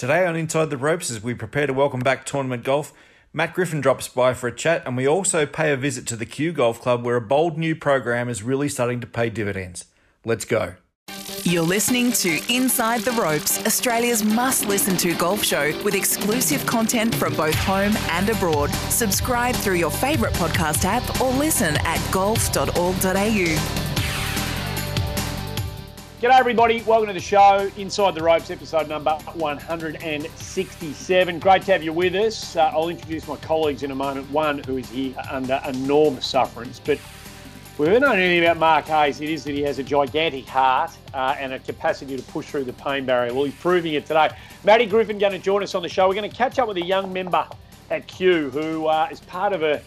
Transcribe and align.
Today 0.00 0.24
on 0.24 0.34
Inside 0.34 0.70
the 0.70 0.78
Ropes, 0.78 1.10
as 1.10 1.22
we 1.22 1.34
prepare 1.34 1.66
to 1.66 1.74
welcome 1.74 2.00
back 2.00 2.24
tournament 2.24 2.64
golf, 2.64 2.94
Matt 3.34 3.52
Griffin 3.52 3.82
drops 3.82 4.08
by 4.08 4.32
for 4.32 4.46
a 4.46 4.56
chat, 4.56 4.82
and 4.86 4.96
we 4.96 5.06
also 5.06 5.44
pay 5.44 5.72
a 5.72 5.76
visit 5.76 6.06
to 6.06 6.16
the 6.16 6.24
Kew 6.24 6.52
Golf 6.52 6.80
Club, 6.80 7.04
where 7.04 7.16
a 7.16 7.20
bold 7.20 7.58
new 7.58 7.76
program 7.76 8.30
is 8.30 8.42
really 8.42 8.66
starting 8.66 9.02
to 9.02 9.06
pay 9.06 9.28
dividends. 9.28 9.84
Let's 10.24 10.46
go. 10.46 10.76
You're 11.42 11.64
listening 11.64 12.12
to 12.12 12.40
Inside 12.48 13.02
the 13.02 13.12
Ropes, 13.12 13.62
Australia's 13.66 14.24
must 14.24 14.64
listen 14.64 14.96
to 14.96 15.12
golf 15.16 15.44
show 15.44 15.78
with 15.82 15.94
exclusive 15.94 16.64
content 16.64 17.14
from 17.14 17.34
both 17.34 17.54
home 17.56 17.92
and 18.08 18.30
abroad. 18.30 18.70
Subscribe 18.88 19.54
through 19.54 19.74
your 19.74 19.90
favourite 19.90 20.32
podcast 20.36 20.86
app 20.86 21.20
or 21.20 21.30
listen 21.32 21.76
at 21.84 22.00
golf.org.au. 22.10 23.79
G'day, 26.20 26.38
everybody. 26.38 26.82
Welcome 26.82 27.06
to 27.06 27.14
the 27.14 27.20
show, 27.20 27.70
Inside 27.78 28.14
the 28.14 28.22
Ropes, 28.22 28.50
episode 28.50 28.90
number 28.90 29.12
167. 29.32 31.38
Great 31.38 31.62
to 31.62 31.72
have 31.72 31.82
you 31.82 31.94
with 31.94 32.14
us. 32.14 32.56
Uh, 32.56 32.70
I'll 32.74 32.90
introduce 32.90 33.26
my 33.26 33.36
colleagues 33.36 33.84
in 33.84 33.90
a 33.90 33.94
moment. 33.94 34.30
One 34.30 34.58
who 34.64 34.76
is 34.76 34.90
here 34.90 35.14
under 35.30 35.58
enormous 35.66 36.26
sufferance, 36.26 36.78
but 36.78 36.98
we 37.78 37.86
don't 37.86 38.02
know 38.02 38.12
anything 38.12 38.44
about 38.44 38.58
Mark 38.58 38.84
Hayes. 38.84 39.22
It 39.22 39.30
is 39.30 39.44
that 39.44 39.52
he 39.52 39.62
has 39.62 39.78
a 39.78 39.82
gigantic 39.82 40.46
heart 40.46 40.90
uh, 41.14 41.36
and 41.38 41.54
a 41.54 41.58
capacity 41.58 42.18
to 42.18 42.22
push 42.24 42.48
through 42.48 42.64
the 42.64 42.74
pain 42.74 43.06
barrier. 43.06 43.32
Well, 43.32 43.44
he's 43.44 43.54
proving 43.54 43.94
it 43.94 44.04
today. 44.04 44.28
Matty 44.62 44.84
Griffin 44.84 45.16
going 45.16 45.32
to 45.32 45.38
join 45.38 45.62
us 45.62 45.74
on 45.74 45.80
the 45.80 45.88
show. 45.88 46.06
We're 46.06 46.16
going 46.16 46.30
to 46.30 46.36
catch 46.36 46.58
up 46.58 46.68
with 46.68 46.76
a 46.76 46.84
young 46.84 47.10
member 47.14 47.46
at 47.88 48.06
Kew 48.08 48.50
who 48.50 48.88
uh, 48.88 49.08
is 49.10 49.20
part 49.20 49.54
of 49.54 49.62
a 49.62 49.80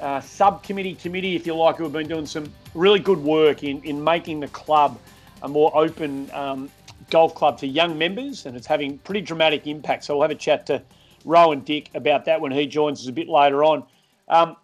uh, 0.00 0.20
subcommittee 0.20 0.94
committee, 0.94 1.34
if 1.34 1.48
you 1.48 1.56
like, 1.56 1.78
who 1.78 1.82
have 1.82 1.92
been 1.92 2.06
doing 2.06 2.26
some 2.26 2.52
really 2.74 3.00
good 3.00 3.18
work 3.18 3.64
in, 3.64 3.82
in 3.82 4.04
making 4.04 4.38
the 4.38 4.46
club– 4.46 4.96
a 5.42 5.48
more 5.48 5.76
open 5.76 6.30
um, 6.32 6.70
golf 7.10 7.34
club 7.34 7.58
to 7.58 7.66
young 7.66 7.98
members, 7.98 8.46
and 8.46 8.56
it's 8.56 8.66
having 8.66 8.98
pretty 8.98 9.20
dramatic 9.20 9.66
impact. 9.66 10.04
So 10.04 10.14
we'll 10.14 10.22
have 10.22 10.30
a 10.30 10.34
chat 10.34 10.66
to 10.66 10.82
Rowan 11.24 11.60
Dick 11.60 11.90
about 11.94 12.24
that 12.26 12.40
when 12.40 12.52
he 12.52 12.66
joins 12.66 13.00
us 13.00 13.08
a 13.08 13.12
bit 13.12 13.28
later 13.28 13.64
on. 13.64 13.84
Um, 14.28 14.56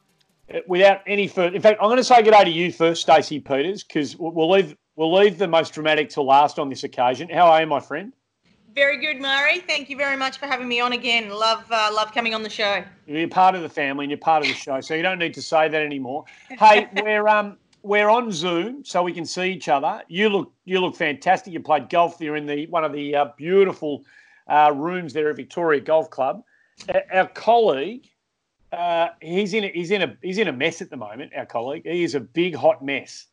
without 0.66 1.00
any 1.06 1.26
further, 1.28 1.56
in 1.56 1.62
fact, 1.62 1.78
I'm 1.80 1.88
going 1.88 1.96
to 1.96 2.04
say 2.04 2.22
good 2.22 2.32
day 2.32 2.44
to 2.44 2.50
you 2.50 2.72
first, 2.72 3.02
Stacey 3.02 3.40
Peters, 3.40 3.82
because 3.82 4.16
we'll 4.16 4.50
leave 4.50 4.76
we'll 4.94 5.12
leave 5.12 5.38
the 5.38 5.48
most 5.48 5.74
dramatic 5.74 6.08
to 6.10 6.22
last 6.22 6.58
on 6.58 6.68
this 6.68 6.84
occasion. 6.84 7.28
How 7.28 7.46
are 7.46 7.60
you, 7.60 7.66
my 7.66 7.80
friend? 7.80 8.12
Very 8.74 8.98
good, 8.98 9.20
Murray. 9.22 9.60
Thank 9.60 9.88
you 9.88 9.96
very 9.96 10.18
much 10.18 10.36
for 10.36 10.44
having 10.44 10.68
me 10.68 10.80
on 10.80 10.92
again. 10.92 11.30
Love 11.30 11.64
uh, 11.70 11.90
love 11.92 12.12
coming 12.12 12.34
on 12.34 12.42
the 12.42 12.50
show. 12.50 12.84
You're 13.06 13.26
part 13.26 13.54
of 13.54 13.62
the 13.62 13.68
family 13.70 14.04
and 14.04 14.10
you're 14.10 14.18
part 14.18 14.42
of 14.42 14.48
the 14.48 14.54
show, 14.54 14.80
so 14.80 14.94
you 14.94 15.02
don't 15.02 15.18
need 15.18 15.34
to 15.34 15.42
say 15.42 15.68
that 15.68 15.82
anymore. 15.82 16.26
Hey, 16.50 16.86
we're 17.02 17.26
um 17.26 17.56
we're 17.86 18.08
on 18.08 18.32
Zoom, 18.32 18.84
so 18.84 19.02
we 19.02 19.12
can 19.12 19.24
see 19.24 19.52
each 19.52 19.68
other. 19.68 20.02
You 20.08 20.28
look 20.28 20.52
you 20.64 20.80
look 20.80 20.96
fantastic. 20.96 21.52
You 21.52 21.60
played 21.60 21.88
golf 21.88 22.18
there 22.18 22.36
in 22.36 22.46
the 22.46 22.66
one 22.66 22.84
of 22.84 22.92
the 22.92 23.14
uh, 23.14 23.26
beautiful 23.36 24.04
uh, 24.48 24.72
rooms 24.74 25.12
there 25.12 25.30
at 25.30 25.36
Victoria 25.36 25.80
Golf 25.80 26.10
Club. 26.10 26.42
Our 27.12 27.28
colleague, 27.28 28.08
uh, 28.72 29.08
he's 29.22 29.54
in 29.54 29.64
a, 29.64 29.68
he's 29.68 29.90
in 29.90 30.02
a 30.02 30.16
he's 30.20 30.38
in 30.38 30.48
a 30.48 30.52
mess 30.52 30.82
at 30.82 30.90
the 30.90 30.96
moment. 30.96 31.32
Our 31.36 31.46
colleague, 31.46 31.82
he 31.84 32.02
is 32.02 32.14
a 32.14 32.20
big 32.20 32.56
hot 32.56 32.84
mess. 32.84 33.26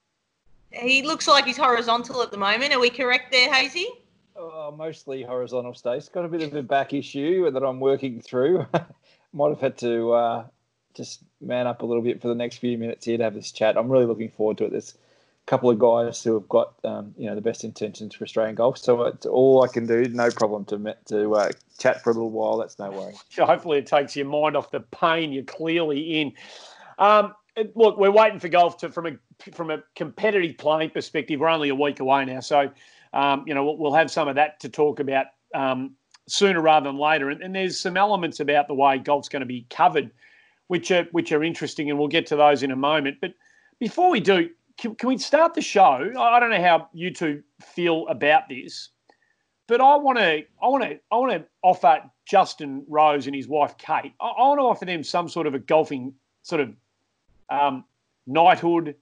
He 0.72 1.02
looks 1.02 1.28
like 1.28 1.46
he's 1.46 1.58
horizontal 1.58 2.22
at 2.22 2.32
the 2.32 2.38
moment. 2.38 2.74
Are 2.74 2.80
we 2.80 2.90
correct 2.90 3.32
there, 3.32 3.52
Hazy? 3.54 3.88
Oh, 4.36 4.74
mostly 4.76 5.22
horizontal 5.22 5.74
stace. 5.74 6.10
Got 6.10 6.26
a 6.26 6.28
bit 6.28 6.42
of 6.42 6.56
a 6.56 6.64
back 6.64 6.94
issue 6.94 7.50
that 7.52 7.64
I'm 7.64 7.80
working 7.80 8.22
through. 8.22 8.66
Might 9.34 9.50
have 9.50 9.62
had 9.62 9.78
to 9.80 10.12
uh, 10.14 10.46
just 10.94 11.24
man 11.42 11.68
up 11.68 11.82
a 11.82 11.86
little 11.86 12.04
bit 12.04 12.22
for 12.22 12.28
the 12.28 12.36
next 12.36 12.58
few 12.58 12.78
minutes 12.78 13.06
here 13.06 13.18
to 13.18 13.24
have 13.24 13.34
this 13.34 13.52
chat. 13.52 13.78
I'm 13.78 13.90
really 13.90 14.06
looking 14.06 14.30
forward 14.30 14.58
to 14.60 14.66
it. 14.66 14.72
There's 14.72 14.94
a 14.94 15.50
couple 15.50 15.70
of 15.70 15.80
guys 15.80 16.24
who 16.24 16.34
have 16.36 16.48
got 16.48 16.74
um, 16.84 17.14
you 17.18 17.28
know 17.28 17.36
the 17.36 17.42
best 17.42 17.64
intentions 17.64 18.16
for 18.16 18.24
Australian 18.24 18.56
golf, 18.56 18.78
so 18.78 19.04
it's 19.04 19.26
all 19.26 19.64
I 19.64 19.68
can 19.68 19.86
do. 19.86 20.08
No 20.10 20.30
problem 20.30 20.66
to 20.66 20.96
to 21.06 21.36
uh, 21.36 21.52
chat 21.80 22.04
for 22.04 22.12
a 22.12 22.14
little 22.14 22.32
while. 22.32 22.58
That's 22.58 22.80
no 22.80 22.92
worry. 22.92 23.14
Hopefully, 23.38 23.80
it 23.80 23.88
takes 23.88 24.16
your 24.16 24.28
mind 24.28 24.56
off 24.56 24.72
the 24.72 24.82
pain 24.82 25.32
you're 25.32 25.44
clearly 25.44 26.22
in. 26.22 26.34
Um, 27.00 27.34
look, 27.76 27.98
we're 27.98 28.12
waiting 28.12 28.40
for 28.40 28.50
golf 28.50 28.78
to 28.78 28.90
from 28.90 29.08
a 29.08 29.52
from 29.52 29.72
a 29.72 29.84
competitive 29.96 30.58
playing 30.58 30.92
perspective. 30.92 31.40
We're 31.40 31.50
only 31.50 31.70
a 31.70 31.76
week 31.76 32.00
away 32.00 32.26
now, 32.26 32.40
so 32.40 32.70
um, 33.14 33.44
you 33.48 33.54
know 33.54 33.72
we'll, 33.72 33.94
have 33.94 34.12
some 34.12 34.28
of 34.28 34.36
that 34.36 34.60
to 34.62 34.70
talk 34.70 35.00
about 35.00 35.28
um, 35.54 35.96
sooner 36.28 36.62
rather 36.62 36.90
than 36.90 36.98
later. 36.98 37.30
And, 37.30 37.42
and, 37.42 37.56
there's 37.56 37.80
some 37.80 37.98
elements 37.98 38.40
about 38.40 38.68
the 38.68 38.74
way 38.74 38.98
golf's 38.98 39.30
going 39.30 39.42
to 39.42 39.46
be 39.46 39.66
covered 39.70 40.12
which 40.68 40.92
are 40.92 41.06
which 41.12 41.32
are 41.32 41.44
interesting, 41.44 41.90
and 41.90 42.00
we'll 42.00 42.08
get 42.08 42.26
to 42.28 42.36
those 42.36 42.64
in 42.64 42.72
a 42.72 42.76
moment. 42.76 43.18
But 43.22 43.34
before 43.80 44.10
we 44.10 44.20
do, 44.20 44.50
can, 44.78 44.96
can 44.96 45.10
we 45.10 45.18
start 45.18 45.54
the 45.54 45.62
show? 45.62 46.12
I 46.18 46.40
don't 46.40 46.50
know 46.50 46.62
how 46.62 46.90
you 46.94 47.14
two 47.14 47.44
feel 47.62 48.08
about 48.08 48.50
this, 48.50 48.90
but 49.68 49.82
I 49.82 49.96
want 49.96 50.18
to 50.18 50.44
I 50.62 50.68
want 50.68 50.84
to 50.84 51.00
I 51.12 51.16
want 51.16 51.32
to 51.34 51.46
offer 51.62 52.02
Justin 52.26 52.86
Rose 52.88 53.28
and 53.28 53.36
his 53.36 53.48
wife 53.48 53.78
Kate. 53.78 54.14
I, 54.20 54.28
I 54.28 54.48
want 54.48 54.60
to 54.60 54.64
offer 54.64 54.86
them 54.86 55.04
some 55.04 55.30
sort 55.30 55.48
of 55.48 55.54
a 55.54 55.60
golfing 55.60 56.14
sort 56.42 56.62
of 56.62 56.74
um, 57.50 57.86
knighthood, 58.26 58.96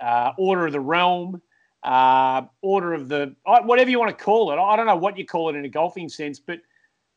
uh, 0.00 0.32
order 0.38 0.66
of 0.66 0.72
the 0.72 0.80
realm, 0.80 1.42
uh, 1.82 2.42
order 2.62 2.94
of 2.94 3.08
the 3.08 3.34
whatever 3.44 3.90
you 3.90 3.98
want 3.98 4.16
to 4.16 4.24
call 4.24 4.52
it. 4.52 4.56
I 4.56 4.76
don't 4.76 4.86
know 4.86 4.96
what 4.96 5.18
you 5.18 5.26
call 5.26 5.50
it 5.50 5.56
in 5.56 5.64
a 5.64 5.68
golfing 5.68 6.08
sense, 6.08 6.38
but 6.40 6.60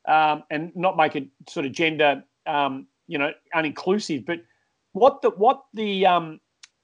um, 0.08 0.44
and 0.50 0.76
not 0.76 0.98
make 0.98 1.16
it 1.16 1.28
sort 1.48 1.66
of 1.66 1.72
gender 1.72 2.24
um, 2.48 2.88
you 3.12 3.18
know 3.18 3.32
uninclusive. 3.54 4.26
But 4.26 4.40
what 4.94 5.22
the 5.22 5.32
what 5.32 5.66
the 5.74 6.06
um, 6.06 6.40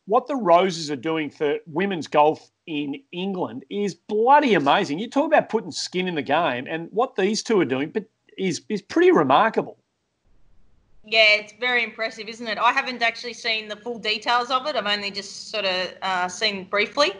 what 0.05 0.27
the 0.27 0.35
Roses 0.35 0.91
are 0.91 0.97
doing 0.97 1.29
for 1.29 1.57
women's 1.65 2.07
golf 2.07 2.51
in 2.67 3.01
England 3.11 3.63
is 3.69 3.95
bloody 3.95 4.53
amazing. 4.53 4.99
You 4.99 5.09
talk 5.09 5.25
about 5.25 5.49
putting 5.49 5.71
skin 5.71 6.07
in 6.07 6.15
the 6.15 6.21
game, 6.21 6.67
and 6.69 6.89
what 6.91 7.15
these 7.15 7.41
two 7.41 7.59
are 7.61 7.65
doing, 7.65 7.89
but 7.89 8.05
is 8.37 8.61
is 8.69 8.81
pretty 8.81 9.11
remarkable. 9.11 9.77
Yeah, 11.09 11.35
it's 11.35 11.53
very 11.53 11.85
impressive, 11.85 12.27
isn't 12.27 12.47
it? 12.47 12.57
I 12.57 12.73
haven't 12.73 13.01
actually 13.01 13.33
seen 13.33 13.69
the 13.69 13.77
full 13.77 13.97
details 13.97 14.51
of 14.51 14.67
it. 14.67 14.75
I've 14.75 14.85
only 14.85 15.09
just 15.09 15.49
sort 15.51 15.63
of 15.63 15.93
uh, 16.01 16.27
seen 16.27 16.65
briefly, 16.65 17.13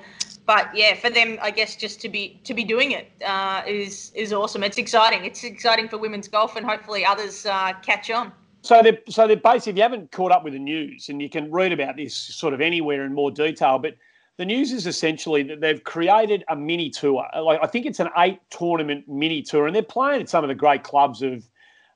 but 0.45 0.75
yeah, 0.75 0.94
for 0.95 1.09
them, 1.09 1.38
I 1.41 1.51
guess 1.51 1.78
just 1.78 2.01
to 2.01 2.09
be 2.09 2.41
to 2.44 2.53
be 2.53 2.66
doing 2.66 2.91
it 2.91 3.09
uh, 3.25 3.63
is 3.66 4.12
is 4.13 4.34
awesome. 4.34 4.63
It's 4.63 4.78
exciting. 4.78 5.24
It's 5.24 5.45
exciting 5.45 5.88
for 5.88 5.97
women's 5.97 6.28
golf, 6.28 6.57
and 6.57 6.66
hopefully 6.66 7.06
others 7.06 7.45
uh, 7.45 7.74
catch 7.81 8.12
on. 8.12 8.34
So 8.68 8.84
they're, 8.84 9.00
so 9.08 9.28
they're 9.28 9.38
basically, 9.38 9.72
if 9.72 9.78
you 9.78 9.84
haven't 9.84 10.12
caught 10.12 10.34
up 10.34 10.44
with 10.44 10.52
the 10.52 10.60
news, 10.60 11.08
and 11.08 11.22
you 11.22 11.30
can 11.30 11.50
read 11.50 11.72
about 11.72 11.96
this 11.96 12.14
sort 12.14 12.54
of 12.54 12.60
anywhere 12.60 13.06
in 13.06 13.14
more 13.14 13.32
detail, 13.32 13.80
but 13.80 13.96
the 14.36 14.44
news 14.44 14.74
is 14.74 14.86
essentially 14.86 15.42
that 15.44 15.62
they've 15.62 15.82
created 15.86 16.44
a 16.50 16.56
mini 16.58 16.90
tour. 16.90 17.26
Like 17.42 17.62
I 17.64 17.68
think 17.68 17.86
it's 17.86 18.02
an 18.02 18.10
eight 18.18 18.42
tournament 18.50 19.08
mini 19.08 19.42
tour, 19.42 19.68
and 19.68 19.74
they're 19.74 19.84
playing 19.84 20.22
at 20.22 20.28
some 20.28 20.44
of 20.44 20.50
the 20.50 20.56
great 20.56 20.84
clubs 20.84 21.22
of. 21.22 21.48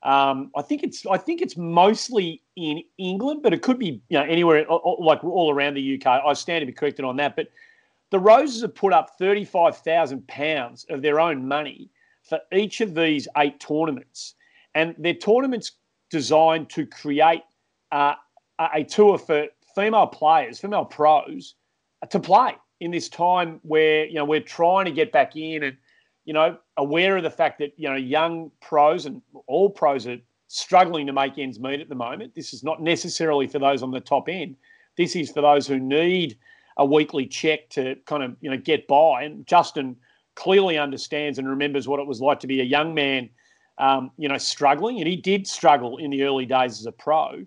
Um, 0.03 0.49
I 0.55 0.61
think 0.61 0.83
it's 0.83 1.05
I 1.05 1.17
think 1.17 1.41
it's 1.41 1.57
mostly 1.57 2.41
in 2.55 2.81
England, 2.97 3.43
but 3.43 3.53
it 3.53 3.61
could 3.63 3.77
be 3.77 4.01
you 4.07 4.17
know 4.17 4.23
anywhere 4.23 4.65
like 4.69 5.25
all 5.25 5.53
around 5.53 5.73
the 5.73 5.95
UK. 5.95 6.07
I 6.25 6.31
stand 6.31 6.61
to 6.61 6.65
be 6.65 6.71
corrected 6.71 7.03
on 7.03 7.17
that, 7.17 7.35
but 7.35 7.49
the 8.11 8.19
Roses 8.19 8.61
have 8.61 8.75
put 8.75 8.93
up 8.93 9.17
thirty 9.19 9.43
five 9.43 9.75
thousand 9.77 10.25
pounds 10.29 10.85
of 10.89 11.01
their 11.01 11.19
own 11.19 11.45
money 11.45 11.89
for 12.23 12.39
each 12.53 12.79
of 12.79 12.95
these 12.95 13.27
eight 13.37 13.59
tournaments, 13.59 14.35
and 14.73 14.95
their 14.97 15.15
tournaments 15.15 15.73
designed 16.11 16.69
to 16.69 16.85
create 16.85 17.43
uh, 17.91 18.13
a 18.73 18.83
tour 18.83 19.17
for 19.17 19.47
female 19.73 20.07
players, 20.07 20.59
female 20.59 20.85
pros, 20.85 21.55
uh, 22.03 22.05
to 22.07 22.19
play 22.19 22.55
in 22.79 22.91
this 22.91 23.09
time 23.09 23.59
where 23.63 24.05
you 24.05 24.15
know 24.15 24.25
we're 24.25 24.41
trying 24.41 24.85
to 24.85 24.91
get 24.91 25.11
back 25.11 25.35
in 25.35 25.63
and 25.63 25.77
you 26.25 26.33
know 26.33 26.57
aware 26.77 27.17
of 27.17 27.23
the 27.23 27.29
fact 27.29 27.59
that 27.59 27.73
you 27.77 27.89
know 27.89 27.95
young 27.95 28.51
pros 28.61 29.05
and 29.05 29.21
all 29.47 29.69
pros 29.69 30.05
are 30.05 30.17
struggling 30.47 31.07
to 31.07 31.13
make 31.13 31.37
ends 31.37 31.59
meet 31.59 31.79
at 31.79 31.89
the 31.89 31.95
moment. 31.95 32.35
This 32.35 32.53
is 32.53 32.63
not 32.63 32.81
necessarily 32.81 33.47
for 33.47 33.59
those 33.59 33.81
on 33.81 33.91
the 33.91 34.01
top 34.01 34.27
end. 34.27 34.57
This 34.97 35.15
is 35.15 35.31
for 35.31 35.41
those 35.41 35.65
who 35.65 35.79
need 35.79 36.37
a 36.77 36.85
weekly 36.85 37.25
check 37.25 37.69
to 37.69 37.95
kind 38.05 38.23
of 38.23 38.35
you 38.41 38.49
know 38.49 38.57
get 38.57 38.87
by. 38.87 39.23
And 39.23 39.47
Justin 39.47 39.95
clearly 40.35 40.77
understands 40.77 41.39
and 41.39 41.47
remembers 41.47 41.87
what 41.87 41.99
it 41.99 42.07
was 42.07 42.21
like 42.21 42.39
to 42.41 42.47
be 42.47 42.61
a 42.61 42.65
young 42.65 42.93
man 42.93 43.29
um, 43.77 44.11
you 44.17 44.27
know, 44.27 44.37
struggling, 44.37 44.99
and 44.99 45.07
he 45.07 45.15
did 45.15 45.47
struggle 45.47 45.97
in 45.97 46.11
the 46.11 46.23
early 46.23 46.45
days 46.45 46.79
as 46.79 46.85
a 46.85 46.91
pro. 46.91 47.45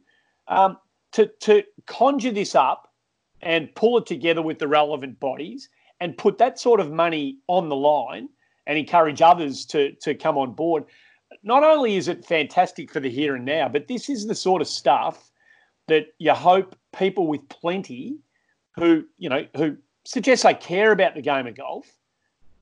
Um, 0.49 0.77
to 1.13 1.27
to 1.41 1.63
conjure 1.87 2.33
this 2.33 2.55
up 2.55 2.93
and 3.41 3.75
pull 3.75 3.99
it 3.99 4.07
together 4.07 4.43
with 4.43 4.59
the 4.59 4.69
relevant 4.69 5.21
bodies 5.21 5.69
and 6.01 6.19
put 6.19 6.39
that 6.39 6.59
sort 6.59 6.81
of 6.81 6.91
money 6.91 7.39
on 7.47 7.69
the 7.69 7.77
line 7.77 8.29
and 8.67 8.77
encourage 8.79 9.23
others 9.23 9.65
to 9.67 9.93
to 9.97 10.15
come 10.15 10.37
on 10.37 10.53
board. 10.53 10.85
Not 11.43 11.65
only 11.65 11.97
is 11.97 12.09
it 12.09 12.25
fantastic 12.25 12.91
for 12.91 13.01
the 13.01 13.11
here 13.11 13.37
and 13.37 13.45
now, 13.45 13.69
but 13.69 13.89
this 13.89 14.09
is 14.09 14.27
the 14.27 14.35
sort 14.35 14.63
of 14.63 14.69
stuff 14.69 15.31
that 15.89 16.07
you 16.19 16.33
hope 16.33 16.77
people 16.97 17.27
with 17.27 17.49
plenty 17.49 18.19
who 18.77 19.05
you 19.19 19.29
know 19.29 19.47
who 19.57 19.77
suggest 20.05 20.43
they 20.43 20.55
care 20.55 20.93
about 20.93 21.15
the 21.15 21.23
game 21.23 21.47
of 21.47 21.55
golf 21.55 21.87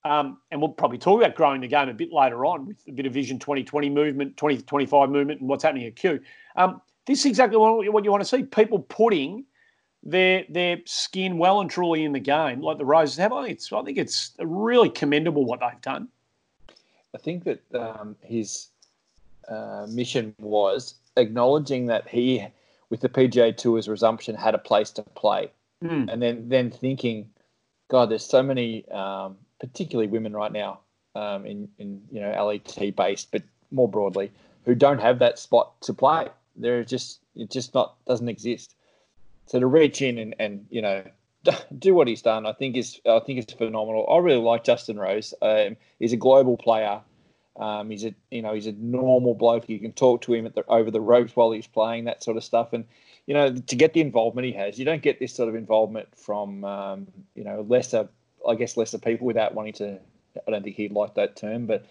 um, 0.04 0.38
and 0.50 0.60
we'll 0.60 0.70
probably 0.70 0.98
talk 0.98 1.20
about 1.20 1.34
growing 1.34 1.60
the 1.60 1.68
game 1.68 1.88
a 1.88 1.94
bit 1.94 2.12
later 2.12 2.44
on 2.44 2.66
with 2.66 2.76
a 2.88 2.92
bit 2.92 3.06
of 3.06 3.12
Vision 3.12 3.38
2020 3.38 3.88
movement, 3.90 4.36
2025 4.36 5.10
movement, 5.10 5.40
and 5.40 5.48
what's 5.48 5.62
happening 5.62 5.86
at 5.86 5.96
Kew. 5.96 6.20
Um, 6.56 6.80
this 7.06 7.20
is 7.20 7.26
exactly 7.26 7.56
what, 7.56 8.04
you 8.04 8.10
want 8.10 8.22
to 8.22 8.28
see 8.28 8.42
people 8.44 8.80
putting 8.80 9.44
their 10.04 10.44
their 10.48 10.78
skin 10.84 11.38
well 11.38 11.60
and 11.60 11.70
truly 11.70 12.04
in 12.04 12.12
the 12.12 12.20
game, 12.20 12.60
like 12.60 12.78
the 12.78 12.84
Roses 12.84 13.16
have. 13.18 13.32
I 13.32 13.44
think 13.44 13.56
it's, 13.56 13.72
I 13.72 13.82
think 13.82 13.98
it's 13.98 14.32
really 14.40 14.90
commendable 14.90 15.44
what 15.44 15.60
they've 15.60 15.80
done. 15.80 16.08
I 17.14 17.18
think 17.18 17.44
that 17.44 17.60
um, 17.74 18.16
his 18.22 18.68
uh, 19.48 19.86
mission 19.88 20.34
was 20.38 20.94
acknowledging 21.16 21.86
that 21.86 22.08
he, 22.08 22.44
with 22.90 23.00
the 23.00 23.08
PGA 23.08 23.56
Tour's 23.56 23.88
resumption, 23.88 24.34
had 24.34 24.54
a 24.54 24.58
place 24.58 24.90
to 24.92 25.02
play, 25.02 25.50
Mm. 25.82 26.12
and 26.12 26.22
then 26.22 26.48
then 26.48 26.70
thinking, 26.70 27.28
God, 27.88 28.08
there's 28.08 28.24
so 28.24 28.40
many, 28.40 28.88
um, 28.90 29.36
particularly 29.62 30.08
women 30.08 30.34
right 30.34 30.52
now, 30.52 30.80
um, 31.14 31.46
in 31.46 31.68
in 31.78 32.02
you 32.10 32.20
know 32.20 32.44
LET 32.44 32.96
based, 32.96 33.30
but 33.30 33.42
more 33.70 33.88
broadly, 33.88 34.30
who 34.64 34.74
don't 34.74 34.98
have 34.98 35.20
that 35.20 35.38
spot 35.38 35.80
to 35.82 35.94
play. 35.94 36.28
They're 36.56 36.84
just 36.84 37.20
it 37.36 37.50
just 37.50 37.72
not 37.72 37.94
doesn't 38.04 38.28
exist. 38.28 38.74
So 39.46 39.60
to 39.60 39.66
reach 39.66 40.02
in 40.02 40.18
and, 40.18 40.34
and 40.38 40.66
you 40.68 40.82
know 40.82 41.04
do 41.78 41.94
what 41.94 42.08
he's 42.08 42.22
done, 42.22 42.44
I 42.44 42.52
think 42.52 42.76
is 42.76 43.00
I 43.08 43.20
think 43.20 43.38
it's 43.38 43.52
phenomenal. 43.52 44.06
I 44.10 44.18
really 44.18 44.42
like 44.42 44.64
Justin 44.64 44.98
Rose. 44.98 45.32
Um, 45.40 45.76
he's 45.98 46.12
a 46.12 46.18
global 46.18 46.56
player. 46.56 47.00
Um, 47.56 47.90
he's 47.90 48.04
a 48.04 48.14
you 48.30 48.42
know 48.42 48.54
he's 48.54 48.66
a 48.66 48.72
normal 48.72 49.34
bloke. 49.34 49.68
You 49.68 49.78
can 49.78 49.92
talk 49.92 50.22
to 50.22 50.34
him 50.34 50.50
the, 50.54 50.64
over 50.68 50.90
the 50.90 51.00
ropes 51.00 51.36
while 51.36 51.52
he's 51.52 51.66
playing 51.68 52.04
that 52.04 52.24
sort 52.24 52.36
of 52.36 52.42
stuff. 52.42 52.72
And 52.72 52.84
you 53.26 53.34
know 53.34 53.54
to 53.54 53.76
get 53.76 53.92
the 53.92 54.00
involvement 54.00 54.46
he 54.46 54.52
has, 54.52 54.78
you 54.78 54.84
don't 54.84 55.02
get 55.02 55.20
this 55.20 55.32
sort 55.32 55.48
of 55.48 55.54
involvement 55.54 56.08
from 56.16 56.64
um, 56.64 57.06
you 57.36 57.44
know 57.44 57.64
lesser 57.68 58.08
I 58.48 58.54
guess 58.54 58.76
lesser 58.76 58.98
people 58.98 59.26
without 59.26 59.54
wanting 59.54 59.74
to. 59.74 59.98
I 60.46 60.50
don't 60.50 60.62
think 60.62 60.76
he'd 60.76 60.92
like 60.92 61.14
that 61.14 61.36
term, 61.36 61.66
but 61.66 61.84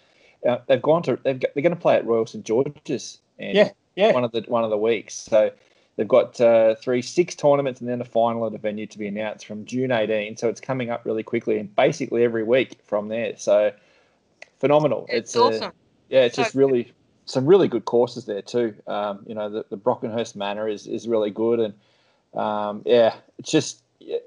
uh, 0.46 0.58
they've 0.66 0.82
gone 0.82 1.02
to 1.04 1.18
they've 1.22 1.38
got, 1.38 1.54
they're 1.54 1.62
going 1.62 1.74
to 1.74 1.80
play 1.80 1.96
at 1.96 2.06
Royal 2.06 2.26
St 2.26 2.44
George's. 2.44 3.18
And 3.38 3.54
Yeah, 3.54 3.70
yeah. 3.96 4.12
One 4.12 4.24
of 4.24 4.32
the 4.32 4.42
one 4.42 4.64
of 4.64 4.70
the 4.70 4.78
weeks. 4.78 5.14
So 5.14 5.50
they've 5.96 6.08
got 6.08 6.40
uh, 6.40 6.74
three 6.76 7.02
six 7.02 7.34
tournaments 7.34 7.80
and 7.80 7.88
then 7.88 8.00
a 8.00 8.04
final 8.04 8.46
at 8.46 8.54
a 8.54 8.58
venue 8.58 8.86
to 8.86 8.98
be 8.98 9.06
announced 9.06 9.46
from 9.46 9.64
June 9.64 9.92
18. 9.92 10.36
So 10.36 10.48
it's 10.48 10.60
coming 10.60 10.90
up 10.90 11.04
really 11.04 11.22
quickly 11.22 11.58
and 11.58 11.74
basically 11.74 12.24
every 12.24 12.42
week 12.42 12.78
from 12.84 13.08
there. 13.08 13.36
So 13.36 13.72
phenomenal. 14.58 15.06
It's, 15.08 15.36
uh, 15.36 15.44
awesome. 15.44 15.72
yeah, 16.08 16.20
it's 16.20 16.36
So 16.36 16.42
just 16.42 16.54
really 16.54 16.92
some 17.24 17.46
really 17.46 17.68
good 17.68 17.84
courses 17.84 18.26
there 18.26 18.42
too. 18.42 18.74
Um, 18.86 19.24
you 19.26 19.34
know, 19.34 19.48
the, 19.48 19.64
the 19.70 19.76
Brockenhurst 19.76 20.34
Manor 20.36 20.68
is, 20.68 20.86
is 20.86 21.06
really 21.06 21.30
good, 21.30 21.60
and 21.60 21.74
um, 22.34 22.82
yeah, 22.84 23.14
it's 23.38 23.50
just 23.50 23.82
yeah, 24.00 24.18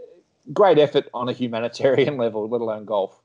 great 0.54 0.78
effort 0.78 1.10
on 1.14 1.30
a 1.30 1.34
humanitarian 1.34 2.18
level, 2.26 2.48
let 2.50 2.62
alone 2.62 2.86
golf. 2.86 3.22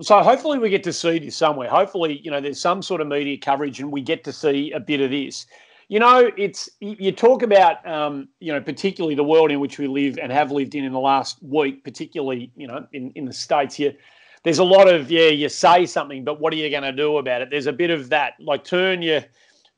So 0.00 0.20
hopefully 0.22 0.58
we 0.58 0.70
get 0.70 0.82
to 0.84 0.92
see 0.92 1.18
this 1.18 1.36
somewhere. 1.36 1.68
Hopefully, 1.68 2.20
you 2.24 2.30
know, 2.30 2.40
there's 2.40 2.60
some 2.60 2.82
sort 2.82 3.00
of 3.00 3.06
media 3.06 3.38
coverage 3.38 3.80
and 3.80 3.92
we 3.92 4.00
get 4.00 4.24
to 4.24 4.32
see 4.32 4.72
a 4.72 4.80
bit 4.80 5.00
of 5.00 5.10
this. 5.10 5.46
You 5.88 6.00
know, 6.00 6.30
it's 6.38 6.70
you 6.80 7.12
talk 7.12 7.42
about, 7.42 7.86
um, 7.86 8.28
you 8.40 8.52
know, 8.52 8.60
particularly 8.60 9.14
the 9.14 9.24
world 9.24 9.50
in 9.50 9.60
which 9.60 9.78
we 9.78 9.86
live 9.86 10.18
and 10.18 10.32
have 10.32 10.50
lived 10.50 10.74
in 10.74 10.84
in 10.84 10.92
the 10.92 10.98
last 10.98 11.42
week, 11.42 11.84
particularly, 11.84 12.50
you 12.56 12.66
know, 12.66 12.86
in, 12.92 13.12
in 13.14 13.26
the 13.26 13.32
states 13.32 13.74
here. 13.74 13.94
There's 14.42 14.58
a 14.58 14.64
lot 14.64 14.92
of 14.92 15.10
yeah, 15.10 15.28
you 15.28 15.48
say 15.48 15.86
something, 15.86 16.24
but 16.24 16.40
what 16.40 16.52
are 16.52 16.56
you 16.56 16.70
going 16.70 16.82
to 16.82 16.92
do 16.92 17.18
about 17.18 17.42
it? 17.42 17.50
There's 17.50 17.66
a 17.66 17.72
bit 17.72 17.90
of 17.90 18.08
that, 18.08 18.34
like 18.40 18.64
turn 18.64 19.02
your 19.02 19.22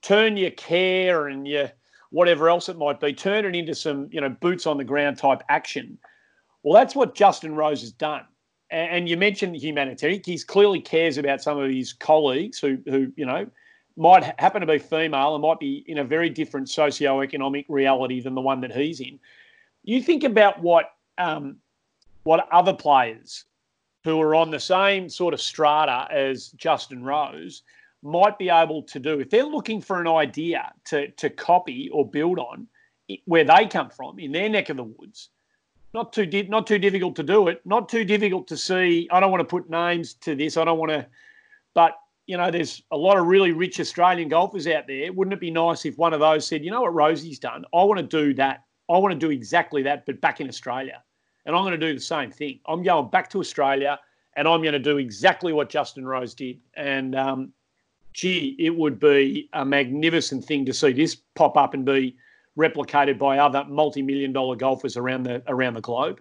turn 0.01 0.37
your 0.37 0.53
care 0.53 1.29
and 1.29 1.49
your 1.49 1.71
whatever 2.11 2.49
else 2.49 2.69
it 2.69 2.79
might 2.79 3.01
be, 3.01 3.13
turn 3.13 3.45
it 3.45 3.57
into 3.57 3.75
some 3.75 4.09
you 4.13 4.21
know 4.21 4.29
boots 4.29 4.67
on 4.67 4.79
the 4.79 4.85
ground 4.85 5.19
type 5.19 5.43
action. 5.49 5.99
Well, 6.65 6.73
that's 6.73 6.97
what 6.97 7.15
Justin 7.15 7.55
Rose 7.55 7.83
has 7.83 7.93
done. 7.93 8.25
And 8.71 9.09
you 9.09 9.19
mentioned 9.19 9.55
humanitarian. 9.57 10.23
He 10.25 10.39
clearly 10.39 10.81
cares 10.81 11.19
about 11.19 11.43
some 11.43 11.59
of 11.59 11.71
his 11.71 11.93
colleagues 11.93 12.59
who, 12.59 12.79
who 12.87 13.13
you 13.15 13.27
know, 13.27 13.47
might 13.97 14.41
happen 14.41 14.63
to 14.63 14.67
be 14.67 14.79
female 14.79 15.35
and 15.35 15.43
might 15.43 15.61
be 15.61 15.85
in 15.87 15.99
a 15.99 16.05
very 16.05 16.31
different 16.31 16.69
socio-economic 16.71 17.67
reality 17.69 18.21
than 18.21 18.35
the 18.35 18.41
one 18.41 18.63
that 18.63 18.75
he's 18.75 19.01
in. 19.01 19.21
You 19.85 20.03
think 20.03 20.25
about 20.25 20.61
what 20.61 20.87
um, 21.19 21.59
what 22.25 22.49
other 22.51 22.73
players 22.73 23.45
who 24.03 24.21
are 24.21 24.35
on 24.35 24.51
the 24.51 24.59
same 24.59 25.09
sort 25.09 25.35
of 25.35 25.41
strata 25.41 26.09
as 26.11 26.49
Justin 26.53 27.05
Rose 27.05 27.63
might 28.03 28.39
be 28.39 28.49
able 28.49 28.83
to 28.83 28.99
do 28.99 29.21
if 29.21 29.31
they're 29.31 29.45
looking 29.45 29.81
for 29.81 30.01
an 30.01 30.09
idea 30.09 30.73
to 30.87 31.11
to 31.13 31.29
copy 31.31 31.91
or 31.93 32.09
build 32.09 32.39
on 32.39 32.67
where 33.27 33.45
they 33.45 33.67
come 33.67 33.91
from 33.91 34.19
in 34.19 34.33
their 34.33 34.49
neck 34.49 34.71
of 34.71 34.79
the 34.79 34.85
woods 34.85 35.29
not 35.95 36.13
too 36.13 36.27
di- 36.27 36.43
not 36.43 36.67
too 36.67 36.79
difficult 36.79 37.17
to 37.17 37.23
do 37.23 37.49
it. 37.49 37.63
Not 37.65 37.89
too 37.89 38.05
difficult 38.05 38.49
to 38.49 38.57
see. 38.57 39.09
I 39.11 39.21
don't 39.21 39.31
want 39.31 39.41
to 39.41 39.45
put 39.45 39.71
names 39.71 40.15
to 40.15 40.35
this. 40.35 40.57
I 40.57 40.65
don't 40.65 40.79
want 40.79 40.91
to, 40.91 41.07
but 41.73 41.93
you 42.27 42.37
know, 42.37 42.51
there's 42.51 42.83
a 42.91 42.97
lot 42.97 43.17
of 43.17 43.27
really 43.27 43.53
rich 43.53 43.79
Australian 43.81 44.29
golfers 44.29 44.67
out 44.67 44.87
there. 44.87 45.13
Wouldn't 45.13 45.33
it 45.33 45.41
be 45.41 45.51
nice 45.51 45.85
if 45.85 45.97
one 45.99 46.13
of 46.13 46.21
those 46.21 46.47
said, 46.47 46.65
you 46.65 46.71
know 46.71 46.81
what 46.83 46.95
Rosie's 46.95 47.39
done? 47.39 47.65
I 47.75 47.85
want 47.85 47.99
to 47.99 48.07
do 48.07 48.35
that. 48.35 48.65
I 48.91 48.99
want 48.99 49.13
to 49.13 49.19
do 49.19 49.31
exactly 49.31 49.83
that, 49.83 50.05
but 50.05 50.21
back 50.21 50.41
in 50.41 50.49
Australia, 50.49 51.03
and 51.47 51.55
I'm 51.55 51.63
going 51.63 51.79
to 51.79 51.87
do 51.87 51.95
the 51.95 52.01
same 52.01 52.31
thing. 52.31 52.61
I'm 52.67 52.83
going 52.83 53.09
back 53.11 53.31
to 53.31 53.41
Australia, 53.41 54.01
and 54.37 54.49
I'm 54.49 54.63
going 54.63 54.73
to 54.73 54.79
do 54.79 54.99
exactly 54.99 55.53
what 55.53 55.69
Justin 55.69 56.07
Rose 56.07 56.35
did. 56.35 56.61
And 56.75 57.15
um, 57.15 57.53
gee, 58.15 58.57
it 58.59 58.75
would 58.75 58.99
be 58.99 59.49
a 59.53 59.65
magnificent 59.65 60.45
thing 60.45 60.65
to 60.67 60.73
see 60.73 60.93
this 60.93 61.17
pop 61.35 61.57
up 61.57 61.75
and 61.75 61.85
be 61.85 62.17
replicated 62.59 63.19
by 63.19 63.39
other 63.39 63.65
multi-million 63.65 64.33
dollar 64.33 64.57
golfers 64.57 64.97
around 64.97 65.25
the 65.25 65.43
around 65.49 65.75
the 65.75 65.81
globe. 65.81 66.21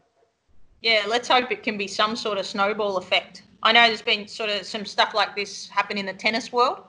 Yeah, 0.82 1.04
let's 1.08 1.28
hope 1.28 1.52
it 1.52 1.64
can 1.64 1.78
be 1.78 1.88
some 1.88 2.16
sort 2.16 2.38
of 2.38 2.46
snowball 2.46 2.98
effect. 2.98 3.44
I 3.64 3.72
know 3.72 3.88
there's 3.88 4.02
been 4.02 4.28
sort 4.28 4.50
of 4.50 4.66
some 4.66 4.86
stuff 4.86 5.14
like 5.14 5.36
this 5.36 5.70
happen 5.70 5.98
in 5.98 6.06
the 6.06 6.14
tennis 6.14 6.52
world 6.52 6.84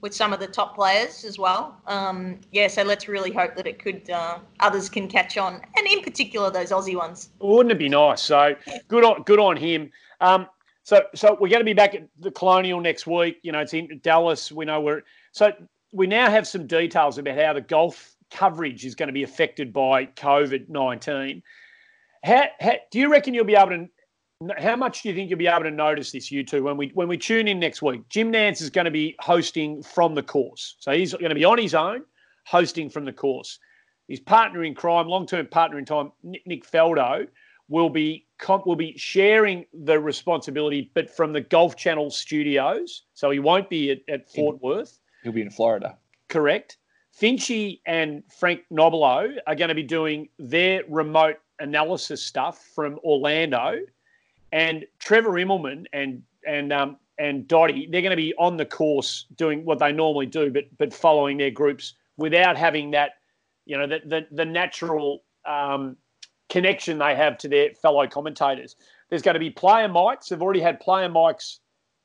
with 0.00 0.14
some 0.14 0.32
of 0.32 0.40
the 0.40 0.46
top 0.46 0.74
players 0.74 1.24
as 1.24 1.38
well. 1.38 1.80
Um, 1.86 2.38
yeah, 2.52 2.68
so 2.68 2.82
let's 2.82 3.08
really 3.08 3.32
hope 3.32 3.56
that 3.56 3.66
it 3.66 3.78
could 3.78 4.08
uh, 4.10 4.38
others 4.60 4.88
can 4.88 5.08
catch 5.08 5.36
on, 5.36 5.60
and 5.76 5.86
in 5.86 6.02
particular 6.02 6.50
those 6.50 6.70
Aussie 6.70 6.96
ones. 6.96 7.30
Wouldn't 7.40 7.72
it 7.72 7.78
be 7.78 7.88
nice? 7.88 8.22
So 8.22 8.54
good 8.88 9.04
on 9.04 9.22
good 9.22 9.38
on 9.38 9.56
him. 9.56 9.90
Um, 10.20 10.46
so 10.82 11.02
so 11.14 11.32
we're 11.40 11.48
going 11.48 11.60
to 11.60 11.64
be 11.64 11.74
back 11.74 11.94
at 11.94 12.06
the 12.20 12.30
Colonial 12.30 12.80
next 12.80 13.06
week. 13.06 13.38
You 13.42 13.52
know, 13.52 13.60
it's 13.60 13.74
in 13.74 14.00
Dallas. 14.02 14.52
We 14.52 14.64
know 14.64 14.80
we're 14.80 15.02
so 15.32 15.52
we 15.92 16.06
now 16.06 16.30
have 16.30 16.46
some 16.46 16.66
details 16.66 17.18
about 17.18 17.38
how 17.38 17.52
the 17.52 17.60
golf 17.60 18.13
coverage 18.34 18.84
is 18.84 18.94
going 18.94 19.06
to 19.06 19.12
be 19.12 19.22
affected 19.22 19.72
by 19.72 20.06
COVID 20.06 20.68
nineteen. 20.68 21.42
How, 22.24 22.46
how, 22.58 22.72
do 22.90 22.98
you 22.98 23.10
reckon 23.10 23.32
you'll 23.32 23.44
be 23.44 23.54
able 23.54 23.70
to? 23.70 23.86
How 24.58 24.76
much 24.76 25.02
do 25.02 25.08
you 25.08 25.14
think 25.14 25.30
you'll 25.30 25.38
be 25.38 25.46
able 25.46 25.62
to 25.62 25.70
notice 25.70 26.10
this, 26.10 26.30
you 26.30 26.44
two, 26.44 26.64
when 26.64 26.76
we 26.76 26.90
when 26.94 27.08
we 27.08 27.16
tune 27.16 27.48
in 27.48 27.60
next 27.60 27.80
week? 27.80 28.08
Jim 28.08 28.32
Nantz 28.32 28.60
is 28.60 28.70
going 28.70 28.84
to 28.84 28.90
be 28.90 29.14
hosting 29.20 29.82
from 29.82 30.14
the 30.14 30.22
course, 30.22 30.76
so 30.80 30.92
he's 30.92 31.12
going 31.12 31.28
to 31.28 31.34
be 31.34 31.44
on 31.44 31.58
his 31.58 31.74
own, 31.74 32.02
hosting 32.46 32.90
from 32.90 33.04
the 33.04 33.12
course. 33.12 33.58
His 34.08 34.20
partner 34.20 34.64
in 34.64 34.74
crime, 34.74 35.06
long 35.06 35.26
term 35.26 35.46
partner 35.46 35.78
in 35.78 35.84
time, 35.84 36.12
Nick, 36.22 36.70
Faldo, 36.70 37.26
will 37.68 37.88
be 37.88 38.26
comp- 38.38 38.66
will 38.66 38.76
be 38.76 38.98
sharing 38.98 39.64
the 39.72 39.98
responsibility, 39.98 40.90
but 40.94 41.08
from 41.08 41.32
the 41.32 41.40
Golf 41.40 41.76
Channel 41.76 42.10
studios. 42.10 43.04
So 43.14 43.30
he 43.30 43.38
won't 43.38 43.70
be 43.70 43.92
at, 43.92 43.98
at 44.08 44.30
Fort 44.30 44.60
Worth. 44.60 44.98
He'll 45.22 45.32
be 45.32 45.42
in 45.42 45.50
Florida. 45.50 45.96
Correct. 46.28 46.76
Finchy 47.20 47.80
and 47.86 48.22
Frank 48.28 48.62
Nobilo 48.70 49.36
are 49.46 49.54
going 49.54 49.68
to 49.68 49.74
be 49.74 49.84
doing 49.84 50.28
their 50.38 50.82
remote 50.88 51.36
analysis 51.60 52.22
stuff 52.22 52.66
from 52.74 52.98
Orlando, 53.04 53.78
and 54.52 54.84
Trevor 54.98 55.32
Immelman 55.32 55.84
and 55.92 56.22
and 56.46 56.72
um, 56.72 56.96
and 57.18 57.46
Dottie 57.46 57.88
they're 57.90 58.02
going 58.02 58.10
to 58.10 58.16
be 58.16 58.34
on 58.38 58.56
the 58.56 58.66
course 58.66 59.26
doing 59.36 59.64
what 59.64 59.78
they 59.78 59.92
normally 59.92 60.26
do, 60.26 60.50
but 60.50 60.64
but 60.76 60.92
following 60.92 61.36
their 61.36 61.50
groups 61.50 61.94
without 62.16 62.56
having 62.56 62.90
that, 62.92 63.12
you 63.64 63.78
know, 63.78 63.86
the 63.86 64.00
the, 64.04 64.26
the 64.32 64.44
natural 64.44 65.22
um, 65.46 65.96
connection 66.48 66.98
they 66.98 67.14
have 67.14 67.38
to 67.38 67.48
their 67.48 67.70
fellow 67.74 68.06
commentators. 68.08 68.76
There's 69.08 69.22
going 69.22 69.34
to 69.34 69.40
be 69.40 69.50
player 69.50 69.88
mics. 69.88 70.28
They've 70.28 70.42
already 70.42 70.60
had 70.60 70.80
player 70.80 71.08
mics 71.08 71.58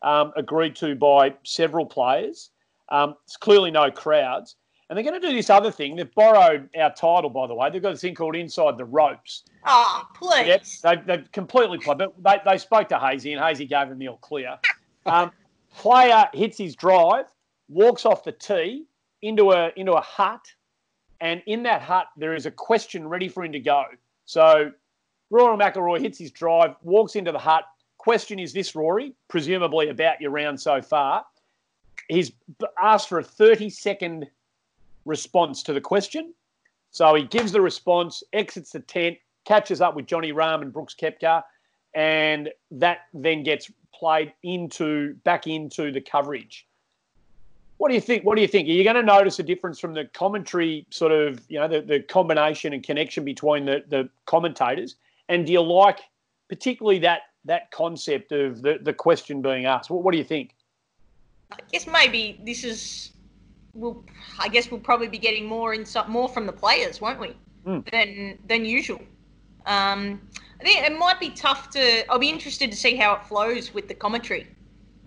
um, 0.03 0.33
agreed 0.37 0.75
to 0.77 0.95
by 0.95 1.33
several 1.43 1.85
players. 1.85 2.51
Um, 2.89 3.15
it's 3.25 3.37
clearly 3.37 3.71
no 3.71 3.89
crowds. 3.89 4.55
And 4.89 4.97
they're 4.97 5.03
going 5.03 5.21
to 5.21 5.27
do 5.27 5.35
this 5.35 5.51
other 5.51 5.71
thing. 5.71 5.95
They've 5.95 6.13
borrowed 6.15 6.67
our 6.75 6.91
title, 6.93 7.29
by 7.29 7.45
the 7.45 7.53
way. 7.53 7.69
They've 7.69 7.81
got 7.81 7.91
this 7.91 8.01
thing 8.01 8.15
called 8.15 8.35
Inside 8.35 8.75
the 8.75 8.85
Ropes. 8.85 9.43
Oh, 9.65 10.07
please. 10.15 10.47
Yep, 10.47 10.63
they've, 10.83 11.05
they've 11.05 11.31
completely 11.31 11.77
played. 11.77 11.99
But 11.99 12.15
they, 12.23 12.41
they 12.43 12.57
spoke 12.57 12.89
to 12.89 12.97
Hazy, 12.97 13.33
and 13.33 13.43
Hazy 13.43 13.67
gave 13.67 13.89
them 13.89 13.99
the 13.99 14.07
all 14.09 14.17
clear. 14.17 14.57
Um, 15.05 15.31
player 15.73 16.27
hits 16.33 16.57
his 16.57 16.75
drive, 16.75 17.25
walks 17.67 18.05
off 18.05 18.23
the 18.23 18.33
tee 18.33 18.85
into 19.21 19.51
a 19.51 19.71
into 19.75 19.93
a 19.93 20.01
hut, 20.01 20.45
and 21.21 21.41
in 21.47 21.63
that 21.63 21.81
hut 21.81 22.07
there 22.17 22.35
is 22.35 22.45
a 22.45 22.51
question 22.51 23.07
ready 23.07 23.27
for 23.27 23.43
him 23.43 23.53
to 23.53 23.59
go. 23.59 23.85
So 24.25 24.71
Rory 25.29 25.57
McIlroy 25.57 26.01
hits 26.01 26.17
his 26.19 26.31
drive, 26.31 26.75
walks 26.83 27.15
into 27.15 27.31
the 27.31 27.39
hut. 27.39 27.63
Question 27.97 28.39
is 28.39 28.53
this, 28.53 28.75
Rory? 28.75 29.13
Presumably 29.29 29.89
about 29.89 30.21
your 30.21 30.31
round 30.31 30.59
so 30.59 30.81
far. 30.81 31.25
He's 32.07 32.31
asked 32.79 33.09
for 33.09 33.19
a 33.19 33.23
30 33.23 33.69
second 33.69 34.27
response 35.09 35.63
to 35.63 35.73
the 35.73 35.81
question. 35.81 36.33
So 36.91 37.13
he 37.15 37.23
gives 37.23 37.51
the 37.51 37.61
response, 37.61 38.23
exits 38.33 38.71
the 38.71 38.79
tent, 38.79 39.17
catches 39.45 39.81
up 39.81 39.95
with 39.95 40.05
Johnny 40.05 40.31
Rahm 40.31 40.61
and 40.61 40.71
Brooks 40.71 40.95
Koepka, 40.99 41.43
and 41.93 42.49
that 42.71 42.99
then 43.13 43.43
gets 43.43 43.71
played 43.93 44.33
into 44.43 45.15
back 45.23 45.47
into 45.47 45.91
the 45.91 46.01
coverage. 46.01 46.67
What 47.77 47.89
do 47.89 47.95
you 47.95 48.01
think? 48.01 48.25
What 48.25 48.35
do 48.35 48.41
you 48.41 48.47
think? 48.47 48.67
Are 48.67 48.71
you 48.71 48.83
going 48.83 48.95
to 48.95 49.03
notice 49.03 49.39
a 49.39 49.43
difference 49.43 49.79
from 49.79 49.93
the 49.93 50.05
commentary, 50.05 50.85
sort 50.89 51.11
of, 51.11 51.39
you 51.47 51.59
know, 51.59 51.67
the, 51.67 51.81
the 51.81 52.01
combination 52.01 52.73
and 52.73 52.83
connection 52.83 53.23
between 53.23 53.65
the, 53.65 53.83
the 53.87 54.09
commentators? 54.25 54.95
And 55.29 55.45
do 55.45 55.53
you 55.53 55.61
like 55.61 55.99
particularly 56.49 56.99
that 56.99 57.21
that 57.45 57.71
concept 57.71 58.31
of 58.31 58.61
the, 58.61 58.79
the 58.81 58.93
question 58.93 59.41
being 59.41 59.65
asked? 59.65 59.89
What, 59.89 60.03
what 60.03 60.11
do 60.11 60.17
you 60.17 60.25
think? 60.25 60.55
I 61.51 61.57
guess 61.71 61.87
maybe 61.87 62.39
this 62.43 62.63
is 62.63 63.11
we'll, 63.79 64.03
I 64.39 64.47
guess 64.49 64.69
we'll 64.69 64.79
probably 64.79 65.07
be 65.07 65.17
getting 65.17 65.45
more 65.45 65.73
insight, 65.73 66.09
more 66.09 66.29
from 66.29 66.45
the 66.45 66.51
players, 66.53 67.01
won't 67.01 67.19
we, 67.19 67.35
Mm. 67.65 67.89
than 67.91 68.39
than 68.47 68.65
usual. 68.65 69.01
Um, 69.65 70.21
I 70.59 70.63
think 70.63 70.85
it 70.85 70.97
might 70.97 71.19
be 71.19 71.29
tough 71.31 71.69
to. 71.71 72.09
I'll 72.11 72.19
be 72.19 72.29
interested 72.29 72.71
to 72.71 72.77
see 72.77 72.95
how 72.95 73.13
it 73.15 73.25
flows 73.25 73.73
with 73.73 73.87
the 73.87 73.93
commentary. 73.93 74.47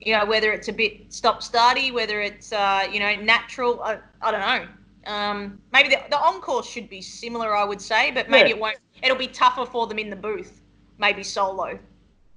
You 0.00 0.18
know, 0.18 0.26
whether 0.26 0.52
it's 0.52 0.68
a 0.68 0.72
bit 0.72 1.12
stop-starty, 1.12 1.92
whether 1.92 2.20
it's 2.20 2.52
uh, 2.52 2.86
you 2.92 3.00
know 3.00 3.14
natural. 3.16 3.82
I, 3.82 3.98
I 4.20 4.30
don't 4.30 4.40
know. 4.40 4.68
Um, 5.12 5.58
maybe 5.72 5.88
the, 5.88 5.98
the 6.10 6.18
encore 6.18 6.62
should 6.62 6.88
be 6.88 7.00
similar, 7.02 7.56
I 7.56 7.64
would 7.64 7.80
say, 7.80 8.10
but 8.12 8.28
maybe 8.30 8.50
Yeah. 8.50 8.56
it 8.56 8.60
won't. 8.60 8.78
It'll 9.02 9.16
be 9.16 9.26
tougher 9.28 9.66
for 9.66 9.86
them 9.86 9.98
in 9.98 10.10
the 10.10 10.16
booth. 10.16 10.60
Maybe 10.98 11.22
solo. 11.24 11.78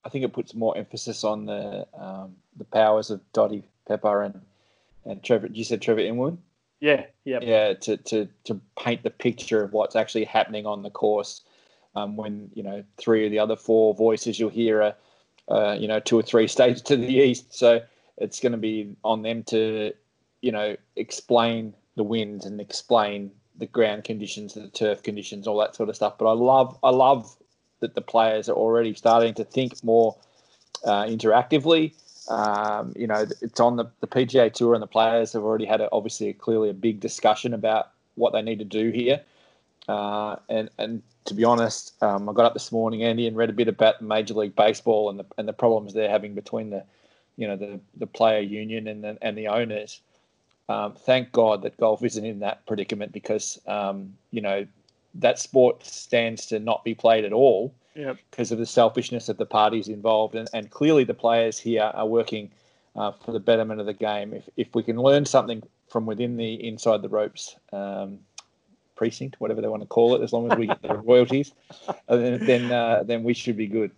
I 0.04 0.10
think 0.10 0.24
it 0.26 0.34
puts 0.34 0.54
more 0.56 0.76
emphasis 0.78 1.24
on 1.24 1.46
the 1.46 1.86
um, 1.94 2.36
the 2.58 2.66
powers 2.66 3.12
of 3.12 3.20
Dottie 3.34 3.68
Pepper 3.88 4.24
and 4.24 4.42
and 5.06 5.24
Trevor. 5.24 5.50
You 5.52 5.64
said 5.64 5.82
Trevor 5.82 6.02
Inwood. 6.02 6.38
Yeah, 6.80 7.06
yeah. 7.24 7.40
yeah, 7.42 7.74
to, 7.74 7.98
to, 7.98 8.28
to 8.44 8.60
paint 8.78 9.04
the 9.04 9.10
picture 9.10 9.64
of 9.64 9.74
what's 9.74 9.96
actually 9.96 10.26
happening 10.26 10.66
on 10.66 10.84
the 10.84 10.90
course. 10.90 11.42
Um, 11.96 12.18
when 12.18 12.50
you 12.54 12.62
know 12.62 12.84
three 12.98 13.26
of 13.26 13.32
the 13.32 13.40
other 13.40 13.56
four 13.56 13.94
voices 13.94 14.38
you'll 14.38 14.50
hear 14.50 14.82
are, 14.82 14.96
uh, 15.48 15.78
you 15.80 15.88
know, 15.88 16.00
two 16.00 16.20
or 16.20 16.22
three 16.22 16.48
states 16.56 16.82
to 16.82 16.98
the 16.98 17.08
east. 17.08 17.54
So 17.54 17.82
it's 18.18 18.40
going 18.40 18.52
to 18.52 18.58
be 18.58 18.96
on 19.04 19.22
them 19.22 19.44
to, 19.44 19.94
you 20.42 20.52
know, 20.52 20.76
explain 20.96 21.74
the 21.96 22.04
winds 22.04 22.46
and 22.46 22.60
explain 22.60 23.32
the 23.58 23.66
ground 23.66 24.04
conditions, 24.04 24.54
the 24.54 24.68
turf 24.68 25.04
conditions, 25.04 25.48
all 25.48 25.58
that 25.60 25.76
sort 25.76 25.90
of 25.90 25.96
stuff. 25.96 26.18
But 26.18 26.30
I 26.30 26.34
love, 26.34 26.78
I 26.84 26.90
love 26.90 27.36
that 27.80 27.96
the 27.96 28.02
players 28.02 28.50
are 28.50 28.56
already 28.56 28.94
starting 28.94 29.34
to 29.36 29.44
think 29.44 29.82
more 29.84 30.18
uh, 30.84 31.04
interactively. 31.04 31.94
Um, 32.28 32.94
you 32.96 33.08
know, 33.08 33.26
it's 33.42 33.60
on 33.60 33.76
the, 33.76 33.86
the 34.00 34.08
PGA 34.08 34.52
Tour, 34.52 34.74
and 34.74 34.82
the 34.82 34.88
players 34.88 35.34
have 35.34 35.44
already 35.44 35.66
had 35.66 35.82
a, 35.82 35.90
obviously 35.92 36.30
a, 36.30 36.34
clearly 36.34 36.70
a 36.70 36.74
big 36.74 37.00
discussion 37.00 37.54
about 37.54 37.92
what 38.16 38.34
they 38.34 38.42
need 38.42 38.60
to 38.60 38.66
do 38.66 38.90
here. 38.90 39.22
Uh, 39.88 40.38
and 40.50 40.70
and 40.80 41.04
to 41.26 41.34
be 41.34 41.44
honest, 41.44 42.02
um, 42.02 42.28
I 42.28 42.34
got 42.34 42.46
up 42.46 42.54
this 42.54 42.72
morning, 42.72 43.04
Andy, 43.04 43.28
and 43.28 43.38
read 43.38 43.50
a 43.50 43.54
bit 43.54 43.68
about 43.68 44.02
Major 44.02 44.34
League 44.34 44.56
Baseball 44.56 45.10
and 45.10 45.20
the 45.20 45.26
and 45.38 45.48
the 45.48 45.54
problems 45.54 45.94
they're 45.94 46.10
having 46.10 46.34
between 46.34 46.72
the, 46.72 46.84
you 47.38 47.48
know, 47.48 47.56
the 47.56 47.80
the 47.98 48.08
player 48.08 48.40
union 48.40 48.88
and 48.88 49.04
the, 49.04 49.18
and 49.22 49.38
the 49.38 49.48
owners. 49.48 50.02
Um, 50.68 50.94
thank 50.94 51.32
God 51.32 51.62
that 51.62 51.78
golf 51.78 52.04
isn't 52.04 52.26
in 52.26 52.40
that 52.40 52.66
predicament 52.66 53.12
because 53.12 53.60
um, 53.68 54.16
you 54.32 54.42
know 54.42 54.66
that 55.14 55.38
sport 55.38 55.86
stands 55.86 56.48
to 56.48 56.60
not 56.60 56.84
be 56.84 56.96
played 56.96 57.24
at 57.24 57.34
all 57.34 57.74
Yep. 57.96 58.18
because 58.30 58.52
of 58.52 58.58
the 58.58 58.66
selfishness 58.66 59.30
of 59.30 59.38
the 59.38 59.46
parties 59.46 59.88
involved. 59.88 60.36
And, 60.36 60.50
and 60.54 60.70
clearly, 60.70 61.06
the 61.06 61.14
players 61.14 61.58
here 61.58 61.92
are 61.94 62.06
working 62.06 62.52
uh, 62.96 63.12
for 63.12 63.32
the 63.32 63.40
betterment 63.40 63.80
of 63.80 63.86
the 63.86 63.94
game. 63.94 64.34
If, 64.34 64.50
if 64.58 64.76
we 64.76 64.84
can 64.84 64.98
learn 64.98 65.26
something 65.26 65.64
from 65.90 66.06
within 66.06 66.36
the 66.36 66.56
inside 66.68 67.02
the 67.02 67.10
ropes 67.10 67.56
um, 67.72 68.20
precinct, 68.96 69.40
whatever 69.40 69.62
they 69.62 69.68
want 69.68 69.82
to 69.82 69.88
call 69.88 70.16
it, 70.16 70.22
as 70.22 70.34
long 70.34 70.52
as 70.52 70.58
we 70.58 70.68
get 70.68 70.82
the 70.82 70.94
royalties, 71.06 71.54
uh, 71.88 71.94
then 72.10 72.46
then, 72.46 72.72
uh, 72.72 73.04
then 73.04 73.24
we 73.24 73.34
should 73.34 73.58
be 73.58 73.68
good. 73.68 73.92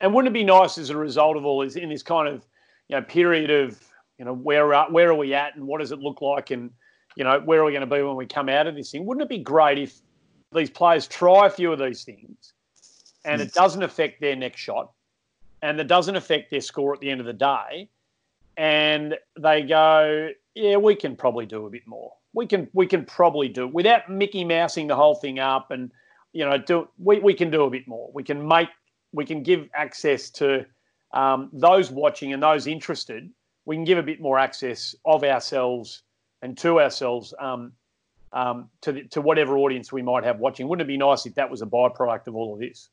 And 0.00 0.14
wouldn't 0.14 0.34
it 0.34 0.38
be 0.38 0.44
nice 0.44 0.78
as 0.78 0.90
a 0.90 0.96
result 0.96 1.36
of 1.36 1.44
all 1.44 1.60
this 1.60 1.76
in 1.76 1.88
this 1.88 2.02
kind 2.02 2.28
of 2.28 2.46
you 2.88 2.96
know 2.96 3.02
period 3.02 3.50
of 3.50 3.80
you 4.18 4.24
know 4.24 4.34
where 4.34 4.72
are 4.74 4.90
where 4.90 5.10
are 5.10 5.14
we 5.14 5.34
at 5.34 5.56
and 5.56 5.66
what 5.66 5.80
does 5.80 5.92
it 5.92 5.98
look 5.98 6.22
like 6.22 6.50
and 6.50 6.70
you 7.16 7.24
know 7.24 7.40
where 7.40 7.60
are 7.60 7.64
we 7.64 7.72
going 7.72 7.88
to 7.88 7.94
be 7.94 8.02
when 8.02 8.16
we 8.16 8.26
come 8.26 8.48
out 8.48 8.66
of 8.66 8.76
this 8.76 8.92
thing? 8.92 9.04
Wouldn't 9.06 9.22
it 9.22 9.28
be 9.28 9.38
great 9.38 9.78
if 9.78 10.00
these 10.52 10.70
players 10.70 11.06
try 11.06 11.46
a 11.46 11.50
few 11.50 11.72
of 11.72 11.78
these 11.78 12.04
things 12.04 12.52
and 13.24 13.40
it 13.40 13.52
doesn't 13.52 13.82
affect 13.82 14.20
their 14.20 14.36
next 14.36 14.60
shot 14.60 14.92
and 15.62 15.78
it 15.78 15.86
doesn't 15.86 16.16
affect 16.16 16.50
their 16.50 16.60
score 16.60 16.94
at 16.94 17.00
the 17.00 17.10
end 17.10 17.20
of 17.20 17.26
the 17.26 17.32
day 17.32 17.88
and 18.56 19.16
they 19.38 19.62
go, 19.62 20.30
yeah, 20.54 20.76
we 20.76 20.94
can 20.94 21.16
probably 21.16 21.46
do 21.46 21.66
a 21.66 21.70
bit 21.70 21.86
more. 21.86 22.12
We 22.32 22.46
can 22.46 22.68
we 22.72 22.86
can 22.86 23.04
probably 23.04 23.48
do 23.48 23.64
it 23.64 23.74
without 23.74 24.08
Mickey 24.08 24.44
Mousing 24.44 24.86
the 24.86 24.94
whole 24.94 25.14
thing 25.14 25.38
up 25.38 25.70
and 25.70 25.90
you 26.32 26.44
know 26.44 26.58
do 26.58 26.88
we, 26.98 27.18
we 27.18 27.34
can 27.34 27.50
do 27.50 27.64
a 27.64 27.70
bit 27.70 27.88
more. 27.88 28.10
We 28.12 28.22
can 28.22 28.46
make 28.46 28.68
we 29.12 29.24
can 29.24 29.42
give 29.42 29.68
access 29.74 30.30
to 30.30 30.64
um, 31.12 31.50
those 31.52 31.90
watching 31.90 32.32
and 32.32 32.42
those 32.42 32.66
interested. 32.66 33.30
We 33.64 33.76
can 33.76 33.84
give 33.84 33.98
a 33.98 34.02
bit 34.02 34.20
more 34.20 34.38
access 34.38 34.94
of 35.04 35.24
ourselves 35.24 36.02
and 36.42 36.56
to 36.58 36.80
ourselves 36.80 37.34
um, 37.40 37.72
um, 38.32 38.70
to 38.82 38.92
the, 38.92 39.04
to 39.04 39.20
whatever 39.20 39.58
audience 39.58 39.92
we 39.92 40.02
might 40.02 40.22
have 40.22 40.38
watching. 40.38 40.68
Wouldn't 40.68 40.86
it 40.86 40.92
be 40.92 40.96
nice 40.96 41.26
if 41.26 41.34
that 41.34 41.50
was 41.50 41.62
a 41.62 41.66
byproduct 41.66 42.28
of 42.28 42.36
all 42.36 42.54
of 42.54 42.60
this? 42.60 42.90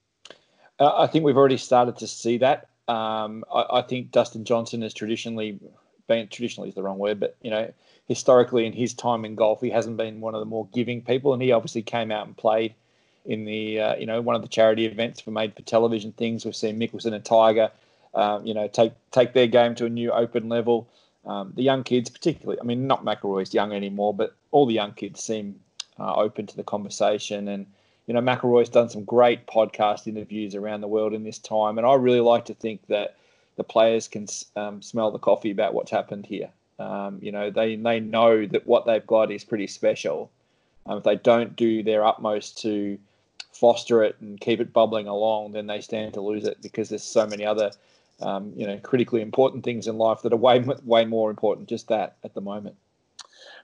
Uh, 0.79 0.96
I 0.96 1.07
think 1.07 1.25
we've 1.25 1.38
already 1.38 1.57
started 1.57 1.98
to 1.98 2.07
see 2.07 2.38
that. 2.39 2.69
Um, 2.88 3.43
I, 3.53 3.79
I 3.79 3.81
think 3.81 4.12
Dustin 4.12 4.46
Johnson 4.46 4.81
has 4.81 4.93
traditionally 4.93 5.60
been 6.07 6.27
traditionally 6.29 6.69
is 6.69 6.75
the 6.75 6.84
wrong 6.84 6.98
word, 7.00 7.19
but 7.19 7.36
you 7.41 7.51
know, 7.51 7.72
historically 8.07 8.65
in 8.65 8.74
his 8.74 8.93
time 8.93 9.25
in 9.25 9.36
golf, 9.36 9.62
he 9.62 9.69
hasn't 9.69 9.98
been 9.98 10.22
one 10.22 10.34
of 10.36 10.39
the 10.39 10.46
more 10.46 10.67
giving 10.74 11.01
people, 11.01 11.34
and 11.34 11.41
he 11.41 11.51
obviously 11.51 11.81
came 11.81 12.12
out 12.12 12.27
and 12.27 12.38
played 12.38 12.74
in 13.25 13.43
the 13.46 13.79
uh, 13.79 13.96
you 13.96 14.05
know 14.05 14.22
one 14.22 14.36
of 14.36 14.41
the 14.41 14.48
charity 14.48 14.86
events 14.86 15.19
for 15.19 15.31
made 15.31 15.53
for 15.55 15.62
television 15.63 16.12
things. 16.13 16.46
We've 16.46 16.55
seen 16.55 16.79
Mickelson 16.79 17.13
and 17.13 17.25
Tiger, 17.25 17.72
um, 18.13 18.46
you 18.46 18.53
know, 18.53 18.67
take 18.67 18.93
take 19.12 19.34
their 19.34 19.48
game 19.48 19.75
to 19.75 19.86
a 19.86 19.89
new 19.89 20.12
open 20.12 20.50
level. 20.50 20.88
Um, 21.25 21.51
the 21.55 21.63
young 21.63 21.84
kids, 21.84 22.10
particularly, 22.10 22.57
I 22.62 22.63
mean, 22.63 22.88
not 22.88 23.03
McIlroy's 23.03 23.53
young 23.53 23.74
anymore, 23.74 24.13
but 24.13 24.34
all 24.51 24.65
the 24.65 24.74
young 24.74 24.93
kids 24.93 25.22
seem 25.22 25.60
uh, 26.00 26.15
open 26.15 26.48
to 26.48 26.55
the 26.55 26.63
conversation 26.63 27.50
and 27.50 27.65
you 28.07 28.13
know, 28.13 28.21
McIlroy's 28.21 28.69
done 28.69 28.89
some 28.89 29.03
great 29.03 29.45
podcast 29.47 30.07
interviews 30.07 30.55
around 30.55 30.81
the 30.81 30.87
world 30.87 31.13
in 31.13 31.23
this 31.23 31.37
time, 31.37 31.77
and 31.77 31.85
I 31.85 31.93
really 31.95 32.21
like 32.21 32.45
to 32.45 32.53
think 32.53 32.87
that 32.87 33.17
the 33.57 33.63
players 33.63 34.07
can 34.07 34.27
um, 34.55 34.81
smell 34.81 35.11
the 35.11 35.19
coffee 35.19 35.51
about 35.51 35.73
what's 35.73 35.91
happened 35.91 36.25
here. 36.25 36.49
Um, 36.79 37.19
you 37.21 37.31
know, 37.31 37.51
they 37.51 37.75
they 37.75 37.99
know 37.99 38.45
that 38.45 38.65
what 38.65 38.85
they've 38.85 39.05
got 39.05 39.31
is 39.31 39.43
pretty 39.43 39.67
special. 39.67 40.31
Um, 40.85 40.99
if 40.99 41.03
they 41.03 41.17
don't 41.17 41.55
do 41.55 41.83
their 41.83 42.05
utmost 42.05 42.61
to 42.61 42.97
foster 43.51 44.03
it 44.03 44.15
and 44.21 44.39
keep 44.39 44.61
it 44.61 44.71
bubbling 44.71 45.07
along, 45.07 45.51
then 45.51 45.67
they 45.67 45.81
stand 45.81 46.13
to 46.13 46.21
lose 46.21 46.45
it 46.45 46.61
because 46.61 46.87
there's 46.87 47.03
so 47.03 47.27
many 47.27 47.45
other, 47.45 47.71
um, 48.21 48.53
you 48.55 48.65
know, 48.65 48.77
critically 48.77 49.21
important 49.21 49.65
things 49.65 49.87
in 49.87 49.97
life 49.97 50.21
that 50.21 50.31
are 50.31 50.37
way 50.37 50.63
way 50.85 51.03
more 51.03 51.29
important. 51.29 51.67
Just 51.67 51.89
that 51.89 52.15
at 52.23 52.33
the 52.33 52.41
moment. 52.41 52.77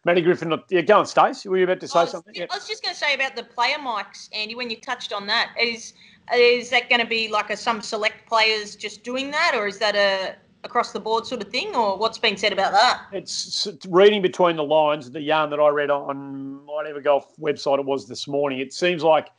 Matty 0.06 0.22
Griffin, 0.22 0.54
yeah, 0.70 0.82
go 0.82 1.00
on, 1.00 1.06
Stace. 1.06 1.46
Were 1.46 1.58
you 1.58 1.64
about 1.64 1.80
to 1.80 1.88
say 1.88 2.00
I 2.00 2.04
was, 2.04 2.12
something? 2.12 2.36
I 2.42 2.56
was 2.56 2.68
just 2.68 2.84
going 2.84 2.94
to 2.94 3.00
say 3.00 3.14
about 3.14 3.36
the 3.36 3.44
player 3.44 3.78
mics, 3.78 4.28
Andy. 4.34 4.54
When 4.54 4.70
you 4.70 4.76
touched 4.76 5.14
on 5.14 5.28
that, 5.28 5.54
is 5.60 5.94
is 6.36 6.70
that 6.70 6.90
going 6.90 7.02
to 7.02 7.08
be 7.08 7.30
like 7.30 7.50
a 7.50 7.58
some 7.58 7.82
select 7.82 8.28
players 8.28 8.76
just 8.76 9.04
doing 9.04 9.32
that, 9.32 9.54
or 9.56 9.68
is 9.68 9.80
that 9.80 9.96
a 9.96 10.36
across 10.66 10.92
the 10.92 11.00
board 11.00 11.26
sort 11.26 11.42
of 11.42 11.50
thing, 11.50 11.74
or 11.76 11.98
what's 11.98 12.18
been 12.18 12.36
said 12.36 12.52
about 12.52 12.74
that? 12.74 13.04
It's 13.14 13.66
it's 13.66 13.86
reading 13.86 14.22
between 14.22 14.58
the 14.58 14.64
lines. 14.64 15.10
The 15.10 15.22
yarn 15.22 15.50
that 15.52 15.60
I 15.60 15.70
read 15.70 15.90
on 15.90 16.66
whatever 16.66 17.00
golf 17.00 17.34
website 17.38 17.80
it 17.80 17.86
was 17.86 18.08
this 18.08 18.28
morning. 18.28 18.60
It 18.60 18.74
seems 18.74 19.04
like 19.04 19.30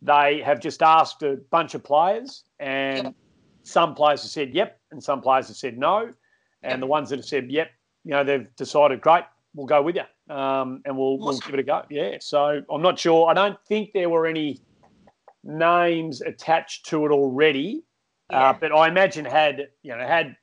they 0.00 0.40
have 0.42 0.60
just 0.60 0.80
asked 0.82 1.24
a 1.24 1.38
bunch 1.50 1.74
of 1.74 1.82
players, 1.82 2.44
and 2.60 3.06
Yep. 3.06 3.14
some 3.64 3.94
players 3.94 4.22
have 4.22 4.30
said 4.30 4.54
yep, 4.54 4.80
and 4.92 5.02
some 5.02 5.20
players 5.20 5.48
have 5.48 5.56
said 5.56 5.76
no, 5.76 6.12
and 6.62 6.72
Yep. 6.72 6.80
the 6.80 6.86
ones 6.86 7.10
that 7.10 7.16
have 7.16 7.26
said 7.26 7.50
yep, 7.50 7.70
you 8.04 8.10
know, 8.12 8.22
they've 8.22 8.54
decided 8.56 9.00
great, 9.00 9.24
we'll 9.54 9.66
go 9.66 9.82
with 9.82 9.96
you, 9.96 10.34
um, 10.34 10.82
and 10.84 10.96
we'll 10.96 11.18
we'll 11.18 11.38
give 11.38 11.54
it 11.54 11.60
a 11.60 11.62
go. 11.62 11.82
Yeah. 11.90 12.16
So 12.20 12.62
I'm 12.70 12.82
not 12.82 12.98
sure. 12.98 13.28
I 13.28 13.34
don't 13.34 13.58
think 13.66 13.92
there 13.92 14.08
were 14.10 14.26
any 14.26 14.60
names 15.42 16.20
attached 16.20 16.86
to 16.86 17.06
it 17.06 17.10
already, 17.10 17.84
uh, 18.30 18.52
but 18.52 18.72
I 18.72 18.88
imagine 18.88 19.24
had 19.24 19.68
you 19.82 19.96
know 19.96 20.06
had 20.06 20.36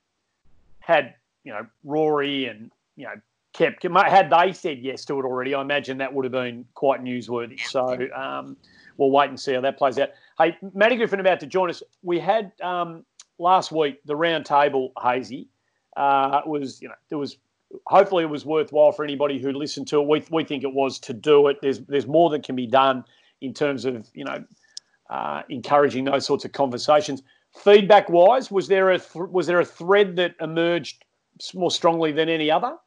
had 0.80 1.16
you 1.44 1.54
know 1.54 1.66
Rory 1.84 2.46
and 2.46 2.72
you 2.96 3.06
know 3.06 3.14
kept 3.54 3.84
had 3.84 4.30
they 4.30 4.54
said 4.54 4.80
yes 4.80 5.06
to 5.06 5.20
it 5.20 5.26
already, 5.26 5.54
I 5.54 5.62
imagine 5.62 5.98
that 5.98 6.14
would 6.14 6.26
have 6.26 6.32
been 6.32 6.66
quite 6.74 7.04
newsworthy. 7.04 7.60
So 7.60 8.08
um, 8.16 8.56
we'll 8.98 9.12
wait 9.12 9.30
and 9.30 9.40
see 9.40 9.54
how 9.54 9.62
that 9.62 9.78
plays 9.78 10.00
out. 10.00 10.10
Hey, 10.38 10.58
Matty 10.74 10.96
Griffin 10.96 11.20
about 11.20 11.40
to 11.42 11.48
join 11.48 11.70
us. 11.70 11.84
We 12.02 12.20
had 12.20 12.52
um, 12.62 13.06
last 13.40 13.72
week 13.72 14.00
the 14.06 14.16
round 14.16 14.46
table 14.46 14.94
hazy 15.02 15.50
uh, 15.98 16.42
was 16.46 16.82
you 16.82 16.88
know 16.88 16.96
there 17.10 17.18
was 17.18 17.38
hopefully 17.88 18.24
it 18.24 18.30
was 18.30 18.46
worthwhile 18.46 18.92
for 18.92 19.04
anybody 19.04 19.40
who 19.40 19.52
listened 19.52 19.88
to 19.90 20.02
it. 20.02 20.08
We, 20.08 20.24
we 20.30 20.44
think 20.44 20.64
it 20.64 20.74
was 20.74 21.00
to 21.00 21.14
do 21.14 21.48
it. 21.48 21.58
There's 21.62 21.80
there's 21.82 22.08
more 22.08 22.30
that 22.32 22.44
can 22.44 22.56
be 22.56 22.68
done 22.68 23.04
in 23.42 23.54
terms 23.54 23.86
of 23.86 24.08
you 24.14 24.26
know 24.26 24.44
uh, 25.10 25.44
encouraging 25.50 26.06
those 26.06 26.26
sorts 26.26 26.46
of 26.46 26.52
conversations. 26.52 27.22
Feedback 27.54 28.10
wise, 28.10 28.50
was 28.50 28.68
there 28.68 28.90
a 28.92 29.00
th- 29.00 29.30
was 29.30 29.48
there 29.48 29.60
a 29.60 29.66
thread 29.66 30.16
that 30.16 30.36
emerged 30.40 31.04
more 31.54 31.72
strongly 31.72 32.12
than 32.12 32.30
any 32.30 32.50
other? 32.50 32.78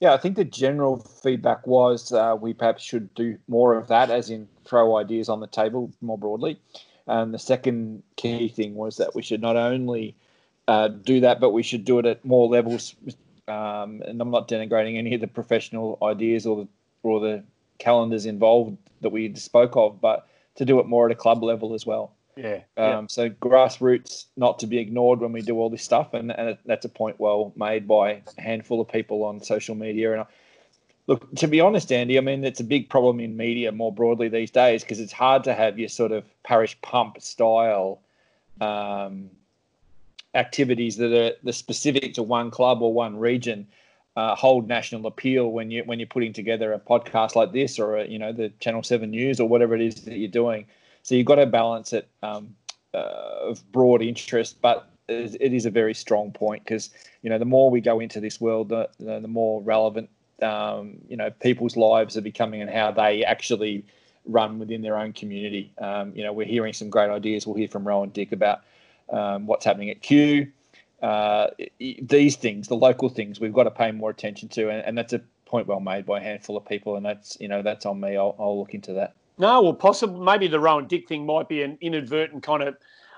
Yeah, 0.00 0.12
I 0.12 0.18
think 0.18 0.36
the 0.36 0.44
general 0.44 0.98
feedback 0.98 1.66
was 1.66 2.12
uh, 2.12 2.36
we 2.38 2.52
perhaps 2.52 2.82
should 2.82 3.14
do 3.14 3.38
more 3.48 3.74
of 3.74 3.88
that, 3.88 4.10
as 4.10 4.28
in 4.28 4.46
throw 4.66 4.96
ideas 4.96 5.30
on 5.30 5.40
the 5.40 5.46
table 5.46 5.90
more 6.02 6.18
broadly. 6.18 6.60
And 7.06 7.32
the 7.32 7.38
second 7.38 8.02
key 8.16 8.48
thing 8.48 8.74
was 8.74 8.96
that 8.98 9.14
we 9.14 9.22
should 9.22 9.40
not 9.40 9.56
only 9.56 10.14
uh, 10.68 10.88
do 10.88 11.20
that, 11.20 11.40
but 11.40 11.50
we 11.50 11.62
should 11.62 11.84
do 11.84 11.98
it 11.98 12.06
at 12.06 12.24
more 12.24 12.48
levels. 12.48 12.94
Um, 13.48 14.02
and 14.06 14.20
I'm 14.20 14.30
not 14.30 14.48
denigrating 14.48 14.96
any 14.98 15.14
of 15.14 15.20
the 15.20 15.28
professional 15.28 15.98
ideas 16.02 16.46
or 16.46 16.56
the 16.56 16.68
or 17.02 17.20
the 17.20 17.44
calendars 17.78 18.26
involved 18.26 18.76
that 19.02 19.10
we 19.10 19.32
spoke 19.34 19.76
of, 19.76 20.00
but 20.00 20.26
to 20.56 20.64
do 20.64 20.80
it 20.80 20.86
more 20.86 21.06
at 21.06 21.12
a 21.12 21.14
club 21.14 21.42
level 21.42 21.74
as 21.74 21.86
well. 21.86 22.12
Yeah. 22.36 22.60
Um, 22.76 23.08
So 23.08 23.30
grassroots 23.30 24.26
not 24.36 24.58
to 24.58 24.66
be 24.66 24.78
ignored 24.78 25.20
when 25.20 25.32
we 25.32 25.42
do 25.42 25.58
all 25.58 25.70
this 25.70 25.82
stuff, 25.82 26.12
and, 26.14 26.32
and 26.32 26.58
that's 26.66 26.84
a 26.84 26.88
point 26.88 27.20
well 27.20 27.52
made 27.56 27.86
by 27.86 28.22
a 28.36 28.40
handful 28.40 28.80
of 28.80 28.88
people 28.88 29.22
on 29.24 29.40
social 29.40 29.74
media. 29.74 30.18
And 30.18 30.26
Look, 31.06 31.32
to 31.36 31.46
be 31.46 31.60
honest, 31.60 31.92
Andy, 31.92 32.18
I 32.18 32.20
mean, 32.20 32.44
it's 32.44 32.58
a 32.58 32.64
big 32.64 32.88
problem 32.90 33.20
in 33.20 33.36
media 33.36 33.70
more 33.70 33.92
broadly 33.92 34.28
these 34.28 34.50
days 34.50 34.82
because 34.82 34.98
it's 34.98 35.12
hard 35.12 35.44
to 35.44 35.54
have 35.54 35.78
your 35.78 35.88
sort 35.88 36.10
of 36.10 36.24
parish 36.42 36.80
pump 36.82 37.20
style 37.22 38.00
um, 38.60 39.30
activities 40.36 40.96
that 40.96 41.12
are 41.12 41.32
the 41.42 41.52
specific 41.52 42.14
to 42.14 42.22
one 42.22 42.50
club 42.50 42.82
or 42.82 42.92
one 42.92 43.18
region 43.18 43.66
uh, 44.16 44.34
hold 44.34 44.66
national 44.66 45.06
appeal 45.06 45.50
when 45.52 45.70
you 45.70 45.82
when 45.84 45.98
you're 45.98 46.06
putting 46.06 46.32
together 46.32 46.72
a 46.72 46.78
podcast 46.78 47.34
like 47.34 47.52
this 47.52 47.78
or 47.78 47.98
a, 47.98 48.06
you 48.06 48.18
know 48.18 48.32
the 48.32 48.48
Channel 48.60 48.82
Seven 48.82 49.10
News 49.10 49.40
or 49.40 49.48
whatever 49.48 49.74
it 49.74 49.82
is 49.82 49.94
that 50.04 50.16
you're 50.16 50.28
doing. 50.28 50.66
So 51.02 51.14
you've 51.14 51.26
got 51.26 51.36
to 51.36 51.46
balance 51.46 51.92
it 51.92 52.08
um, 52.22 52.54
uh, 52.94 53.50
of 53.50 53.72
broad 53.72 54.02
interest, 54.02 54.60
but 54.62 54.88
it 55.08 55.52
is 55.52 55.66
a 55.66 55.70
very 55.70 55.94
strong 55.94 56.32
point 56.32 56.64
because 56.64 56.90
you 57.22 57.30
know 57.30 57.38
the 57.38 57.44
more 57.44 57.70
we 57.70 57.80
go 57.80 58.00
into 58.00 58.20
this 58.20 58.40
world, 58.40 58.70
the, 58.70 58.88
the, 58.98 59.20
the 59.20 59.28
more 59.28 59.62
relevant 59.62 60.08
um, 60.42 60.96
you 61.08 61.16
know 61.16 61.30
people's 61.30 61.76
lives 61.76 62.16
are 62.16 62.22
becoming 62.22 62.62
and 62.62 62.70
how 62.70 62.90
they 62.90 63.22
actually 63.22 63.84
run 64.24 64.58
within 64.58 64.82
their 64.82 64.98
own 64.98 65.12
community. 65.12 65.72
Um, 65.78 66.12
you 66.14 66.24
know, 66.24 66.32
we're 66.32 66.46
hearing 66.46 66.72
some 66.72 66.90
great 66.90 67.10
ideas. 67.10 67.46
We'll 67.46 67.56
hear 67.56 67.68
from 67.68 67.86
Rowan 67.86 68.10
Dick 68.10 68.32
about 68.32 68.62
um, 69.10 69.46
what's 69.46 69.64
happening 69.64 69.90
at 69.90 70.02
Kew. 70.02 70.48
Uh, 71.02 71.48
these 72.00 72.36
things, 72.36 72.68
the 72.68 72.76
local 72.76 73.08
things, 73.08 73.38
we've 73.38 73.52
got 73.52 73.64
to 73.64 73.70
pay 73.70 73.92
more 73.92 74.10
attention 74.10 74.48
to, 74.48 74.70
and, 74.70 74.82
and, 74.84 74.96
that's 74.96 75.12
a 75.12 75.20
point 75.44 75.66
well 75.66 75.78
made 75.78 76.06
by 76.06 76.18
a 76.18 76.22
handful 76.22 76.56
of 76.56 76.64
people, 76.64 76.96
and 76.96 77.04
that's 77.04 77.36
you 77.38 77.48
know 77.48 77.60
that's 77.62 77.84
on 77.84 78.00
me. 78.00 78.16
I'll, 78.16 78.34
I'll 78.38 78.58
look 78.58 78.74
into 78.74 78.94
that. 78.94 79.14
No, 79.38 79.60
well, 79.60 79.74
possibly 79.74 80.18
maybe 80.24 80.48
the 80.48 80.58
Rowan 80.58 80.86
Dick 80.86 81.06
thing 81.06 81.26
might 81.26 81.48
be 81.48 81.62
an 81.62 81.76
inadvertent 81.82 82.42
kind 82.42 82.62
of 82.62 82.76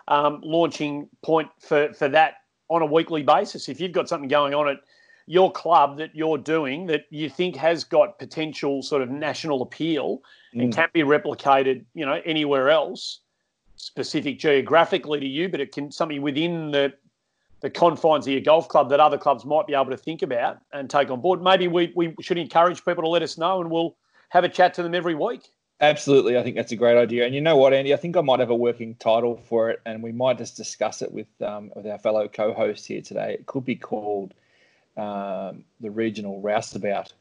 um, 0.08 0.40
launching 0.42 1.08
point 1.22 1.48
for 1.60 1.92
for 1.92 2.08
that 2.08 2.34
on 2.68 2.82
a 2.82 2.86
weekly 2.86 3.22
basis. 3.22 3.68
If 3.68 3.80
you've 3.80 3.92
got 3.92 4.08
something 4.08 4.28
going 4.28 4.54
on 4.54 4.68
at 4.68 4.78
your 5.26 5.52
club 5.52 5.98
that 5.98 6.14
you're 6.14 6.38
doing 6.38 6.86
that 6.86 7.02
you 7.10 7.28
think 7.28 7.54
has 7.54 7.84
got 7.84 8.18
potential 8.18 8.82
sort 8.82 9.02
of 9.02 9.10
national 9.10 9.60
appeal 9.60 10.22
mm. 10.54 10.62
and 10.62 10.74
can 10.74 10.88
be 10.94 11.02
replicated, 11.02 11.84
you 11.94 12.04
know, 12.04 12.20
anywhere 12.24 12.70
else, 12.70 13.20
specific 13.78 14.38
geographically 14.38 15.20
to 15.20 15.26
you, 15.26 15.48
but 15.48 15.60
it 15.60 15.72
can 15.72 15.90
something 15.90 16.20
within 16.20 16.70
the 16.70 16.92
the 17.60 17.70
confines 17.70 18.26
of 18.26 18.32
your 18.32 18.40
golf 18.40 18.68
club 18.68 18.88
that 18.90 19.00
other 19.00 19.18
clubs 19.18 19.44
might 19.44 19.66
be 19.66 19.74
able 19.74 19.86
to 19.86 19.96
think 19.96 20.22
about 20.22 20.58
and 20.72 20.88
take 20.88 21.10
on 21.10 21.20
board. 21.20 21.42
Maybe 21.42 21.66
we, 21.66 21.92
we 21.96 22.14
should 22.20 22.38
encourage 22.38 22.84
people 22.84 23.02
to 23.02 23.08
let 23.08 23.22
us 23.22 23.36
know 23.36 23.60
and 23.60 23.68
we'll 23.68 23.96
have 24.28 24.44
a 24.44 24.48
chat 24.48 24.74
to 24.74 24.82
them 24.84 24.94
every 24.94 25.16
week. 25.16 25.48
Absolutely. 25.80 26.38
I 26.38 26.42
think 26.42 26.54
that's 26.54 26.70
a 26.70 26.76
great 26.76 26.96
idea. 26.96 27.24
And 27.24 27.34
you 27.34 27.40
know 27.40 27.56
what, 27.56 27.72
Andy? 27.72 27.92
I 27.92 27.96
think 27.96 28.16
I 28.16 28.20
might 28.20 28.40
have 28.40 28.50
a 28.50 28.54
working 28.54 28.94
title 28.96 29.40
for 29.48 29.70
it 29.70 29.80
and 29.86 30.02
we 30.02 30.12
might 30.12 30.38
just 30.38 30.56
discuss 30.56 31.02
it 31.02 31.10
with 31.12 31.26
um, 31.42 31.72
with 31.74 31.86
our 31.86 31.98
fellow 31.98 32.28
co 32.28 32.52
hosts 32.52 32.86
here 32.86 33.02
today. 33.02 33.34
It 33.34 33.46
could 33.46 33.64
be 33.64 33.76
called 33.76 34.34
um, 34.96 35.64
the 35.80 35.90
regional 35.90 36.40
roustabout. 36.40 37.12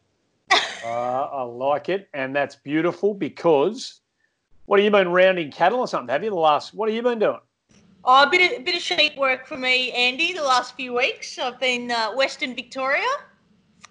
uh, 0.52 0.58
I 0.86 1.44
like 1.44 1.90
it, 1.90 2.10
and 2.14 2.36
that's 2.36 2.56
beautiful 2.56 3.14
because 3.14 4.02
what 4.68 4.80
have 4.80 4.84
you 4.86 4.92
been 4.92 5.08
rounding 5.08 5.50
cattle 5.50 5.80
or 5.80 5.88
something? 5.88 6.12
Have 6.12 6.24
you 6.24 6.30
the 6.30 6.36
last? 6.36 6.74
What 6.74 6.90
have 6.90 6.96
you 6.96 7.02
been 7.02 7.20
doing? 7.20 7.40
Oh, 8.04 8.24
a 8.24 8.30
bit 8.30 8.52
of, 8.52 8.60
a 8.60 8.64
bit 8.64 8.76
of 8.76 8.82
sheep 8.82 9.18
work 9.18 9.48
for 9.48 9.58
me, 9.58 9.92
Andy. 9.94 10.34
The 10.34 10.44
last 10.44 10.76
few 10.76 10.94
weeks, 10.94 11.40
I've 11.40 11.60
been 11.60 11.90
uh, 11.90 12.12
Western 12.14 12.54
Victoria. 12.54 13.08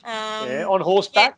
Um, 0.04 0.48
yeah, 0.48 0.66
on 0.68 0.82
horseback. 0.82 1.36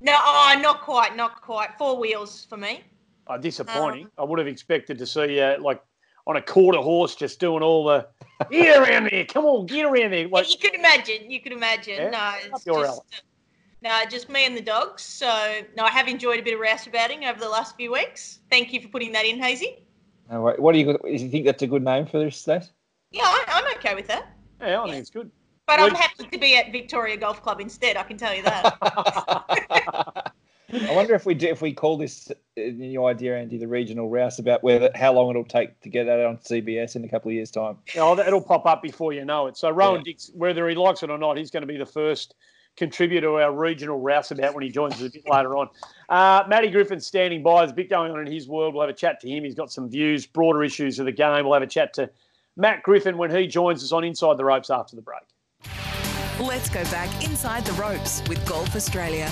Yeah. 0.00 0.12
No, 0.12 0.18
oh, 0.18 0.58
not 0.62 0.82
quite, 0.82 1.16
not 1.16 1.42
quite. 1.42 1.76
Four 1.78 1.98
wheels 1.98 2.46
for 2.48 2.56
me. 2.56 2.84
Oh, 3.26 3.36
disappointing. 3.36 4.04
Um, 4.04 4.10
I 4.18 4.24
would 4.24 4.38
have 4.38 4.48
expected 4.48 4.98
to 4.98 5.06
see 5.06 5.38
you 5.38 5.56
like 5.60 5.82
on 6.28 6.36
a 6.36 6.42
quarter 6.42 6.78
horse, 6.78 7.16
just 7.16 7.40
doing 7.40 7.64
all 7.64 7.84
the 7.84 8.06
get 8.50 8.88
around 8.88 9.08
there. 9.10 9.24
Come 9.24 9.44
on, 9.46 9.66
get 9.66 9.84
around 9.84 10.12
there. 10.12 10.28
Like, 10.28 10.48
you 10.48 10.58
could 10.58 10.78
imagine. 10.78 11.28
You 11.28 11.40
could 11.40 11.52
imagine. 11.52 11.94
Yeah? 11.96 12.10
No, 12.10 12.32
it's 12.38 12.64
just, 12.64 12.68
uh, 12.68 13.20
no, 13.82 13.98
just 14.10 14.28
me 14.28 14.46
and 14.46 14.56
the 14.56 14.62
dogs. 14.62 15.02
So 15.02 15.62
no, 15.76 15.84
I 15.84 15.90
have 15.90 16.08
enjoyed 16.08 16.38
a 16.40 16.42
bit 16.42 16.54
of 16.54 16.60
rouseabouting 16.60 17.28
over 17.28 17.40
the 17.40 17.48
last 17.48 17.76
few 17.76 17.92
weeks. 17.92 18.40
Thank 18.50 18.72
you 18.72 18.80
for 18.80 18.88
putting 18.88 19.12
that 19.12 19.24
in, 19.24 19.40
Hazy. 19.40 19.84
what 20.28 20.72
do 20.72 20.78
you? 20.78 20.84
Do 20.84 21.00
you 21.08 21.30
think 21.30 21.46
that's 21.46 21.62
a 21.62 21.66
good 21.66 21.84
name 21.84 22.06
for 22.06 22.18
this 22.18 22.36
state? 22.36 22.70
Yeah, 23.10 23.24
I, 23.24 23.44
am 23.48 23.78
okay 23.78 23.94
with 23.94 24.06
that. 24.08 24.36
Yeah, 24.60 24.66
I 24.66 24.70
yeah. 24.70 24.84
think 24.84 24.96
it's 25.00 25.10
good. 25.10 25.30
But 25.66 25.80
I'm 25.80 25.94
happy 25.94 26.26
to 26.26 26.38
be 26.38 26.56
at 26.56 26.72
Victoria 26.72 27.16
Golf 27.16 27.42
Club 27.42 27.60
instead. 27.60 27.96
I 27.96 28.02
can 28.02 28.16
tell 28.16 28.34
you 28.34 28.42
that. 28.42 28.76
I 30.72 30.94
wonder 30.94 31.14
if 31.14 31.26
we 31.26 31.34
do 31.34 31.48
if 31.48 31.62
we 31.62 31.72
call 31.72 31.96
this 31.96 32.30
uh, 32.30 32.34
new 32.56 33.04
idea, 33.06 33.38
Andy, 33.38 33.58
the 33.58 33.66
regional 33.66 34.08
roustabout, 34.08 34.62
where 34.62 34.90
how 34.94 35.12
long 35.12 35.30
it'll 35.30 35.44
take 35.44 35.80
to 35.80 35.88
get 35.88 36.04
that 36.04 36.24
on 36.24 36.38
CBS 36.38 36.96
in 36.96 37.04
a 37.04 37.08
couple 37.08 37.28
of 37.28 37.34
years' 37.34 37.50
time. 37.50 37.78
Oh, 37.96 38.18
it'll 38.18 38.40
pop 38.40 38.66
up 38.66 38.82
before 38.82 39.12
you 39.12 39.24
know 39.24 39.46
it. 39.46 39.56
So 39.56 39.70
Rowan 39.70 40.00
yeah. 40.00 40.12
Dix, 40.12 40.30
whether 40.34 40.68
he 40.68 40.74
likes 40.74 41.02
it 41.02 41.10
or 41.10 41.18
not, 41.18 41.36
he's 41.36 41.50
going 41.50 41.62
to 41.62 41.66
be 41.66 41.76
the 41.76 41.86
first 41.86 42.34
contributor 42.76 43.26
to 43.26 43.34
our 43.34 43.52
regional 43.52 43.98
roustabout 44.00 44.54
when 44.54 44.62
he 44.62 44.70
joins 44.70 44.94
us 44.94 45.02
a 45.02 45.10
bit 45.10 45.28
later 45.28 45.56
on. 45.56 45.68
Uh, 46.08 46.44
Matty 46.48 46.70
Griffin 46.70 47.00
standing 47.00 47.42
by. 47.42 47.60
There's 47.60 47.72
a 47.72 47.74
bit 47.74 47.90
going 47.90 48.12
on 48.12 48.20
in 48.20 48.32
his 48.32 48.48
world. 48.48 48.74
We'll 48.74 48.82
have 48.82 48.90
a 48.90 48.98
chat 48.98 49.20
to 49.20 49.28
him. 49.28 49.44
He's 49.44 49.54
got 49.54 49.70
some 49.70 49.88
views, 49.88 50.26
broader 50.26 50.64
issues 50.64 50.98
of 50.98 51.06
the 51.06 51.12
game. 51.12 51.44
We'll 51.44 51.54
have 51.54 51.62
a 51.62 51.66
chat 51.66 51.92
to 51.94 52.10
Matt 52.56 52.82
Griffin 52.82 53.16
when 53.16 53.30
he 53.34 53.46
joins 53.46 53.82
us 53.84 53.92
on 53.92 54.04
Inside 54.04 54.36
the 54.36 54.44
Ropes 54.44 54.70
after 54.70 54.96
the 54.96 55.02
break. 55.02 55.20
Let's 56.40 56.70
go 56.70 56.82
back 56.84 57.24
inside 57.24 57.66
the 57.66 57.72
ropes 57.74 58.22
with 58.26 58.44
Golf 58.46 58.74
Australia. 58.74 59.30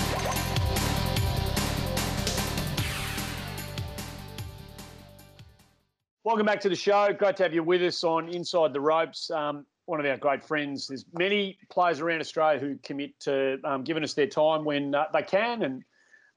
Welcome 6.23 6.45
back 6.45 6.59
to 6.61 6.69
the 6.69 6.75
show. 6.75 7.11
Great 7.11 7.37
to 7.37 7.43
have 7.43 7.53
you 7.53 7.63
with 7.63 7.81
us 7.81 8.03
on 8.03 8.29
Inside 8.29 8.73
the 8.73 8.81
Ropes. 8.81 9.31
Um, 9.31 9.65
one 9.89 9.99
of 9.99 10.05
our 10.05 10.17
great 10.17 10.45
friends. 10.45 10.87
There's 10.87 11.05
many 11.13 11.57
players 11.69 11.99
around 11.99 12.21
Australia 12.21 12.59
who 12.59 12.77
commit 12.83 13.19
to 13.21 13.59
um, 13.63 13.83
giving 13.83 14.03
us 14.03 14.13
their 14.13 14.27
time 14.27 14.63
when 14.63 14.93
uh, 14.93 15.05
they 15.11 15.23
can, 15.23 15.63
and 15.63 15.83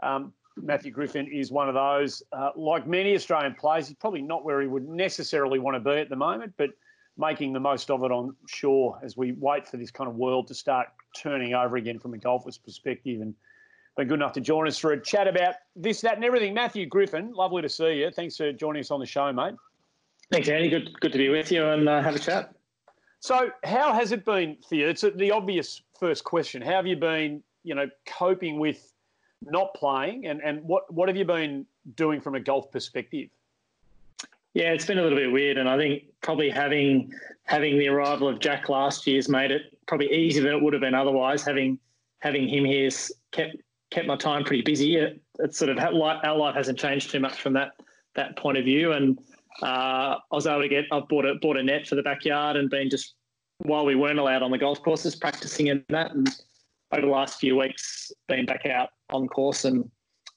um, 0.03 0.33
Matthew 0.57 0.91
Griffin 0.91 1.29
is 1.31 1.53
one 1.53 1.69
of 1.69 1.75
those. 1.75 2.23
Uh, 2.33 2.51
like 2.57 2.87
many 2.87 3.15
Australian 3.15 3.55
players, 3.55 3.89
he's 3.89 3.97
probably 3.97 4.23
not 4.23 4.45
where 4.45 4.61
he 4.61 4.67
would 4.67 4.89
necessarily 4.89 5.59
want 5.59 5.75
to 5.75 5.81
be 5.81 5.99
at 5.99 6.09
the 6.09 6.17
moment, 6.17 6.55
but 6.57 6.71
making 7.19 7.53
the 7.53 7.61
most 7.61 7.91
of 7.91 8.03
it 8.05 8.11
on 8.11 8.35
shore 8.49 8.99
as 9.03 9.17
we 9.17 9.33
wait 9.33 9.69
for 9.69 9.77
this 9.77 9.91
kind 9.91 10.09
of 10.09 10.17
world 10.17 10.49
to 10.49 10.55
start 10.55 10.89
turning 11.17 11.55
over 11.55 11.77
again 11.77 11.99
from 11.99 12.15
a 12.15 12.19
golfer's 12.19 12.57
perspective. 12.59 13.21
And 13.21 13.35
been 13.97 14.09
good 14.09 14.15
enough 14.15 14.33
to 14.33 14.41
join 14.41 14.67
us 14.67 14.79
for 14.79 14.93
a 14.93 15.01
chat 15.01 15.29
about 15.29 15.57
this, 15.77 16.01
that, 16.01 16.17
and 16.17 16.25
everything. 16.25 16.55
Matthew 16.55 16.87
Griffin, 16.87 17.33
lovely 17.33 17.61
to 17.61 17.69
see 17.69 18.01
you. 18.01 18.11
Thanks 18.11 18.39
for 18.39 18.51
joining 18.51 18.81
us 18.81 18.91
on 18.91 19.01
the 19.01 19.07
show, 19.07 19.31
mate. 19.33 19.55
Thanks, 20.31 20.49
Andy. 20.49 20.71
Good, 20.71 20.99
good 21.01 21.13
to 21.13 21.19
be 21.19 21.29
with 21.29 21.53
you 21.53 21.69
and 21.69 21.87
uh, 21.87 22.01
have 22.01 22.15
a 22.15 22.19
chat. 22.19 22.55
So, 23.23 23.51
how 23.63 23.93
has 23.93 24.11
it 24.11 24.25
been 24.25 24.57
you? 24.73 24.89
It's 24.89 25.03
the 25.03 25.31
obvious 25.31 25.83
first 25.97 26.25
question. 26.25 26.61
How 26.61 26.73
have 26.73 26.89
you 26.89 26.97
been, 26.97 27.41
you 27.63 27.73
know, 27.73 27.89
coping 28.05 28.59
with 28.59 28.93
not 29.43 29.73
playing, 29.75 30.27
and 30.27 30.41
and 30.43 30.65
what 30.65 30.93
what 30.93 31.09
have 31.09 31.17
you 31.17 31.25
been 31.25 31.65
doing 31.95 32.21
from 32.21 32.35
a 32.35 32.41
golf 32.41 32.73
perspective? 32.73 33.29
Yeah, 34.55 34.73
it's 34.73 34.85
been 34.85 34.99
a 34.99 35.03
little 35.03 35.17
bit 35.17 35.31
weird, 35.31 35.57
and 35.57 35.69
I 35.69 35.77
think 35.77 36.03
probably 36.21 36.51
having 36.51 37.13
having 37.45 37.79
the 37.79 37.87
arrival 37.87 38.27
of 38.27 38.41
Jack 38.41 38.69
last 38.69 39.07
year's 39.07 39.29
made 39.29 39.53
it 39.53 39.79
probably 39.87 40.13
easier 40.13 40.43
than 40.43 40.55
it 40.55 40.61
would 40.61 40.73
have 40.73 40.83
been 40.83 40.95
otherwise. 40.95 41.45
Having 41.45 41.79
having 42.19 42.49
him 42.49 42.65
here's 42.65 43.13
kept 43.31 43.55
kept 43.91 44.09
my 44.09 44.17
time 44.17 44.43
pretty 44.43 44.63
busy. 44.63 44.97
It, 44.97 45.23
it's 45.39 45.59
sort 45.59 45.71
of 45.71 45.79
our 45.79 46.37
life 46.37 46.57
hasn't 46.57 46.77
changed 46.77 47.13
too 47.13 47.21
much 47.21 47.41
from 47.41 47.53
that 47.53 47.75
that 48.17 48.37
point 48.37 48.59
of 48.59 48.65
view, 48.65 48.91
and 48.91 49.17
uh, 49.63 50.17
I 50.17 50.35
was 50.35 50.47
able 50.47 50.63
to 50.63 50.69
get. 50.69 50.85
I 50.91 51.01
bought 51.01 51.25
a 51.25 51.35
bought 51.35 51.57
a 51.57 51.63
net 51.63 51.87
for 51.87 51.95
the 51.95 52.03
backyard 52.03 52.57
and 52.57 52.71
been 52.71 52.89
just 52.89 53.15
while 53.59 53.85
we 53.85 53.95
weren't 53.95 54.19
allowed 54.19 54.43
on 54.43 54.51
the 54.51 54.59
golf 54.59 54.83
courses 54.83 55.15
practicing 55.15 55.69
in 55.69 55.85
that. 55.89 56.13
And 56.13 56.29
over 56.93 57.03
the 57.03 57.13
last 57.13 57.39
few 57.39 57.57
weeks, 57.57 58.13
been 58.29 58.47
back 58.47 58.67
out 58.67 58.91
on 59.11 59.29
course. 59.29 59.65
And 59.65 59.89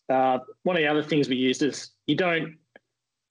uh, 0.10 0.40
one 0.64 0.76
of 0.76 0.82
the 0.82 0.88
other 0.88 1.04
things 1.04 1.30
we 1.30 1.36
used 1.36 1.62
is 1.64 1.92
you 2.08 2.16
don't. 2.16 2.58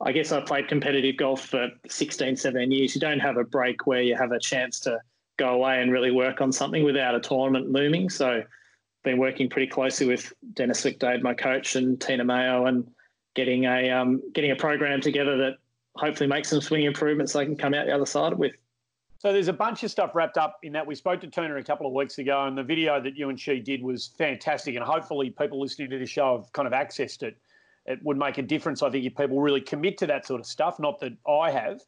I 0.05 0.13
guess 0.13 0.33
I 0.33 0.41
played 0.41 0.69
competitive 0.69 1.17
golf 1.17 1.47
for 1.47 1.69
16, 1.89 2.37
17 2.37 2.71
years. 2.71 2.95
You 2.95 3.01
don't 3.01 3.21
have 3.21 3.37
a 3.37 3.45
break 3.45 3.87
where 3.87 4.03
you 4.03 4.17
have 4.17 4.33
a 4.33 4.41
chance 4.41 4.81
to 4.81 4.99
go 5.39 5.51
away 5.51 5.81
and 5.81 5.93
really 5.93 6.11
work 6.11 6.41
on 6.41 6.53
something 6.53 6.85
without 6.85 7.15
a 7.15 7.21
tournament 7.21 7.71
looming. 7.71 8.11
So, 8.11 8.43
been 9.05 9.19
working 9.19 9.49
pretty 9.49 9.71
closely 9.71 10.07
with 10.07 10.33
Dennis 10.55 10.83
Wickdade, 10.83 11.23
my 11.23 11.35
coach, 11.35 11.77
and 11.77 12.01
Tina 12.01 12.25
Mayo, 12.25 12.67
and 12.67 12.87
getting 13.35 13.65
a 13.65 13.91
um, 13.91 14.21
getting 14.33 14.51
a 14.51 14.57
program 14.57 15.01
together 15.01 15.37
that 15.39 15.55
hopefully 15.97 16.29
make 16.29 16.45
some 16.45 16.61
swing 16.61 16.85
improvements 16.85 17.33
so 17.33 17.39
they 17.39 17.47
can 17.47 17.57
come 17.57 17.75
out 17.75 17.87
the 17.87 17.95
other 17.95 18.07
side 18.07 18.35
with. 18.35 18.53
So 19.19 19.33
there's 19.33 19.49
a 19.49 19.55
bunch 19.55 19.83
of 19.83 19.91
stuff 19.91 20.15
wrapped 20.15 20.37
up 20.37 20.59
in 20.63 20.73
that. 20.75 20.87
We 20.87 20.95
spoke 20.95 21.21
to 21.23 21.27
Turner 21.29 21.57
a 21.57 21.65
couple 21.65 21.87
of 21.87 21.95
weeks 21.95 22.19
ago, 22.19 22.45
and 22.45 22.59
the 22.59 22.63
video 22.63 23.01
that 23.01 23.17
you 23.17 23.31
and 23.31 23.41
she 23.41 23.59
did 23.59 23.83
was 23.83 24.09
fantastic. 24.19 24.75
And 24.75 24.85
hopefully, 24.85 25.31
people 25.31 25.59
listening 25.61 25.89
to 25.91 25.99
the 25.99 26.07
show 26.07 26.37
have 26.37 26.53
kind 26.53 26.67
of 26.67 26.75
accessed 26.75 27.23
it. 27.23 27.39
It 27.87 28.01
would 28.03 28.19
make 28.19 28.37
a 28.37 28.43
difference, 28.43 28.83
I 28.83 28.91
think, 28.91 29.07
if 29.07 29.15
people 29.15 29.41
really 29.41 29.61
commit 29.63 29.97
to 29.99 30.07
that 30.09 30.27
sort 30.27 30.41
of 30.41 30.47
stuff. 30.47 30.79
Not 30.79 31.01
that 31.01 31.13
I 31.27 31.51
have, 31.51 31.81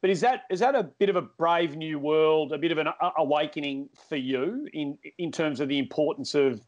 but 0.00 0.08
is 0.08 0.20
that 0.22 0.44
is 0.50 0.60
that 0.60 0.74
a 0.74 0.82
bit 0.82 1.10
of 1.10 1.16
a 1.16 1.22
brave 1.22 1.76
new 1.76 1.98
world, 1.98 2.52
a 2.52 2.58
bit 2.58 2.72
of 2.72 2.78
an 2.78 2.88
uh, 2.88 3.10
awakening 3.18 3.90
for 4.08 4.16
you 4.16 4.66
in 4.72 4.96
in 5.18 5.30
terms 5.30 5.60
of 5.60 5.68
the 5.68 5.78
importance 5.78 6.34
of 6.34 6.62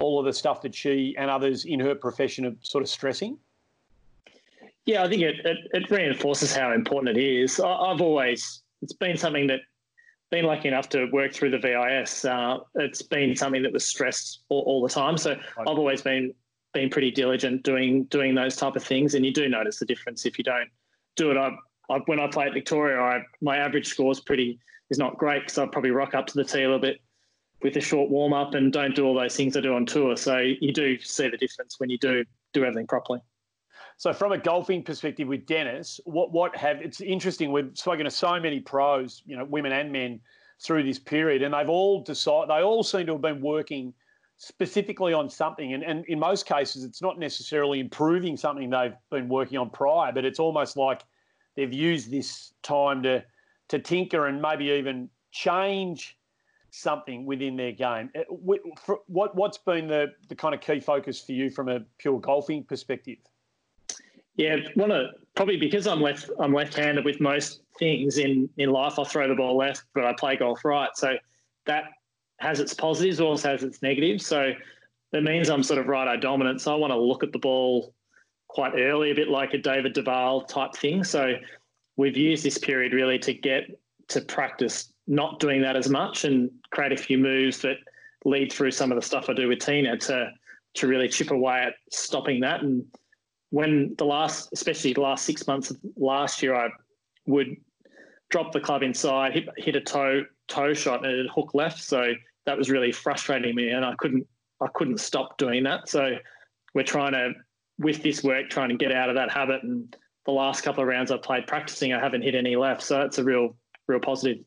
all 0.00 0.18
of 0.18 0.24
the 0.24 0.32
stuff 0.32 0.62
that 0.62 0.74
she 0.74 1.14
and 1.18 1.30
others 1.30 1.64
in 1.64 1.80
her 1.80 1.94
profession 1.94 2.46
are 2.46 2.54
sort 2.60 2.82
of 2.82 2.88
stressing? 2.88 3.38
Yeah, 4.86 5.02
I 5.02 5.08
think 5.08 5.22
it, 5.22 5.36
it, 5.44 5.58
it 5.72 5.90
reinforces 5.90 6.54
how 6.54 6.72
important 6.72 7.16
it 7.16 7.20
is. 7.22 7.58
I, 7.58 7.68
I've 7.68 8.00
always, 8.00 8.62
it's 8.82 8.92
been 8.92 9.16
something 9.16 9.46
that 9.46 9.60
been 10.30 10.44
lucky 10.44 10.68
enough 10.68 10.88
to 10.90 11.06
work 11.12 11.32
through 11.32 11.50
the 11.50 11.58
VIS. 11.58 12.24
Uh, 12.24 12.58
it's 12.76 13.02
been 13.02 13.36
something 13.36 13.62
that 13.62 13.72
was 13.72 13.84
stressed 13.84 14.42
all, 14.48 14.62
all 14.66 14.82
the 14.82 14.92
time. 14.92 15.16
So 15.16 15.36
I've 15.58 15.78
always 15.78 16.02
been 16.02 16.34
been 16.72 16.90
pretty 16.90 17.12
diligent 17.12 17.62
doing 17.62 18.04
doing 18.04 18.34
those 18.34 18.56
type 18.56 18.74
of 18.74 18.82
things, 18.82 19.14
and 19.14 19.24
you 19.24 19.32
do 19.32 19.48
notice 19.48 19.78
the 19.78 19.86
difference 19.86 20.26
if 20.26 20.36
you 20.36 20.44
don't 20.44 20.68
do 21.16 21.30
it. 21.30 21.36
I, 21.36 21.52
I 21.88 21.98
when 22.06 22.18
I 22.18 22.26
play 22.26 22.46
at 22.46 22.52
Victoria, 22.52 23.00
I, 23.00 23.22
my 23.40 23.58
average 23.58 23.86
score 23.86 24.10
is 24.10 24.20
pretty 24.20 24.58
is 24.90 24.98
not 24.98 25.16
great 25.18 25.42
because 25.42 25.56
I 25.56 25.66
probably 25.66 25.92
rock 25.92 26.14
up 26.14 26.26
to 26.26 26.34
the 26.34 26.44
tee 26.44 26.62
a 26.62 26.66
little 26.66 26.80
bit 26.80 27.00
with 27.62 27.76
a 27.76 27.80
short 27.80 28.10
warm 28.10 28.32
up 28.32 28.54
and 28.54 28.72
don't 28.72 28.94
do 28.94 29.06
all 29.06 29.14
those 29.14 29.36
things 29.36 29.56
I 29.56 29.60
do 29.60 29.74
on 29.74 29.86
tour. 29.86 30.16
So 30.16 30.38
you 30.38 30.72
do 30.72 30.98
see 30.98 31.28
the 31.28 31.36
difference 31.36 31.76
when 31.78 31.90
you 31.90 31.98
do 31.98 32.24
do 32.52 32.64
everything 32.64 32.86
properly. 32.86 33.20
So 33.96 34.12
from 34.12 34.32
a 34.32 34.38
golfing 34.38 34.82
perspective 34.82 35.28
with 35.28 35.46
Dennis, 35.46 36.00
what 36.04 36.32
what 36.32 36.56
have 36.56 36.80
it's 36.80 37.00
interesting. 37.00 37.52
We've 37.52 37.70
spoken 37.74 38.04
to 38.04 38.10
so 38.10 38.38
many 38.40 38.60
pros, 38.60 39.22
you 39.24 39.36
know, 39.36 39.44
women 39.44 39.72
and 39.72 39.92
men 39.92 40.20
through 40.60 40.82
this 40.82 40.98
period, 40.98 41.42
and 41.42 41.54
they've 41.54 41.68
all 41.68 42.02
decided 42.02 42.50
they 42.50 42.62
all 42.62 42.82
seem 42.82 43.06
to 43.06 43.12
have 43.12 43.22
been 43.22 43.40
working 43.40 43.94
specifically 44.36 45.12
on 45.12 45.30
something. 45.30 45.74
And, 45.74 45.82
and 45.82 46.04
in 46.06 46.18
most 46.18 46.46
cases, 46.46 46.84
it's 46.84 47.00
not 47.00 47.18
necessarily 47.18 47.80
improving 47.80 48.36
something 48.36 48.68
they've 48.70 48.96
been 49.10 49.28
working 49.28 49.58
on 49.58 49.70
prior, 49.70 50.12
but 50.12 50.24
it's 50.24 50.40
almost 50.40 50.76
like 50.76 51.02
they've 51.54 51.72
used 51.72 52.10
this 52.10 52.52
time 52.62 53.02
to 53.04 53.24
to 53.68 53.78
tinker 53.78 54.26
and 54.26 54.42
maybe 54.42 54.66
even 54.66 55.08
change 55.30 56.18
something 56.70 57.24
within 57.24 57.56
their 57.56 57.72
game. 57.72 58.10
Uh, 58.16 58.22
what 58.28 59.34
what's 59.36 59.58
been 59.58 59.86
the 59.86 60.12
the 60.28 60.34
kind 60.34 60.54
of 60.54 60.60
key 60.60 60.80
focus 60.80 61.20
for 61.20 61.32
you 61.32 61.50
from 61.50 61.68
a 61.68 61.80
pure 61.98 62.18
golfing 62.20 62.64
perspective? 62.64 63.18
Yeah, 64.36 64.56
want 64.76 64.90
to 64.90 64.96
uh, 64.96 65.08
probably 65.36 65.56
because 65.56 65.86
I'm 65.86 66.00
left 66.00 66.30
I'm 66.40 66.52
left-handed 66.52 67.04
with 67.04 67.20
most 67.20 67.62
things 67.78 68.18
in 68.18 68.48
in 68.56 68.70
life. 68.70 68.98
I 68.98 69.04
throw 69.04 69.28
the 69.28 69.34
ball 69.34 69.56
left, 69.56 69.84
but 69.94 70.04
I 70.04 70.12
play 70.18 70.36
golf 70.36 70.64
right. 70.64 70.90
So 70.94 71.16
that 71.66 71.84
has 72.40 72.60
its 72.60 72.74
positives, 72.74 73.20
also 73.20 73.50
has 73.50 73.62
its 73.62 73.80
negatives. 73.82 74.26
So 74.26 74.52
that 75.12 75.22
means 75.22 75.48
I'm 75.48 75.62
sort 75.62 75.78
of 75.78 75.86
right-eye 75.86 76.16
dominant. 76.16 76.60
So 76.60 76.72
I 76.72 76.76
want 76.76 76.92
to 76.92 76.98
look 76.98 77.22
at 77.22 77.32
the 77.32 77.38
ball 77.38 77.94
quite 78.48 78.74
early, 78.76 79.12
a 79.12 79.14
bit 79.14 79.28
like 79.28 79.54
a 79.54 79.58
David 79.58 79.92
Duval 79.92 80.42
type 80.42 80.74
thing. 80.74 81.04
So 81.04 81.34
we've 81.96 82.16
used 82.16 82.44
this 82.44 82.58
period 82.58 82.92
really 82.92 83.18
to 83.20 83.32
get 83.32 83.64
to 84.08 84.20
practice 84.20 84.92
not 85.06 85.38
doing 85.38 85.62
that 85.62 85.76
as 85.76 85.88
much 85.88 86.24
and 86.24 86.50
create 86.70 86.92
a 86.92 86.96
few 86.96 87.18
moves 87.18 87.60
that 87.62 87.76
lead 88.24 88.52
through 88.52 88.70
some 88.70 88.90
of 88.90 88.96
the 88.96 89.02
stuff 89.02 89.28
I 89.28 89.34
do 89.34 89.48
with 89.48 89.60
Tina 89.60 89.96
to 89.98 90.30
to 90.74 90.88
really 90.88 91.08
chip 91.08 91.30
away 91.30 91.60
at 91.60 91.74
stopping 91.92 92.40
that 92.40 92.62
and 92.62 92.84
when 93.54 93.94
the 93.98 94.04
last, 94.04 94.48
especially 94.52 94.92
the 94.92 95.00
last 95.00 95.24
six 95.24 95.46
months 95.46 95.70
of 95.70 95.78
last 95.96 96.42
year, 96.42 96.56
I 96.56 96.70
would 97.26 97.56
drop 98.28 98.50
the 98.50 98.58
club 98.58 98.82
inside, 98.82 99.32
hit, 99.32 99.48
hit 99.56 99.76
a 99.76 99.80
toe 99.80 100.24
toe 100.48 100.74
shot, 100.74 101.06
and 101.06 101.20
it 101.20 101.30
hook 101.32 101.54
left. 101.54 101.80
So 101.80 102.14
that 102.46 102.58
was 102.58 102.68
really 102.68 102.90
frustrating 102.90 103.54
me, 103.54 103.68
and 103.68 103.84
I 103.84 103.94
couldn't 103.98 104.26
I 104.60 104.66
couldn't 104.74 104.98
stop 104.98 105.38
doing 105.38 105.62
that. 105.64 105.88
So 105.88 106.16
we're 106.74 106.82
trying 106.82 107.12
to, 107.12 107.32
with 107.78 108.02
this 108.02 108.24
work, 108.24 108.50
trying 108.50 108.70
to 108.70 108.74
get 108.74 108.90
out 108.90 109.08
of 109.08 109.14
that 109.14 109.30
habit. 109.30 109.62
And 109.62 109.96
the 110.26 110.32
last 110.32 110.62
couple 110.62 110.82
of 110.82 110.88
rounds 110.88 111.12
I've 111.12 111.22
played 111.22 111.46
practicing, 111.46 111.92
I 111.92 112.00
haven't 112.00 112.22
hit 112.22 112.34
any 112.34 112.56
left. 112.56 112.82
So 112.82 113.02
it's 113.02 113.18
a 113.18 113.24
real 113.24 113.54
real 113.86 114.00
positive. 114.00 114.44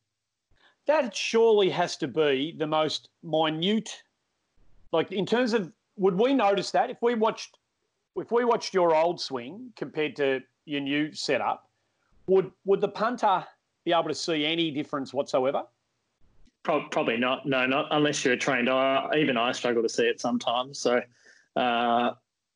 That 0.85 1.15
surely 1.15 1.69
has 1.69 1.95
to 1.97 2.09
be 2.09 2.55
the 2.57 2.67
most 2.67 3.07
minute, 3.23 4.03
like 4.91 5.13
in 5.13 5.25
terms 5.25 5.53
of. 5.53 5.71
Would 5.95 6.19
we 6.19 6.33
notice 6.33 6.69
that 6.71 6.91
if 6.91 6.97
we 7.01 7.15
watched 7.15 7.57
if 8.17 8.31
we 8.31 8.45
watched 8.45 8.73
your 8.73 8.95
old 8.95 9.19
swing 9.19 9.71
compared 9.75 10.15
to 10.17 10.41
your 10.65 10.81
new 10.81 11.13
setup, 11.13 11.69
would 12.27 12.51
would 12.65 12.81
the 12.81 12.87
punter 12.87 13.45
be 13.85 13.93
able 13.93 14.09
to 14.09 14.15
see 14.15 14.45
any 14.45 14.71
difference 14.71 15.13
whatsoever? 15.13 15.63
Probably 16.63 17.15
not. 17.15 17.45
No, 17.45 17.65
not 17.65 17.85
unless 17.91 18.25
you're 18.25 18.33
a 18.33 18.37
trained 18.37 18.69
eye. 18.69 19.09
Even 19.15 19.37
I 19.37 19.53
struggle 19.53 19.81
to 19.81 19.87
see 19.87 20.03
it 20.03 20.19
sometimes. 20.19 20.77
So, 20.77 21.01
uh, 21.55 22.11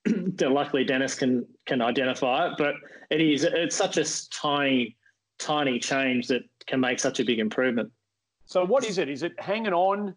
luckily 0.41 0.84
Dennis 0.84 1.15
can 1.15 1.45
can 1.65 1.82
identify 1.82 2.47
it. 2.47 2.54
But 2.58 2.76
it 3.10 3.21
is 3.21 3.45
it's 3.45 3.76
such 3.76 3.97
a 3.97 4.06
tiny 4.30 4.97
tiny 5.39 5.80
change 5.80 6.28
that 6.28 6.41
can 6.67 6.82
make 6.82 7.00
such 7.00 7.21
a 7.21 7.24
big 7.24 7.39
improvement. 7.39 7.89
So, 8.45 8.65
what 8.65 8.84
is 8.84 8.97
it? 8.97 9.08
Is 9.08 9.24
it 9.24 9.39
hanging 9.39 9.74
on? 9.74 10.13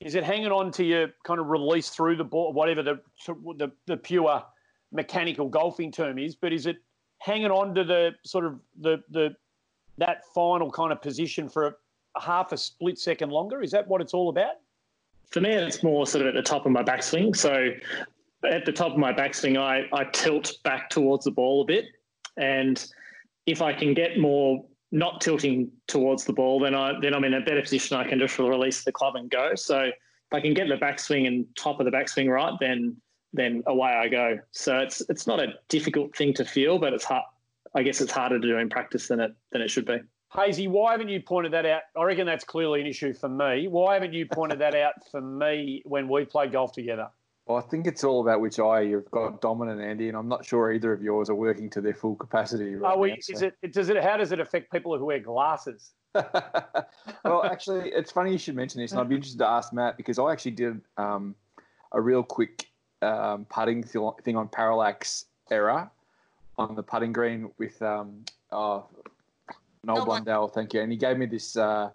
Is 0.00 0.14
it 0.14 0.24
hanging 0.24 0.52
on 0.52 0.70
to 0.72 0.84
your 0.84 1.08
kind 1.24 1.40
of 1.40 1.46
release 1.46 1.88
through 1.88 2.16
the 2.16 2.24
ball, 2.24 2.52
whatever 2.52 2.82
the 2.82 3.00
the, 3.56 3.72
the 3.86 3.96
pure 3.96 4.44
mechanical 4.92 5.48
golfing 5.48 5.92
term 5.92 6.18
is, 6.18 6.34
but 6.34 6.52
is 6.52 6.66
it 6.66 6.76
hanging 7.18 7.50
on 7.50 7.74
to 7.74 7.84
the 7.84 8.12
sort 8.24 8.44
of 8.44 8.60
the 8.80 9.02
the 9.10 9.34
that 9.98 10.24
final 10.34 10.70
kind 10.70 10.92
of 10.92 11.02
position 11.02 11.48
for 11.48 11.66
a, 11.66 11.74
a 12.16 12.20
half 12.20 12.52
a 12.52 12.56
split 12.56 12.98
second 12.98 13.30
longer? 13.30 13.62
Is 13.62 13.70
that 13.70 13.86
what 13.86 14.00
it's 14.00 14.14
all 14.14 14.28
about? 14.28 14.54
For 15.30 15.40
me, 15.40 15.50
it's 15.50 15.82
more 15.82 16.06
sort 16.06 16.22
of 16.26 16.28
at 16.28 16.34
the 16.34 16.42
top 16.42 16.66
of 16.66 16.72
my 16.72 16.82
backswing. 16.82 17.36
So 17.36 17.70
at 18.48 18.64
the 18.64 18.72
top 18.72 18.92
of 18.92 18.98
my 18.98 19.12
backswing, 19.12 19.58
I, 19.58 19.84
I 19.96 20.04
tilt 20.04 20.52
back 20.64 20.90
towards 20.90 21.24
the 21.24 21.30
ball 21.30 21.62
a 21.62 21.64
bit. 21.64 21.86
And 22.36 22.84
if 23.46 23.62
I 23.62 23.72
can 23.72 23.94
get 23.94 24.18
more 24.18 24.64
not 24.92 25.20
tilting 25.20 25.70
towards 25.86 26.24
the 26.24 26.32
ball, 26.32 26.58
then 26.58 26.74
I 26.74 26.94
then 27.00 27.14
I'm 27.14 27.24
in 27.24 27.34
a 27.34 27.40
better 27.40 27.60
position. 27.62 27.96
I 27.96 28.08
can 28.08 28.18
just 28.18 28.38
release 28.38 28.82
the 28.82 28.92
club 28.92 29.16
and 29.16 29.30
go. 29.30 29.54
So 29.54 29.82
if 29.82 30.32
I 30.32 30.40
can 30.40 30.54
get 30.54 30.68
the 30.68 30.76
backswing 30.76 31.26
and 31.26 31.46
top 31.56 31.78
of 31.80 31.84
the 31.84 31.92
backswing 31.92 32.28
right, 32.28 32.54
then 32.58 32.96
then 33.32 33.62
away 33.66 33.90
I 33.90 34.08
go. 34.08 34.38
So 34.52 34.78
it's 34.78 35.02
it's 35.08 35.26
not 35.26 35.40
a 35.40 35.54
difficult 35.68 36.16
thing 36.16 36.34
to 36.34 36.44
feel, 36.44 36.78
but 36.78 36.92
it's 36.92 37.04
hard. 37.04 37.24
I 37.74 37.82
guess 37.82 38.00
it's 38.00 38.12
harder 38.12 38.40
to 38.40 38.46
do 38.46 38.56
in 38.58 38.68
practice 38.68 39.08
than 39.08 39.20
it 39.20 39.34
than 39.52 39.62
it 39.62 39.70
should 39.70 39.86
be. 39.86 39.98
Hazy, 40.34 40.68
why 40.68 40.92
haven't 40.92 41.08
you 41.08 41.20
pointed 41.20 41.52
that 41.52 41.66
out? 41.66 41.82
I 41.96 42.04
reckon 42.04 42.24
that's 42.24 42.44
clearly 42.44 42.80
an 42.80 42.86
issue 42.86 43.12
for 43.12 43.28
me. 43.28 43.66
Why 43.66 43.94
haven't 43.94 44.12
you 44.12 44.26
pointed 44.26 44.60
that 44.60 44.76
out 44.76 44.94
for 45.10 45.20
me 45.20 45.82
when 45.84 46.08
we 46.08 46.24
played 46.24 46.52
golf 46.52 46.72
together? 46.72 47.08
Well, 47.46 47.58
I 47.58 47.62
think 47.62 47.88
it's 47.88 48.04
all 48.04 48.20
about 48.20 48.40
which 48.40 48.60
eye 48.60 48.82
you've 48.82 49.10
got 49.10 49.40
dominant, 49.40 49.80
Andy, 49.80 50.06
and 50.06 50.16
I'm 50.16 50.28
not 50.28 50.44
sure 50.44 50.72
either 50.72 50.92
of 50.92 51.02
yours 51.02 51.28
are 51.28 51.34
working 51.34 51.68
to 51.70 51.80
their 51.80 51.94
full 51.94 52.14
capacity. 52.14 52.76
Right 52.76 52.92
oh, 52.94 52.98
well, 52.98 53.10
is 53.10 53.26
so. 53.26 53.46
it? 53.46 53.72
Does 53.72 53.88
it? 53.88 54.00
How 54.00 54.16
does 54.16 54.30
it 54.30 54.38
affect 54.38 54.70
people 54.70 54.96
who 54.96 55.06
wear 55.06 55.18
glasses? 55.18 55.90
well, 56.14 57.42
actually, 57.44 57.90
it's 57.90 58.12
funny 58.12 58.30
you 58.30 58.38
should 58.38 58.54
mention 58.54 58.80
this, 58.80 58.92
and 58.92 59.00
I'd 59.00 59.08
be 59.08 59.16
interested 59.16 59.38
to 59.38 59.48
ask 59.48 59.72
Matt 59.72 59.96
because 59.96 60.20
I 60.20 60.30
actually 60.30 60.52
did 60.52 60.80
um, 60.96 61.34
a 61.90 62.00
real 62.00 62.22
quick 62.22 62.66
um, 63.02 63.46
putting 63.46 63.82
thing 63.82 64.36
on 64.36 64.48
parallax 64.48 65.26
error 65.50 65.90
on 66.58 66.74
the 66.74 66.82
putting 66.82 67.12
green 67.12 67.50
with 67.58 67.80
um, 67.82 68.24
oh, 68.52 68.86
Noel 69.84 70.04
Blundell. 70.04 70.48
Thank 70.48 70.74
you. 70.74 70.82
And 70.82 70.92
he 70.92 70.98
gave 70.98 71.16
me 71.16 71.26
this 71.26 71.56
uh, 71.56 71.90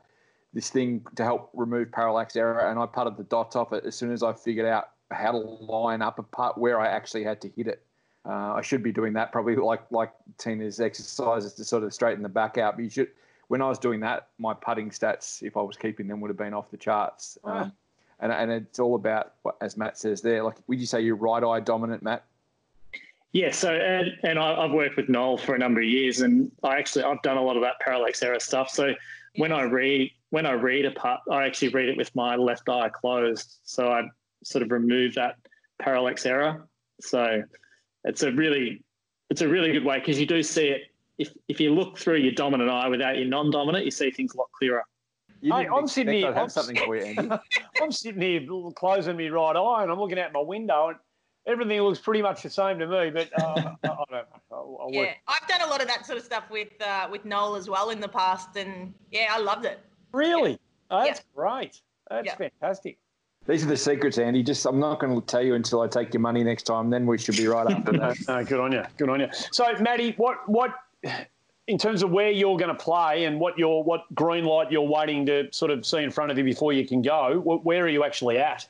this 0.53 0.69
thing 0.69 1.05
to 1.15 1.23
help 1.23 1.49
remove 1.53 1.91
parallax 1.91 2.35
error, 2.35 2.69
and 2.69 2.79
I 2.79 2.85
putted 2.85 3.17
the 3.17 3.23
dots 3.23 3.55
off 3.55 3.73
it 3.73 3.85
as 3.85 3.95
soon 3.95 4.11
as 4.11 4.23
I 4.23 4.33
figured 4.33 4.65
out 4.65 4.89
how 5.11 5.31
to 5.31 5.37
line 5.37 6.01
up 6.01 6.17
a 6.17 6.23
putt 6.23 6.57
where 6.57 6.79
I 6.79 6.87
actually 6.87 7.23
had 7.23 7.41
to 7.41 7.49
hit 7.49 7.67
it. 7.67 7.83
Uh, 8.27 8.53
I 8.53 8.61
should 8.61 8.81
be 8.81 8.91
doing 8.91 9.13
that 9.13 9.31
probably 9.31 9.55
like 9.55 9.83
like 9.91 10.11
Tina's 10.37 10.79
exercises 10.79 11.53
to 11.53 11.63
sort 11.63 11.83
of 11.83 11.93
straighten 11.93 12.23
the 12.23 12.29
back 12.29 12.57
out. 12.57 12.75
But 12.75 12.83
you 12.83 12.89
should. 12.89 13.09
When 13.47 13.61
I 13.61 13.69
was 13.69 13.77
doing 13.77 13.99
that, 13.99 14.29
my 14.39 14.55
putting 14.55 14.89
stats, 14.89 15.43
if 15.43 15.55
I 15.55 15.61
was 15.61 15.77
keeping 15.77 16.07
them, 16.07 16.19
would 16.21 16.29
have 16.29 16.37
been 16.37 16.55
off 16.55 16.71
the 16.71 16.77
charts. 16.77 17.37
Ah. 17.43 17.61
Um, 17.61 17.73
and, 18.19 18.31
and 18.31 18.51
it's 18.51 18.79
all 18.79 18.95
about 18.95 19.33
as 19.61 19.77
Matt 19.77 19.97
says 19.97 20.21
there. 20.21 20.43
Like, 20.43 20.57
would 20.67 20.79
you 20.79 20.85
say 20.85 21.01
you're 21.01 21.15
right 21.15 21.43
eye 21.43 21.59
dominant, 21.59 22.03
Matt? 22.03 22.23
Yeah. 23.33 23.51
So, 23.51 23.73
and, 23.73 24.11
and 24.23 24.39
I, 24.39 24.61
have 24.61 24.71
worked 24.71 24.95
with 24.95 25.09
Noel 25.09 25.37
for 25.37 25.55
a 25.55 25.59
number 25.59 25.81
of 25.81 25.87
years, 25.87 26.21
and 26.21 26.51
I 26.63 26.77
actually 26.77 27.03
I've 27.03 27.21
done 27.21 27.37
a 27.37 27.41
lot 27.41 27.57
of 27.57 27.63
that 27.63 27.79
parallax 27.81 28.23
error 28.23 28.39
stuff. 28.39 28.69
So 28.69 28.93
when 29.35 29.51
I 29.51 29.63
read 29.63 30.11
when 30.29 30.45
I 30.45 30.53
read 30.53 30.85
a 30.85 30.91
part, 30.91 31.21
I 31.31 31.45
actually 31.45 31.69
read 31.69 31.89
it 31.89 31.97
with 31.97 32.15
my 32.15 32.35
left 32.35 32.69
eye 32.69 32.89
closed. 32.89 33.57
So 33.63 33.89
I 33.91 34.03
sort 34.43 34.63
of 34.63 34.71
remove 34.71 35.15
that 35.15 35.35
parallax 35.79 36.25
error. 36.25 36.67
So 37.01 37.43
it's 38.05 38.23
a 38.23 38.31
really 38.31 38.83
it's 39.29 39.41
a 39.41 39.47
really 39.47 39.71
good 39.71 39.83
way 39.83 39.99
because 39.99 40.19
you 40.19 40.25
do 40.25 40.41
see 40.41 40.67
it 40.67 40.83
if 41.17 41.33
if 41.47 41.59
you 41.59 41.73
look 41.73 41.97
through 41.97 42.17
your 42.17 42.33
dominant 42.33 42.69
eye 42.69 42.87
without 42.87 43.17
your 43.17 43.27
non-dominant, 43.27 43.85
you 43.85 43.91
see 43.91 44.11
things 44.11 44.33
a 44.33 44.37
lot 44.37 44.49
clearer. 44.57 44.83
You 45.45 45.53
hey, 45.53 45.67
I'm 45.67 45.87
sitting 45.87 46.11
here. 46.11 46.29
i 46.29 46.33
have 46.33 46.51
something 46.51 46.75
for 46.75 46.95
you, 46.95 47.03
Andy. 47.03 47.29
I'm 47.81 47.91
sitting 47.91 48.19
here 48.19 48.41
closing 48.75 49.15
my 49.15 49.29
right 49.29 49.55
eye, 49.55 49.83
and 49.83 49.91
I'm 49.91 49.99
looking 49.99 50.17
out 50.17 50.33
my 50.33 50.39
window, 50.39 50.87
and 50.87 50.97
everything 51.45 51.79
looks 51.83 51.99
pretty 51.99 52.23
much 52.23 52.41
the 52.41 52.49
same 52.49 52.79
to 52.79 52.87
me. 52.87 53.11
But 53.11 53.29
uh, 53.39 53.75
I 53.83 53.87
don't 53.87 54.11
know. 54.11 54.23
I'll, 54.51 54.77
I'll 54.81 54.89
yeah, 54.89 54.99
work. 55.01 55.09
I've 55.27 55.47
done 55.47 55.61
a 55.61 55.67
lot 55.67 55.83
of 55.83 55.87
that 55.87 56.03
sort 56.03 56.17
of 56.17 56.23
stuff 56.23 56.45
with 56.49 56.69
uh, 56.81 57.09
with 57.11 57.25
Noel 57.25 57.55
as 57.55 57.69
well 57.69 57.91
in 57.91 57.99
the 57.99 58.07
past, 58.07 58.55
and 58.55 58.91
yeah, 59.11 59.27
I 59.29 59.37
loved 59.37 59.65
it. 59.65 59.79
Really? 60.13 60.53
Yeah. 60.53 60.57
Oh, 60.89 61.03
that's 61.05 61.19
yeah. 61.19 61.35
great. 61.35 61.81
That's 62.09 62.25
yeah. 62.25 62.35
fantastic. 62.35 62.97
These 63.47 63.63
are 63.65 63.67
the 63.67 63.77
secrets, 63.77 64.17
Andy. 64.17 64.41
Just 64.41 64.65
I'm 64.65 64.79
not 64.79 64.99
going 64.99 65.13
to 65.13 65.23
tell 65.27 65.43
you 65.43 65.53
until 65.53 65.81
I 65.81 65.87
take 65.87 66.11
your 66.11 66.21
money 66.21 66.43
next 66.43 66.63
time. 66.63 66.89
Then 66.89 67.05
we 67.05 67.19
should 67.19 67.37
be 67.37 67.45
right 67.45 67.69
after 67.69 67.91
that. 67.99 68.17
no, 68.27 68.43
good 68.43 68.59
on 68.59 68.71
you. 68.71 68.83
Good 68.97 69.09
on 69.09 69.19
you. 69.19 69.27
So, 69.51 69.71
Maddie, 69.79 70.15
what 70.17 70.49
what 70.49 70.73
in 71.67 71.77
terms 71.77 72.03
of 72.03 72.11
where 72.11 72.29
you're 72.29 72.57
going 72.57 72.75
to 72.75 72.83
play 72.83 73.25
and 73.25 73.39
what 73.39 73.57
your 73.57 73.83
what 73.83 74.03
green 74.13 74.45
light 74.45 74.71
you're 74.71 74.81
waiting 74.81 75.25
to 75.25 75.51
sort 75.51 75.71
of 75.71 75.85
see 75.85 76.03
in 76.03 76.11
front 76.11 76.31
of 76.31 76.37
you 76.37 76.43
before 76.43 76.73
you 76.73 76.87
can 76.87 77.01
go, 77.01 77.39
where 77.39 77.83
are 77.83 77.89
you 77.89 78.03
actually 78.03 78.37
at? 78.37 78.67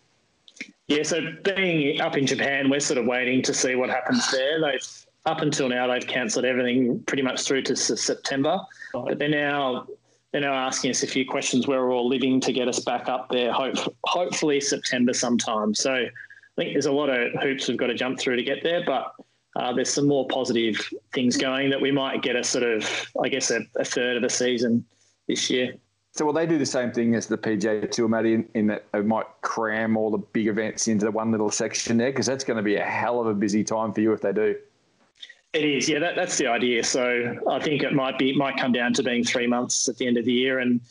Yeah, 0.88 1.04
so 1.04 1.34
being 1.44 2.00
up 2.00 2.16
in 2.16 2.26
Japan, 2.26 2.70
we're 2.70 2.80
sort 2.80 2.98
of 2.98 3.06
waiting 3.06 3.42
to 3.44 3.54
see 3.54 3.76
what 3.76 3.90
happens 3.90 4.32
there. 4.32 4.62
They've 4.62 5.06
up 5.26 5.42
until 5.42 5.68
now 5.68 5.88
they've 5.88 6.06
cancelled 6.06 6.46
everything 6.46 7.02
pretty 7.04 7.24
much 7.24 7.42
through 7.42 7.64
to 7.64 7.76
September, 7.76 8.60
but 8.94 9.18
they're 9.18 9.28
now 9.28 9.88
they're 10.32 10.42
now 10.42 10.54
asking 10.54 10.92
us 10.92 11.02
a 11.02 11.08
few 11.08 11.26
questions 11.26 11.66
where 11.66 11.80
we're 11.82 11.94
all 11.94 12.08
living 12.08 12.40
to 12.42 12.52
get 12.52 12.68
us 12.68 12.80
back 12.80 13.08
up 13.08 13.30
there. 13.30 13.52
Hope, 13.52 13.78
hopefully 14.04 14.60
September 14.60 15.14
sometime. 15.14 15.74
So 15.74 15.94
I 15.94 16.10
think 16.58 16.74
there's 16.74 16.88
a 16.88 16.92
lot 16.92 17.10
of 17.10 17.32
hoops 17.42 17.68
we've 17.68 17.78
got 17.78 17.88
to 17.88 17.94
jump 17.94 18.20
through 18.20 18.36
to 18.36 18.44
get 18.44 18.62
there, 18.62 18.84
but 18.86 19.14
uh, 19.56 19.74
there's 19.74 19.90
some 19.90 20.08
more 20.08 20.28
positive 20.28 20.78
things 21.14 21.38
going 21.38 21.70
that 21.70 21.82
we 21.82 21.92
might 21.92 22.22
get 22.22 22.36
a 22.36 22.44
sort 22.44 22.64
of, 22.64 23.08
I 23.24 23.30
guess, 23.30 23.52
a, 23.52 23.62
a 23.78 23.86
third 23.86 24.18
of 24.18 24.22
the 24.22 24.30
season 24.30 24.86
this 25.28 25.50
year. 25.50 25.76
So 26.12 26.26
will 26.26 26.34
they 26.34 26.46
do 26.46 26.58
the 26.58 26.66
same 26.66 26.92
thing 26.92 27.14
as 27.16 27.28
the 27.28 27.38
PGA 27.38 27.90
Tour, 27.92 28.08
Matty, 28.08 28.36
in, 28.36 28.50
in 28.54 28.68
that 28.68 28.86
they 28.94 29.02
might 29.02 29.26
cram 29.42 29.98
all 29.98 30.12
the 30.12 30.18
big 30.18 30.48
events 30.48 30.88
into 30.88 31.06
the 31.06 31.12
one 31.12 31.32
little 31.32 31.52
section 31.52 31.98
there? 31.98 32.10
Because 32.10 32.26
that's 32.26 32.44
going 32.44 32.58
to 32.58 32.64
be 32.64 32.76
a 32.76 32.84
hell 32.84 33.20
of 33.20 33.28
a 33.28 33.34
busy 33.34 33.64
time 33.64 33.92
for 33.92 34.00
you 34.02 34.14
if 34.14 34.22
they 34.22 34.32
do. 34.32 34.56
It 35.52 35.64
is, 35.64 35.90
yeah. 35.90 36.00
That, 36.00 36.16
that's 36.16 36.38
the 36.38 36.48
idea. 36.48 36.84
So 36.84 37.38
I 37.50 37.60
think 37.60 37.84
it 37.84 37.94
might 37.94 38.18
be 38.18 38.36
might 38.36 38.58
come 38.58 38.74
down 38.74 38.94
to 38.94 39.04
being 39.04 39.24
three 39.24 39.48
months 39.48 39.88
at 39.88 39.98
the 39.98 40.08
end 40.08 40.18
of 40.18 40.26
the 40.26 40.34
year, 40.34 40.60
and 40.60 40.82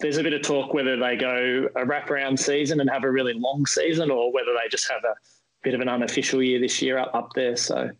there's 0.00 0.16
a 0.16 0.22
bit 0.22 0.32
of 0.32 0.42
talk 0.42 0.74
whether 0.74 0.96
they 0.96 1.16
go 1.16 1.68
a 1.76 1.84
wraparound 1.84 2.38
season 2.38 2.80
and 2.80 2.90
have 2.90 3.04
a 3.04 3.10
really 3.10 3.34
long 3.34 3.64
season, 3.66 4.10
or 4.10 4.32
whether 4.32 4.52
they 4.52 4.68
just 4.68 4.90
have 4.90 5.02
a 5.04 5.14
bit 5.62 5.74
of 5.74 5.80
an 5.80 5.88
unofficial 5.88 6.42
year 6.42 6.60
this 6.60 6.82
year 6.82 6.98
up 6.98 7.14
up 7.14 7.32
there. 7.34 7.56
So, 7.56 7.90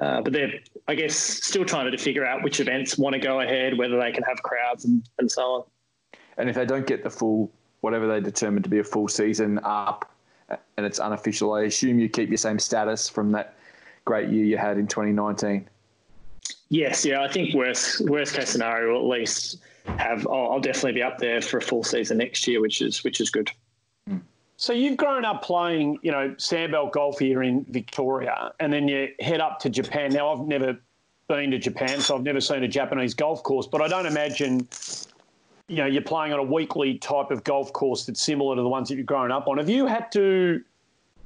uh, 0.00 0.20
but 0.20 0.32
they're 0.32 0.52
I 0.88 0.94
guess 0.94 1.14
still 1.14 1.64
trying 1.64 1.90
to 1.90 1.98
figure 1.98 2.24
out 2.24 2.42
which 2.42 2.60
events 2.60 2.98
want 2.98 3.14
to 3.14 3.20
go 3.20 3.40
ahead, 3.40 3.76
whether 3.76 3.98
they 3.98 4.12
can 4.12 4.22
have 4.24 4.42
crowds 4.42 4.84
and, 4.84 5.02
and 5.18 5.30
so 5.30 5.42
on. 5.42 5.64
And 6.36 6.48
if 6.48 6.56
they 6.56 6.64
don't 6.64 6.86
get 6.86 7.02
the 7.02 7.10
full, 7.10 7.50
whatever 7.80 8.06
they 8.06 8.20
determine 8.20 8.62
to 8.62 8.68
be 8.68 8.78
a 8.78 8.84
full 8.84 9.08
season 9.08 9.60
up, 9.62 10.10
and 10.76 10.86
it's 10.86 10.98
unofficial, 10.98 11.52
I 11.52 11.62
assume 11.62 11.98
you 11.98 12.08
keep 12.08 12.28
your 12.28 12.38
same 12.38 12.58
status 12.58 13.08
from 13.08 13.32
that 13.32 13.54
great 14.04 14.30
year 14.30 14.44
you 14.44 14.56
had 14.56 14.78
in 14.78 14.86
2019. 14.86 15.68
Yes, 16.70 17.04
yeah, 17.04 17.22
I 17.22 17.30
think 17.30 17.54
worst 17.54 18.00
worst 18.08 18.34
case 18.34 18.48
scenario, 18.48 18.96
at 18.96 19.04
least 19.04 19.58
have 19.98 20.26
I'll, 20.26 20.52
I'll 20.52 20.60
definitely 20.60 20.92
be 20.92 21.02
up 21.02 21.18
there 21.18 21.40
for 21.40 21.58
a 21.58 21.62
full 21.62 21.84
season 21.84 22.18
next 22.18 22.46
year, 22.46 22.60
which 22.60 22.80
is 22.80 23.02
which 23.04 23.20
is 23.20 23.30
good. 23.30 23.50
So 24.60 24.74
you've 24.74 24.98
grown 24.98 25.24
up 25.24 25.40
playing, 25.42 26.00
you 26.02 26.12
know, 26.12 26.34
sandbelt 26.36 26.92
golf 26.92 27.18
here 27.18 27.42
in 27.42 27.64
Victoria, 27.70 28.52
and 28.60 28.70
then 28.70 28.88
you 28.88 29.08
head 29.18 29.40
up 29.40 29.58
to 29.60 29.70
Japan. 29.70 30.12
Now 30.12 30.34
I've 30.34 30.46
never 30.46 30.78
been 31.28 31.50
to 31.52 31.58
Japan, 31.58 31.98
so 32.02 32.14
I've 32.14 32.24
never 32.24 32.42
seen 32.42 32.62
a 32.62 32.68
Japanese 32.68 33.14
golf 33.14 33.42
course, 33.42 33.66
but 33.66 33.80
I 33.80 33.88
don't 33.88 34.04
imagine 34.04 34.68
you 35.68 35.76
know 35.76 35.86
you're 35.86 36.02
playing 36.02 36.34
on 36.34 36.40
a 36.40 36.42
weekly 36.42 36.98
type 36.98 37.30
of 37.30 37.42
golf 37.42 37.72
course 37.72 38.04
that's 38.04 38.20
similar 38.20 38.54
to 38.54 38.60
the 38.60 38.68
ones 38.68 38.90
that 38.90 38.96
you've 38.96 39.06
grown 39.06 39.32
up 39.32 39.48
on. 39.48 39.56
Have 39.56 39.70
you 39.70 39.86
had 39.86 40.12
to 40.12 40.62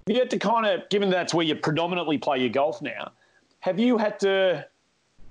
you 0.06 0.14
had 0.14 0.30
to 0.30 0.38
kind 0.38 0.64
of 0.64 0.88
given 0.88 1.10
that's 1.10 1.34
where 1.34 1.44
you 1.44 1.56
predominantly 1.56 2.18
play 2.18 2.38
your 2.38 2.50
golf 2.50 2.80
now? 2.82 3.10
Have 3.58 3.80
you 3.80 3.98
had 3.98 4.20
to 4.20 4.64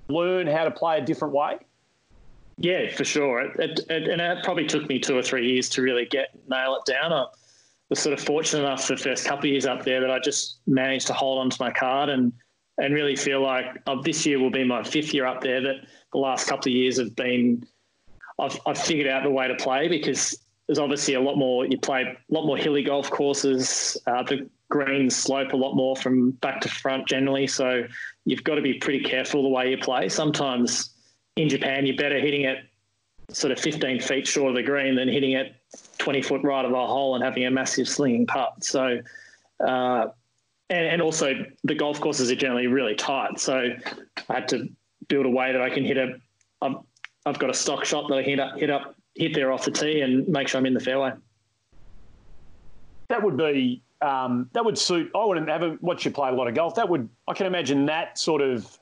learn 0.08 0.46
how 0.46 0.64
to 0.64 0.70
play 0.70 0.98
a 0.98 1.00
different 1.00 1.32
way? 1.32 1.56
Yeah, 2.58 2.94
for 2.94 3.04
sure. 3.04 3.40
It, 3.40 3.80
it, 3.88 4.08
and 4.08 4.20
it 4.20 4.44
probably 4.44 4.66
took 4.66 4.90
me 4.90 4.98
two 4.98 5.16
or 5.16 5.22
three 5.22 5.50
years 5.50 5.70
to 5.70 5.80
really 5.80 6.04
get 6.04 6.28
nail 6.50 6.76
it 6.76 6.92
down. 6.92 7.10
I 7.10 7.24
was 7.90 7.98
sort 8.00 8.18
of 8.18 8.24
fortunate 8.24 8.64
enough 8.64 8.84
for 8.84 8.94
the 8.94 9.02
first 9.02 9.26
couple 9.26 9.44
of 9.44 9.52
years 9.52 9.66
up 9.66 9.84
there 9.84 10.00
that 10.00 10.10
I 10.10 10.18
just 10.18 10.60
managed 10.66 11.06
to 11.08 11.12
hold 11.12 11.38
on 11.38 11.50
to 11.50 11.56
my 11.60 11.70
card 11.70 12.08
and 12.08 12.32
and 12.78 12.92
really 12.92 13.14
feel 13.14 13.40
like 13.40 13.66
oh, 13.86 14.02
this 14.02 14.26
year 14.26 14.40
will 14.40 14.50
be 14.50 14.64
my 14.64 14.82
fifth 14.82 15.14
year 15.14 15.26
up 15.26 15.40
there. 15.40 15.60
That 15.60 15.86
the 16.12 16.18
last 16.18 16.48
couple 16.48 16.72
of 16.72 16.76
years 16.76 16.98
have 16.98 17.14
been 17.14 17.64
I've, 18.40 18.58
I've 18.66 18.78
figured 18.78 19.06
out 19.06 19.22
the 19.22 19.30
way 19.30 19.46
to 19.46 19.54
play 19.54 19.88
because 19.88 20.36
there's 20.66 20.78
obviously 20.78 21.14
a 21.14 21.20
lot 21.20 21.36
more. 21.36 21.66
You 21.66 21.78
play 21.78 22.02
a 22.02 22.34
lot 22.34 22.46
more 22.46 22.56
hilly 22.56 22.82
golf 22.82 23.10
courses. 23.10 23.96
Uh, 24.06 24.22
the 24.22 24.48
greens 24.70 25.14
slope 25.14 25.52
a 25.52 25.56
lot 25.56 25.74
more 25.74 25.94
from 25.94 26.32
back 26.32 26.60
to 26.62 26.68
front 26.68 27.06
generally, 27.06 27.46
so 27.46 27.84
you've 28.24 28.44
got 28.44 28.56
to 28.56 28.62
be 28.62 28.74
pretty 28.74 29.04
careful 29.04 29.42
the 29.42 29.48
way 29.48 29.70
you 29.70 29.78
play. 29.78 30.08
Sometimes 30.08 30.94
in 31.36 31.48
Japan, 31.48 31.86
you're 31.86 31.96
better 31.96 32.18
hitting 32.18 32.42
it 32.42 32.58
sort 33.30 33.52
of 33.52 33.58
15 33.58 34.00
feet 34.00 34.26
short 34.26 34.50
of 34.50 34.56
the 34.56 34.62
green 34.62 34.94
than 34.96 35.08
hitting 35.08 35.32
it 35.32 35.54
20 35.98 36.22
foot 36.22 36.42
right 36.42 36.64
of 36.64 36.72
a 36.72 36.86
hole 36.86 37.14
and 37.14 37.24
having 37.24 37.44
a 37.46 37.50
massive 37.50 37.88
slinging 37.88 38.26
putt. 38.26 38.64
So, 38.64 39.00
uh, 39.64 40.06
and, 40.70 40.86
and 40.86 41.02
also 41.02 41.34
the 41.64 41.74
golf 41.74 42.00
courses 42.00 42.30
are 42.30 42.36
generally 42.36 42.66
really 42.66 42.94
tight. 42.94 43.38
So 43.38 43.70
I 44.28 44.34
had 44.34 44.48
to 44.48 44.68
build 45.08 45.26
a 45.26 45.30
way 45.30 45.52
that 45.52 45.60
I 45.60 45.70
can 45.70 45.84
hit 45.84 45.96
a, 45.96 46.16
I've, 46.62 46.76
I've 47.26 47.38
got 47.38 47.50
a 47.50 47.54
stock 47.54 47.84
shot 47.84 48.08
that 48.08 48.18
I 48.18 48.22
hit 48.22 48.40
up, 48.40 48.58
hit 48.58 48.70
up, 48.70 48.94
hit 49.14 49.34
there 49.34 49.52
off 49.52 49.64
the 49.64 49.70
tee, 49.70 50.00
and 50.00 50.26
make 50.28 50.48
sure 50.48 50.58
I'm 50.58 50.66
in 50.66 50.74
the 50.74 50.80
fairway. 50.80 51.12
That 53.08 53.22
would 53.22 53.36
be 53.36 53.82
um, 54.02 54.50
that 54.52 54.64
would 54.64 54.76
suit. 54.76 55.10
I 55.14 55.24
wouldn't 55.24 55.48
have 55.48 55.78
watched 55.80 56.04
you 56.04 56.10
play 56.10 56.28
a 56.28 56.32
lot 56.32 56.48
of 56.48 56.54
golf. 56.54 56.74
That 56.74 56.88
would 56.88 57.08
I 57.28 57.34
can 57.34 57.46
imagine 57.46 57.86
that 57.86 58.18
sort 58.18 58.42
of, 58.42 58.78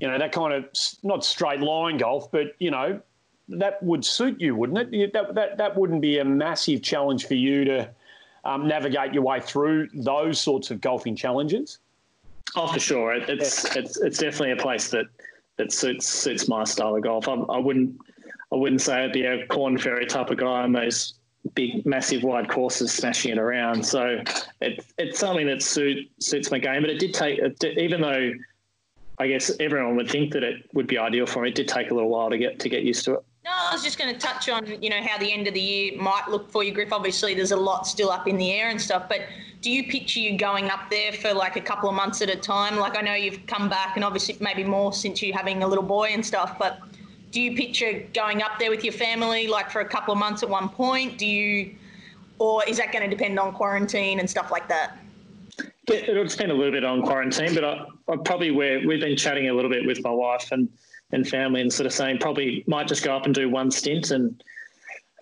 you 0.00 0.08
know, 0.08 0.18
that 0.18 0.32
kind 0.32 0.52
of 0.52 0.68
not 1.02 1.24
straight 1.24 1.60
line 1.60 1.96
golf, 1.96 2.30
but 2.30 2.54
you 2.58 2.70
know, 2.70 3.00
that 3.48 3.82
would 3.82 4.04
suit 4.04 4.40
you, 4.40 4.56
wouldn't 4.56 4.94
it? 4.94 5.12
That 5.12 5.34
that 5.34 5.58
that 5.58 5.76
wouldn't 5.76 6.00
be 6.00 6.18
a 6.18 6.24
massive 6.24 6.82
challenge 6.82 7.26
for 7.26 7.34
you 7.34 7.64
to 7.64 7.90
um, 8.44 8.66
navigate 8.66 9.12
your 9.12 9.22
way 9.22 9.40
through 9.40 9.88
those 9.94 10.40
sorts 10.40 10.70
of 10.70 10.80
golfing 10.80 11.16
challenges. 11.16 11.78
Oh, 12.56 12.66
for 12.66 12.80
sure. 12.80 13.14
It's 13.14 13.64
yeah. 13.64 13.82
it's 13.82 13.96
it's 13.98 14.18
definitely 14.18 14.52
a 14.52 14.56
place 14.56 14.88
that 14.90 15.06
that 15.56 15.72
suits 15.72 16.06
suits 16.06 16.48
my 16.48 16.64
style 16.64 16.96
of 16.96 17.02
golf. 17.02 17.28
I, 17.28 17.34
I 17.34 17.58
wouldn't 17.58 17.96
I 18.52 18.56
wouldn't 18.56 18.80
say 18.80 19.04
I'd 19.04 19.12
be 19.12 19.24
a 19.24 19.46
Korn 19.46 19.78
Ferry 19.78 20.06
type 20.06 20.30
of 20.30 20.38
guy 20.38 20.62
on 20.62 20.72
those 20.72 21.14
big, 21.54 21.84
massive, 21.84 22.22
wide 22.22 22.48
courses, 22.48 22.92
smashing 22.92 23.32
it 23.32 23.38
around. 23.38 23.84
So 23.84 24.20
it, 24.60 24.84
it's 24.98 25.18
something 25.18 25.46
that 25.46 25.62
suit, 25.62 26.10
suits 26.18 26.50
my 26.50 26.58
game. 26.58 26.82
But 26.82 26.90
it 26.90 26.98
did 26.98 27.12
take, 27.12 27.38
it 27.38 27.58
did, 27.58 27.78
even 27.78 28.00
though 28.00 28.32
I 29.18 29.28
guess 29.28 29.50
everyone 29.60 29.96
would 29.96 30.10
think 30.10 30.32
that 30.32 30.42
it 30.42 30.68
would 30.72 30.86
be 30.86 30.98
ideal 30.98 31.26
for 31.26 31.42
me, 31.42 31.50
it 31.50 31.54
did 31.54 31.68
take 31.68 31.90
a 31.90 31.94
little 31.94 32.10
while 32.10 32.30
to 32.30 32.38
get 32.38 32.58
to 32.60 32.68
get 32.68 32.82
used 32.82 33.04
to 33.06 33.14
it. 33.14 33.24
Was 33.74 33.82
just 33.82 33.98
going 33.98 34.14
to 34.14 34.20
touch 34.20 34.48
on, 34.48 34.80
you 34.80 34.88
know, 34.88 35.02
how 35.02 35.18
the 35.18 35.32
end 35.32 35.48
of 35.48 35.54
the 35.54 35.60
year 35.60 36.00
might 36.00 36.28
look 36.28 36.48
for 36.48 36.62
you, 36.62 36.70
Griff. 36.70 36.92
Obviously, 36.92 37.34
there's 37.34 37.50
a 37.50 37.56
lot 37.56 37.88
still 37.88 38.08
up 38.08 38.28
in 38.28 38.36
the 38.36 38.52
air 38.52 38.68
and 38.68 38.80
stuff, 38.80 39.08
but 39.08 39.22
do 39.62 39.68
you 39.68 39.88
picture 39.88 40.20
you 40.20 40.38
going 40.38 40.70
up 40.70 40.88
there 40.90 41.10
for 41.10 41.34
like 41.34 41.56
a 41.56 41.60
couple 41.60 41.88
of 41.88 41.96
months 41.96 42.22
at 42.22 42.30
a 42.30 42.36
time? 42.36 42.76
Like 42.76 42.96
I 42.96 43.00
know 43.00 43.14
you've 43.14 43.44
come 43.48 43.68
back 43.68 43.96
and 43.96 44.04
obviously 44.04 44.36
maybe 44.38 44.62
more 44.62 44.92
since 44.92 45.20
you 45.20 45.32
having 45.32 45.64
a 45.64 45.66
little 45.66 45.82
boy 45.82 46.10
and 46.12 46.24
stuff, 46.24 46.56
but 46.56 46.78
do 47.32 47.40
you 47.40 47.56
picture 47.56 48.06
going 48.14 48.42
up 48.42 48.60
there 48.60 48.70
with 48.70 48.84
your 48.84 48.92
family 48.92 49.48
like 49.48 49.72
for 49.72 49.80
a 49.80 49.88
couple 49.88 50.12
of 50.12 50.20
months 50.20 50.44
at 50.44 50.48
one 50.48 50.68
point? 50.68 51.18
Do 51.18 51.26
you, 51.26 51.74
or 52.38 52.62
is 52.68 52.76
that 52.76 52.92
going 52.92 53.02
to 53.02 53.10
depend 53.10 53.40
on 53.40 53.52
quarantine 53.52 54.20
and 54.20 54.30
stuff 54.30 54.52
like 54.52 54.68
that? 54.68 54.98
It'll 55.88 56.24
depend 56.24 56.52
a 56.52 56.54
little 56.54 56.70
bit 56.70 56.84
on 56.84 57.02
quarantine, 57.02 57.56
but 57.56 57.64
I, 57.64 57.86
I 58.08 58.16
probably 58.24 58.52
we've 58.52 59.00
been 59.00 59.16
chatting 59.16 59.48
a 59.48 59.52
little 59.52 59.70
bit 59.70 59.84
with 59.84 60.00
my 60.04 60.12
wife 60.12 60.52
and 60.52 60.68
and 61.12 61.28
family 61.28 61.60
and 61.60 61.72
sort 61.72 61.86
of 61.86 61.92
saying 61.92 62.18
probably 62.18 62.64
might 62.66 62.88
just 62.88 63.04
go 63.04 63.14
up 63.14 63.26
and 63.26 63.34
do 63.34 63.48
one 63.48 63.70
stint 63.70 64.10
and 64.10 64.42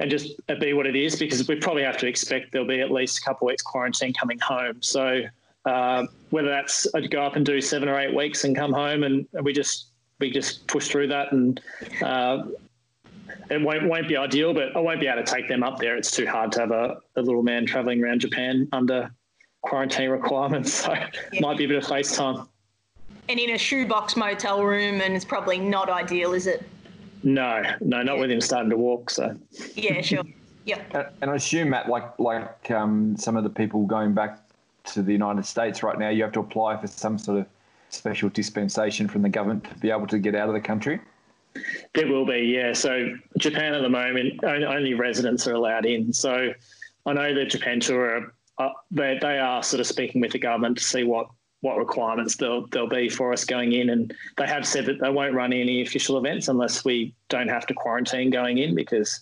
and 0.01 0.11
just 0.11 0.41
be 0.61 0.73
what 0.73 0.87
it 0.87 0.97
is 0.97 1.17
because 1.17 1.47
we 1.47 1.55
probably 1.57 1.83
have 1.83 1.97
to 1.99 2.07
expect 2.07 2.51
there'll 2.51 2.67
be 2.67 2.81
at 2.81 2.91
least 2.91 3.19
a 3.19 3.23
couple 3.23 3.47
of 3.47 3.53
weeks 3.53 3.63
quarantine 3.63 4.13
coming 4.13 4.39
home. 4.39 4.81
So 4.81 5.23
uh, 5.65 6.07
whether 6.31 6.49
that's 6.49 6.87
I'd 6.95 7.11
go 7.11 7.23
up 7.23 7.37
and 7.37 7.47
do 7.47 7.61
seven 7.61 7.89
or 7.89 7.99
eight 8.01 8.15
weeks 8.15 8.45
and 8.45 8.57
come 8.57 8.73
home 8.73 9.05
and 9.05 9.27
we 9.43 9.53
just 9.53 9.89
we 10.19 10.31
just 10.31 10.67
push 10.67 10.89
through 10.89 11.09
that 11.09 11.33
and 11.33 11.61
uh, 12.03 12.45
it 13.51 13.61
won't 13.61 13.89
won't 13.89 14.09
be 14.09 14.17
ideal, 14.17 14.55
but 14.55 14.75
I 14.77 14.81
won't 14.81 15.01
be 15.01 15.07
able 15.07 15.23
to 15.23 15.31
take 15.31 15.49
them 15.49 15.63
up 15.63 15.79
there. 15.79 15.97
It's 15.97 16.11
too 16.11 16.27
hard 16.27 16.53
to 16.53 16.61
have 16.61 16.71
a, 16.71 16.99
a 17.17 17.23
little 17.23 17.43
man 17.43 17.67
traveling 17.67 18.03
around 18.03 18.21
Japan 18.21 18.69
under 18.73 19.11
quarantine 19.63 20.11
requirements. 20.11 20.73
So 20.85 20.93
yeah. 20.93 21.41
might 21.41 21.59
be 21.59 21.65
a 21.65 21.69
bit 21.69 21.77
of 21.79 21.85
FaceTime. 21.85 22.49
And 23.29 23.39
in 23.39 23.51
a 23.51 23.59
shoebox 23.59 24.17
motel 24.17 24.65
room, 24.65 25.01
and 25.01 25.15
it's 25.15 25.25
probably 25.25 25.59
not 25.59 25.89
ideal, 25.89 26.33
is 26.33 26.47
it? 26.47 26.65
No, 27.23 27.63
no, 27.81 28.03
not 28.03 28.19
with 28.19 28.31
him 28.31 28.41
starting 28.41 28.71
to 28.71 28.77
walk. 28.77 29.11
So 29.11 29.37
yeah, 29.75 30.01
sure. 30.01 30.25
Yeah. 30.65 31.11
And 31.21 31.29
I 31.29 31.35
assume 31.35 31.71
Matt, 31.71 31.89
like 31.89 32.17
like 32.21 32.71
um, 32.71 33.17
some 33.17 33.37
of 33.37 33.43
the 33.43 33.51
people 33.51 33.85
going 33.85 34.15
back 34.15 34.39
to 34.85 35.03
the 35.03 35.11
United 35.11 35.45
States 35.45 35.83
right 35.83 35.99
now, 35.99 36.09
you 36.09 36.23
have 36.23 36.31
to 36.35 36.39
apply 36.39 36.77
for 36.77 36.87
some 36.87 37.19
sort 37.19 37.41
of 37.41 37.47
special 37.89 38.29
dispensation 38.29 39.09
from 39.09 39.23
the 39.23 39.29
government 39.29 39.65
to 39.65 39.75
be 39.79 39.91
able 39.91 40.07
to 40.07 40.21
get 40.21 40.37
out 40.37 40.47
of 40.47 40.55
the 40.55 40.61
country. 40.61 41.01
There 41.95 42.07
will 42.07 42.25
be, 42.25 42.39
yeah. 42.39 42.73
So 42.73 43.15
Japan 43.39 43.75
at 43.75 43.83
the 43.83 43.89
moment, 43.89 44.43
only 44.45 44.95
residents 44.95 45.47
are 45.47 45.55
allowed 45.55 45.85
in. 45.85 46.13
So 46.13 46.53
I 47.07 47.13
know 47.13 47.35
that 47.35 47.51
Japan 47.51 47.81
Tour 47.81 48.33
are, 48.59 48.67
uh, 48.67 48.73
they, 48.91 49.19
they 49.21 49.39
are 49.39 49.63
sort 49.63 49.81
of 49.81 49.87
speaking 49.87 50.21
with 50.21 50.33
the 50.33 50.39
government 50.39 50.79
to 50.79 50.85
see 50.85 51.05
what 51.05 51.29
what 51.63 51.79
requirements 51.79 52.37
there'll, 52.37 52.67
there'll 52.67 52.89
be 52.89 53.09
for 53.09 53.33
us 53.33 53.45
going 53.45 53.73
in. 53.73 53.91
And 53.91 54.13
they 54.37 54.47
have 54.47 54.67
said 54.67 54.85
that 54.87 55.01
they 55.01 55.11
won't 55.11 55.33
run 55.35 55.53
any 55.53 55.83
official 55.83 56.19
events 56.19 56.49
unless 56.49 56.85
we 56.85 57.15
don't 57.29 57.49
have 57.49 57.67
to 57.67 57.75
quarantine 57.75 58.31
going 58.31 58.59
in 58.59 58.75
because 58.75 59.21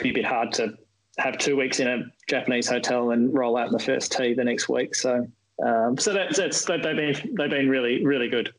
it'd 0.00 0.14
be 0.14 0.20
a 0.20 0.22
bit 0.22 0.28
hard 0.28 0.52
to 0.52 0.76
have 1.18 1.38
two 1.38 1.56
weeks 1.56 1.78
in 1.78 1.86
a 1.86 2.02
Japanese 2.28 2.68
hotel 2.68 3.12
and 3.12 3.32
roll 3.32 3.56
out 3.56 3.68
in 3.68 3.72
the 3.72 3.78
first 3.78 4.12
tee 4.12 4.34
the 4.34 4.42
next 4.42 4.68
week. 4.68 4.96
So, 4.96 5.26
um, 5.64 5.96
so 5.96 6.12
that's, 6.12 6.36
that's 6.36 6.64
they've 6.64 6.82
been 6.82 7.14
they've 7.38 7.50
been 7.50 7.68
really 7.68 8.04
really 8.04 8.28
good. 8.28 8.52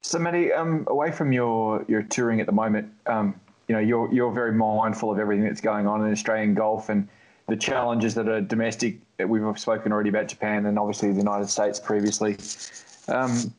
So, 0.00 0.18
Matty, 0.18 0.50
um, 0.50 0.86
away 0.88 1.12
from 1.12 1.30
your 1.30 1.84
your 1.88 2.02
touring 2.02 2.40
at 2.40 2.46
the 2.46 2.52
moment, 2.52 2.90
um, 3.04 3.38
you 3.68 3.74
know 3.74 3.80
you're 3.80 4.12
you're 4.14 4.32
very 4.32 4.52
mindful 4.52 5.12
of 5.12 5.18
everything 5.18 5.44
that's 5.44 5.60
going 5.60 5.86
on 5.86 6.04
in 6.04 6.10
Australian 6.10 6.54
golf 6.54 6.88
and 6.88 7.06
the 7.52 7.56
challenges 7.58 8.14
that 8.14 8.28
are 8.28 8.40
domestic. 8.40 8.96
We've 9.18 9.58
spoken 9.58 9.92
already 9.92 10.08
about 10.08 10.26
Japan 10.26 10.64
and 10.64 10.78
obviously 10.78 11.10
the 11.10 11.18
United 11.18 11.50
States 11.50 11.78
previously. 11.78 12.38
Um, 13.08 13.52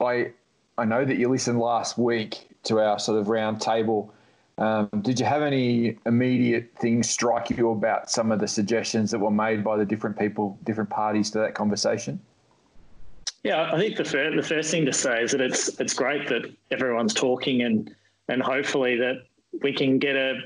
I 0.00 0.30
I 0.78 0.84
know 0.84 1.04
that 1.04 1.16
you 1.16 1.28
listened 1.28 1.58
last 1.58 1.98
week 1.98 2.48
to 2.64 2.78
our 2.78 3.00
sort 3.00 3.18
of 3.18 3.28
round 3.28 3.60
table. 3.60 4.14
Um, 4.58 4.88
did 5.02 5.18
you 5.18 5.26
have 5.26 5.42
any 5.42 5.98
immediate 6.06 6.70
things 6.78 7.10
strike 7.10 7.50
you 7.50 7.70
about 7.70 8.12
some 8.12 8.30
of 8.30 8.38
the 8.38 8.46
suggestions 8.46 9.10
that 9.10 9.18
were 9.18 9.32
made 9.32 9.64
by 9.64 9.76
the 9.76 9.84
different 9.84 10.16
people, 10.16 10.56
different 10.62 10.90
parties 10.90 11.32
to 11.32 11.38
that 11.40 11.54
conversation? 11.54 12.20
Yeah, 13.42 13.72
I 13.72 13.76
think 13.76 13.96
the 13.96 14.04
first, 14.04 14.36
the 14.36 14.54
first 14.54 14.70
thing 14.70 14.86
to 14.86 14.92
say 14.92 15.20
is 15.20 15.32
that 15.32 15.40
it's 15.40 15.80
it's 15.80 15.94
great 15.94 16.28
that 16.28 16.42
everyone's 16.70 17.12
talking 17.12 17.62
and 17.62 17.92
and 18.28 18.40
hopefully 18.40 18.96
that 18.98 19.16
we 19.62 19.72
can 19.72 19.98
get 19.98 20.14
a 20.14 20.42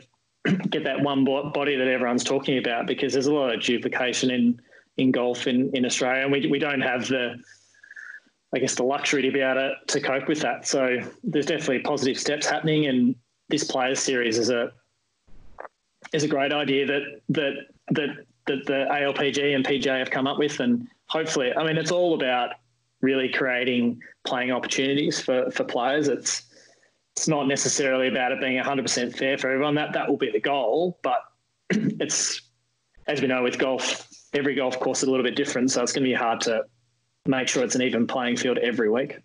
get 0.70 0.84
that 0.84 1.00
one 1.00 1.24
body 1.24 1.76
that 1.76 1.88
everyone's 1.88 2.24
talking 2.24 2.58
about 2.58 2.87
because 2.87 3.12
there's 3.12 3.26
a 3.26 3.32
lot 3.32 3.54
of 3.54 3.62
duplication 3.62 4.30
in 4.30 4.61
in 4.96 5.12
golf 5.12 5.46
in, 5.46 5.70
in 5.74 5.84
Australia 5.87 6.22
and 6.22 6.32
we, 6.32 6.46
we 6.48 6.58
don't 6.58 6.80
have 6.80 7.06
the 7.06 7.37
I 8.54 8.58
guess 8.58 8.74
the 8.74 8.82
luxury 8.82 9.22
to 9.22 9.30
be 9.30 9.40
able 9.40 9.54
to, 9.54 9.74
to 9.87 10.00
cope 10.00 10.26
with 10.26 10.40
that. 10.40 10.66
So 10.66 10.98
there's 11.22 11.46
definitely 11.46 11.80
positive 11.80 12.18
steps 12.18 12.46
happening 12.46 12.87
and 12.87 13.14
this 13.48 13.64
players 13.64 14.00
series 14.00 14.38
is 14.38 14.50
a 14.50 14.72
is 16.12 16.24
a 16.24 16.28
great 16.28 16.52
idea 16.52 16.87
that 16.87 17.02
that 17.28 17.52
that 17.90 18.08
that 18.46 18.66
the 18.66 18.87
ALPG 18.90 19.54
and 19.54 19.64
PGA 19.64 19.98
have 19.98 20.11
come 20.11 20.26
up 20.26 20.38
with 20.38 20.61
and 20.61 20.88
hopefully 21.06 21.52
I 21.54 21.64
mean 21.64 21.76
it's 21.76 21.92
all 21.92 22.14
about 22.14 22.54
really 23.00 23.28
creating 23.28 24.02
playing 24.24 24.50
opportunities 24.50 25.20
for, 25.20 25.50
for 25.50 25.64
players. 25.64 26.08
It's 26.08 26.42
it's 27.18 27.28
not 27.28 27.48
necessarily 27.48 28.09
about 28.09 28.31
it 28.31 28.40
being 28.40 28.62
100% 28.62 29.16
fair 29.16 29.37
for 29.37 29.50
everyone. 29.50 29.74
That 29.74 29.92
that 29.92 30.09
will 30.09 30.16
be 30.16 30.31
the 30.31 30.40
goal, 30.40 30.98
but 31.02 31.18
it's 31.70 32.42
as 33.09 33.20
we 33.20 33.26
know 33.26 33.42
with 33.42 33.59
golf, 33.59 34.09
every 34.35 34.54
golf 34.54 34.78
course 34.78 35.02
is 35.02 35.09
a 35.09 35.11
little 35.11 35.24
bit 35.24 35.35
different, 35.35 35.70
so 35.70 35.83
it's 35.83 35.92
going 35.92 36.04
to 36.04 36.09
be 36.09 36.14
hard 36.14 36.40
to 36.42 36.62
make 37.26 37.48
sure 37.48 37.64
it's 37.64 37.74
an 37.74 37.83
even 37.83 38.07
playing 38.07 38.37
field 38.37 38.59
every 38.59 38.88
week. 38.88 39.18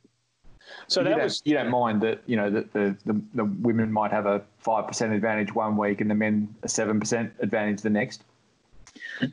So 0.87 1.01
you, 1.01 1.09
don't, 1.09 1.21
was, 1.21 1.41
you 1.45 1.53
don't 1.53 1.69
mind 1.69 2.01
that 2.01 2.23
you 2.25 2.35
know 2.35 2.49
that 2.49 2.73
the, 2.73 2.97
the, 3.05 3.21
the 3.35 3.45
women 3.45 3.91
might 3.91 4.11
have 4.11 4.25
a 4.25 4.41
five 4.57 4.87
percent 4.87 5.13
advantage 5.13 5.53
one 5.53 5.77
week 5.77 6.01
and 6.01 6.09
the 6.09 6.15
men 6.15 6.53
a 6.63 6.69
seven 6.69 6.99
percent 6.99 7.31
advantage 7.41 7.81
the 7.81 7.91
next. 7.91 8.23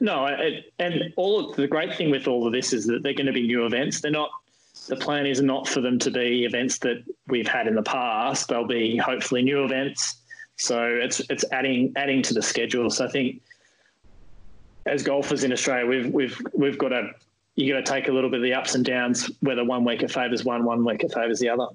No, 0.00 0.26
it, 0.26 0.72
and 0.78 1.14
all 1.16 1.50
of, 1.50 1.56
the 1.56 1.66
great 1.66 1.94
thing 1.94 2.10
with 2.10 2.28
all 2.28 2.46
of 2.46 2.52
this 2.52 2.72
is 2.74 2.86
that 2.86 3.02
they're 3.02 3.14
going 3.14 3.26
to 3.26 3.32
be 3.32 3.46
new 3.46 3.64
events. 3.64 4.02
They're 4.02 4.10
not. 4.10 4.30
The 4.88 4.96
plan 4.96 5.26
is 5.26 5.40
not 5.40 5.68
for 5.68 5.80
them 5.80 5.98
to 6.00 6.10
be 6.10 6.44
events 6.44 6.78
that 6.78 7.04
we've 7.28 7.46
had 7.46 7.66
in 7.66 7.74
the 7.74 7.82
past. 7.82 8.48
They'll 8.48 8.66
be 8.66 8.96
hopefully 8.96 9.42
new 9.42 9.64
events. 9.64 10.16
So 10.56 10.84
it's 10.84 11.20
it's 11.30 11.44
adding 11.52 11.92
adding 11.96 12.22
to 12.22 12.34
the 12.34 12.42
schedule. 12.42 12.90
So 12.90 13.04
I 13.04 13.08
think 13.08 13.40
as 14.86 15.02
golfers 15.02 15.44
in 15.44 15.52
Australia, 15.52 15.86
we've 15.86 16.12
we've 16.12 16.42
we've 16.52 16.78
got 16.78 16.88
to 16.88 17.10
you 17.56 17.72
got 17.72 17.84
to 17.84 17.92
take 17.92 18.08
a 18.08 18.12
little 18.12 18.30
bit 18.30 18.38
of 18.38 18.42
the 18.42 18.54
ups 18.54 18.74
and 18.74 18.84
downs. 18.84 19.30
Whether 19.40 19.64
one 19.64 19.84
week 19.84 20.02
it 20.02 20.10
favours 20.10 20.44
one, 20.44 20.64
one 20.64 20.84
week 20.84 21.02
it 21.04 21.12
favours 21.12 21.38
the 21.40 21.48
other. 21.48 21.66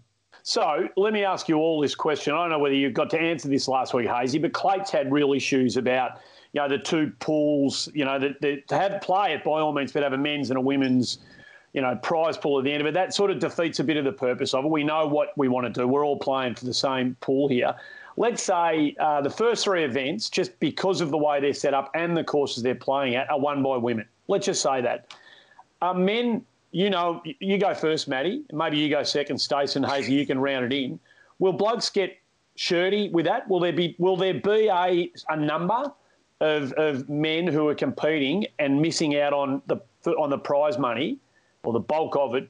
So 0.43 0.87
let 0.95 1.11
me 1.11 1.23
ask 1.23 1.49
you 1.49 1.57
all 1.57 1.81
this 1.81 1.95
question. 1.95 2.33
I 2.33 2.37
don't 2.37 2.51
know 2.51 2.59
whether 2.59 2.75
you 2.75 2.91
got 2.91 3.09
to 3.11 3.19
answer 3.19 3.47
this 3.47 3.67
last 3.67 3.95
week, 3.95 4.07
Hazy, 4.07 4.37
but 4.37 4.53
Clate's 4.53 4.91
had 4.91 5.11
real 5.11 5.33
issues 5.33 5.75
about 5.75 6.19
you 6.55 6.61
know, 6.61 6.69
the 6.69 6.77
two 6.77 7.11
pools, 7.19 7.89
you 7.93 8.05
know, 8.05 8.17
the, 8.17 8.33
the, 8.39 8.61
to 8.69 8.77
have 8.77 9.01
play 9.01 9.33
it 9.33 9.43
by 9.43 9.59
all 9.59 9.73
means, 9.73 9.91
but 9.91 10.03
have 10.03 10.13
a 10.13 10.17
men's 10.17 10.51
and 10.51 10.57
a 10.57 10.61
women's, 10.61 11.17
you 11.75 11.81
know, 11.81 11.93
prize 11.97 12.37
pool 12.37 12.57
at 12.57 12.63
the 12.63 12.71
end 12.71 12.79
of 12.79 12.87
it. 12.87 12.93
That 12.93 13.13
sort 13.13 13.31
of 13.31 13.39
defeats 13.39 13.81
a 13.81 13.83
bit 13.83 13.97
of 13.97 14.05
the 14.05 14.13
purpose 14.13 14.53
of 14.53 14.63
it. 14.63 14.71
We 14.71 14.85
know 14.85 15.07
what 15.07 15.37
we 15.37 15.49
want 15.49 15.65
to 15.67 15.81
do. 15.81 15.85
We're 15.85 16.05
all 16.05 16.17
playing 16.17 16.55
for 16.55 16.63
the 16.63 16.73
same 16.73 17.17
pool 17.19 17.49
here. 17.49 17.75
Let's 18.15 18.41
say 18.41 18.95
uh, 18.97 19.19
the 19.19 19.29
first 19.29 19.65
three 19.65 19.83
events, 19.83 20.29
just 20.29 20.57
because 20.61 21.01
of 21.01 21.11
the 21.11 21.17
way 21.17 21.41
they're 21.41 21.53
set 21.53 21.73
up 21.73 21.91
and 21.93 22.15
the 22.15 22.23
courses 22.23 22.63
they're 22.63 22.75
playing 22.75 23.15
at, 23.15 23.29
are 23.29 23.37
won 23.37 23.61
by 23.61 23.75
women. 23.75 24.07
Let's 24.29 24.45
just 24.45 24.61
say 24.61 24.79
that. 24.83 25.13
Uh, 25.81 25.93
men, 25.93 26.45
you 26.71 26.89
know, 26.89 27.21
you 27.41 27.57
go 27.57 27.73
first, 27.73 28.07
Maddie. 28.07 28.45
Maybe 28.53 28.77
you 28.77 28.89
go 28.89 29.03
second, 29.03 29.37
Stace 29.37 29.75
and 29.75 29.85
Hazy. 29.85 30.13
You 30.13 30.25
can 30.25 30.39
round 30.39 30.71
it 30.71 30.73
in. 30.73 30.97
Will 31.39 31.51
blokes 31.51 31.89
get 31.89 32.17
shirty 32.55 33.09
with 33.09 33.25
that? 33.25 33.49
Will 33.49 33.59
there 33.59 33.73
be 33.73 33.97
will 33.99 34.15
there 34.15 34.33
be 34.33 34.69
a 34.69 35.11
a 35.27 35.35
number 35.35 35.91
of, 36.39 36.71
of 36.73 37.09
men 37.09 37.47
who 37.47 37.67
are 37.67 37.75
competing 37.75 38.45
and 38.59 38.81
missing 38.81 39.17
out 39.17 39.33
on 39.33 39.61
the 39.67 39.77
on 40.13 40.29
the 40.29 40.37
prize 40.37 40.77
money 40.77 41.19
or 41.65 41.73
the 41.73 41.79
bulk 41.79 42.15
of 42.15 42.35
it 42.35 42.49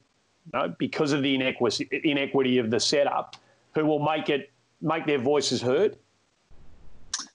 you 0.52 0.58
know, 0.58 0.74
because 0.78 1.12
of 1.12 1.22
the 1.22 1.34
inequity, 1.34 1.88
inequity 2.04 2.58
of 2.58 2.70
the 2.70 2.80
setup, 2.80 3.36
who 3.74 3.84
will 3.84 3.98
make 3.98 4.28
it 4.28 4.50
make 4.80 5.06
their 5.06 5.18
voices 5.18 5.60
heard? 5.60 5.96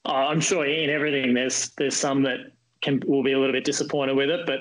Oh, 0.06 0.14
I'm 0.14 0.40
sure 0.40 0.66
in 0.66 0.90
everything 0.90 1.34
there's 1.34 1.70
there's 1.78 1.96
some 1.96 2.24
that 2.24 2.40
can 2.82 3.02
will 3.06 3.24
be 3.24 3.34
a 3.34 3.40
little 3.40 3.54
bit 3.54 3.66
disappointed 3.66 4.16
with 4.16 4.30
it, 4.30 4.46
but 4.46 4.60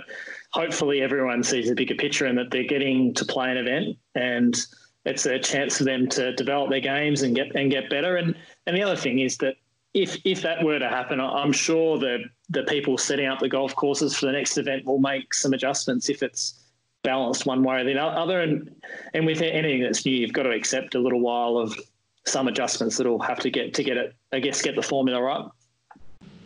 hopefully 0.53 1.01
everyone 1.01 1.43
sees 1.43 1.69
the 1.69 1.75
bigger 1.75 1.95
picture 1.95 2.27
and 2.27 2.37
that 2.39 2.51
they're 2.51 2.65
getting 2.65 3.15
to 3.15 3.25
play 3.25 3.51
an 3.51 3.57
event 3.57 3.97
and 4.15 4.67
it's 5.07 5.25
a 5.27 5.39
chance 5.39 5.79
for 5.79 5.85
them 5.85 6.09
to 6.09 6.35
develop 6.35 6.71
their 6.71 6.81
games 6.81 7.23
and 7.23 7.35
get 7.35 7.55
and 7.55 7.71
get 7.71 7.89
better. 7.89 8.17
And 8.17 8.35
and 8.67 8.77
the 8.77 8.83
other 8.83 8.97
thing 8.97 9.21
is 9.21 9.37
that 9.39 9.55
if 9.95 10.19
if 10.25 10.43
that 10.43 10.63
were 10.63 10.79
to 10.79 10.89
happen, 10.89 11.21
I'm 11.21 11.53
sure 11.53 11.99
the 11.99 12.25
the 12.51 12.65
people 12.65 12.99
setting 12.99 13.27
up 13.27 13.39
the 13.39 13.49
golf 13.49 13.75
courses 13.75 14.17
for 14.17 14.27
the 14.27 14.33
next 14.33 14.59
event 14.59 14.85
will 14.85 14.99
make 14.99 15.33
some 15.33 15.53
adjustments 15.53 16.09
if 16.09 16.23
it's 16.23 16.60
balanced 17.03 17.47
one 17.47 17.63
way 17.63 17.81
or 17.81 17.85
the 17.85 18.01
other. 18.01 18.41
And 18.41 18.75
and 19.15 19.27
with 19.27 19.43
anything 19.43 19.83
that's 19.83 20.05
new, 20.05 20.13
you've 20.13 20.33
got 20.33 20.45
to 20.45 20.51
accept 20.51 20.95
a 20.95 20.99
little 20.99 21.21
while 21.21 21.57
of 21.57 21.79
some 22.27 22.49
adjustments 22.49 22.97
that'll 22.97 23.21
have 23.21 23.41
to 23.41 23.51
get 23.51 23.75
to 23.75 23.83
get 23.83 23.97
it. 23.97 24.15
I 24.33 24.41
guess 24.41 24.63
get 24.63 24.77
the 24.77 24.83
formula 24.83 25.23
right. 25.23 25.45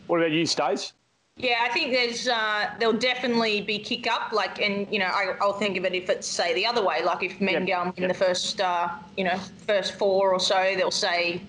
What 0.07 0.19
about 0.19 0.33
you, 0.33 0.47
Stace? 0.47 0.93
Yeah, 1.37 1.59
I 1.63 1.69
think 1.71 1.91
there's 1.91 2.29
uh, 2.29 2.71
there'll 2.79 2.95
definitely 2.95 3.61
be 3.61 3.79
kick 3.79 4.07
up. 4.07 4.33
Like, 4.33 4.61
and 4.61 4.87
you 4.93 5.01
know, 5.01 5.07
I, 5.07 5.35
will 5.41 5.55
think 5.55 5.77
of 5.77 5.85
it 5.85 5.93
if 5.93 6.09
it's 6.09 6.29
say 6.29 6.55
the 6.55 6.65
other 6.65 6.85
way. 6.85 7.03
Like, 7.03 7.25
if 7.25 7.41
men 7.41 7.67
yep. 7.67 7.85
go 7.85 7.93
in 7.97 8.03
yep. 8.03 8.13
the 8.13 8.25
first, 8.25 8.61
uh, 8.61 8.89
you 9.17 9.25
know, 9.25 9.37
first 9.67 9.95
four 9.95 10.33
or 10.33 10.39
so, 10.39 10.75
they'll 10.77 10.93
say 10.93 11.43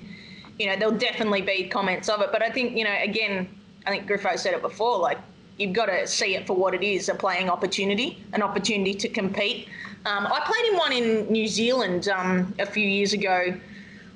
you 0.60 0.68
know, 0.68 0.76
there'll 0.78 0.98
definitely 0.98 1.42
be 1.42 1.68
comments 1.68 2.10
of 2.10 2.22
it. 2.22 2.30
But 2.32 2.42
I 2.42 2.50
think, 2.50 2.78
you 2.78 2.84
know, 2.84 2.96
again, 3.02 3.48
I 3.86 3.92
think 3.92 4.08
Griffo 4.08 4.38
said 4.38 4.54
it 4.54 4.62
before, 4.62 4.98
like, 4.98 5.20
you've 5.58 5.74
got 5.74 5.86
to 5.88 6.08
see 6.08 6.36
it 6.36 6.46
for 6.46 6.56
what 6.56 6.74
it 6.74 6.84
is 6.84 7.10
a 7.10 7.16
playing 7.16 7.50
opportunity, 7.50 8.24
an 8.34 8.42
opportunity 8.42 8.94
to 8.94 9.10
compete. 9.10 9.68
Um, 10.06 10.28
I 10.28 10.42
played 10.46 10.72
in 10.72 10.78
one 10.78 10.92
in 10.92 11.32
New 11.32 11.48
Zealand 11.48 12.10
um, 12.10 12.54
a 12.60 12.66
few 12.66 12.86
years 12.88 13.14
ago 13.14 13.56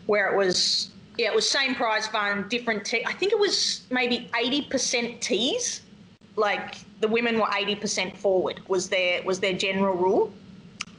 where 0.06 0.32
it 0.32 0.38
was, 0.38 0.90
yeah, 1.18 1.32
it 1.32 1.36
was 1.36 1.50
same 1.50 1.76
prize 1.76 2.08
fund, 2.08 2.50
different 2.50 2.86
tee. 2.86 3.04
I 3.06 3.14
think 3.14 3.32
it 3.32 3.40
was 3.40 3.84
maybe 3.90 4.30
80% 4.34 5.20
tees. 5.20 5.82
Like 6.36 6.76
the 7.02 7.08
women 7.08 7.40
were 7.40 7.48
80% 7.48 8.16
forward 8.18 8.62
was 8.68 8.88
their 8.88 9.22
was 9.24 9.40
their 9.40 9.54
general 9.54 9.96
rule, 9.96 10.32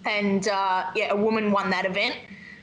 and 0.05 0.49
uh, 0.49 0.91
yeah, 0.95 1.13
a 1.13 1.17
woman 1.17 1.51
won 1.51 1.71
that 1.71 1.87
event 1.87 2.17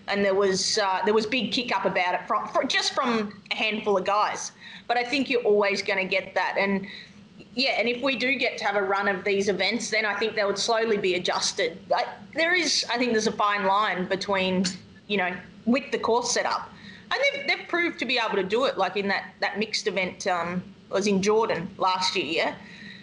and 0.07 0.23
there 0.23 0.35
was 0.35 0.77
uh, 0.77 1.01
there 1.05 1.13
was 1.13 1.25
big 1.25 1.51
kick 1.51 1.75
up 1.75 1.85
about 1.85 2.13
it 2.13 2.21
from, 2.27 2.47
from 2.49 2.67
just 2.67 2.93
from 2.93 3.33
a 3.51 3.55
handful 3.55 3.97
of 3.97 4.05
guys. 4.05 4.51
But 4.87 4.97
I 4.97 5.03
think 5.03 5.29
you're 5.29 5.41
always 5.41 5.81
going 5.81 5.99
to 5.99 6.05
get 6.05 6.33
that, 6.35 6.55
and 6.57 6.87
yeah, 7.55 7.71
and 7.79 7.87
if 7.87 8.01
we 8.01 8.15
do 8.15 8.35
get 8.35 8.57
to 8.59 8.65
have 8.65 8.75
a 8.75 8.81
run 8.81 9.07
of 9.07 9.23
these 9.23 9.49
events, 9.49 9.89
then 9.89 10.05
I 10.05 10.13
think 10.15 10.35
they 10.35 10.43
would 10.43 10.57
slowly 10.57 10.97
be 10.97 11.15
adjusted. 11.15 11.79
there 12.33 12.55
is, 12.55 12.85
I 12.91 12.97
think, 12.97 13.11
there's 13.11 13.27
a 13.27 13.31
fine 13.31 13.65
line 13.65 14.07
between 14.07 14.65
you 15.07 15.17
know 15.17 15.35
with 15.65 15.91
the 15.91 15.99
course 15.99 16.31
setup, 16.31 16.69
and 17.11 17.19
they've 17.23 17.47
they've 17.47 17.67
proved 17.67 17.99
to 17.99 18.05
be 18.05 18.19
able 18.19 18.35
to 18.35 18.43
do 18.43 18.65
it. 18.65 18.77
Like 18.77 18.97
in 18.97 19.07
that 19.07 19.33
that 19.41 19.57
mixed 19.59 19.87
event 19.87 20.27
um, 20.27 20.63
was 20.89 21.07
in 21.07 21.21
Jordan 21.21 21.69
last 21.77 22.15
year, 22.15 22.25
yeah. 22.25 22.55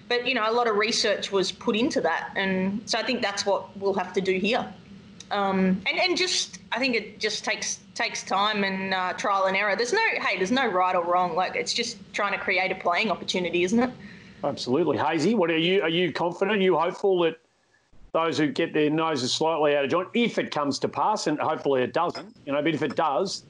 But 0.08 0.26
you 0.26 0.34
know, 0.34 0.48
a 0.48 0.52
lot 0.52 0.68
of 0.68 0.76
research 0.76 1.32
was 1.32 1.50
put 1.50 1.76
into 1.76 2.00
that, 2.02 2.30
and 2.36 2.82
so 2.86 2.98
I 2.98 3.02
think 3.02 3.22
that's 3.22 3.46
what 3.46 3.76
we'll 3.76 3.94
have 3.94 4.12
to 4.14 4.20
do 4.20 4.38
here. 4.38 4.66
Um, 5.30 5.82
and 5.86 5.98
and 5.98 6.16
just 6.16 6.60
I 6.70 6.78
think 6.78 6.94
it 6.94 7.18
just 7.18 7.44
takes 7.44 7.80
takes 7.94 8.22
time 8.22 8.62
and 8.62 8.94
uh, 8.94 9.14
trial 9.14 9.46
and 9.46 9.56
error. 9.56 9.74
There's 9.74 9.92
no 9.92 10.06
hey, 10.20 10.36
there's 10.36 10.52
no 10.52 10.66
right 10.66 10.94
or 10.94 11.04
wrong. 11.04 11.34
Like 11.34 11.56
it's 11.56 11.72
just 11.72 11.96
trying 12.12 12.32
to 12.32 12.38
create 12.38 12.70
a 12.70 12.76
playing 12.76 13.10
opportunity, 13.10 13.64
isn't 13.64 13.80
it? 13.80 13.90
Absolutely, 14.44 14.98
Hazy. 14.98 15.34
What 15.34 15.50
are 15.50 15.58
you? 15.58 15.82
Are 15.82 15.88
you 15.88 16.12
confident? 16.12 16.58
Are 16.58 16.62
you 16.62 16.76
hopeful 16.76 17.20
that 17.20 17.38
those 18.12 18.38
who 18.38 18.48
get 18.48 18.72
their 18.72 18.90
noses 18.90 19.32
slightly 19.32 19.76
out 19.76 19.84
of 19.84 19.90
joint, 19.90 20.08
if 20.14 20.38
it 20.38 20.50
comes 20.50 20.78
to 20.78 20.88
pass, 20.88 21.26
and 21.26 21.38
hopefully 21.38 21.82
it 21.82 21.92
doesn't, 21.92 22.34
you 22.46 22.52
know, 22.52 22.62
but 22.62 22.72
if 22.72 22.82
it 22.82 22.94
does, 22.94 23.44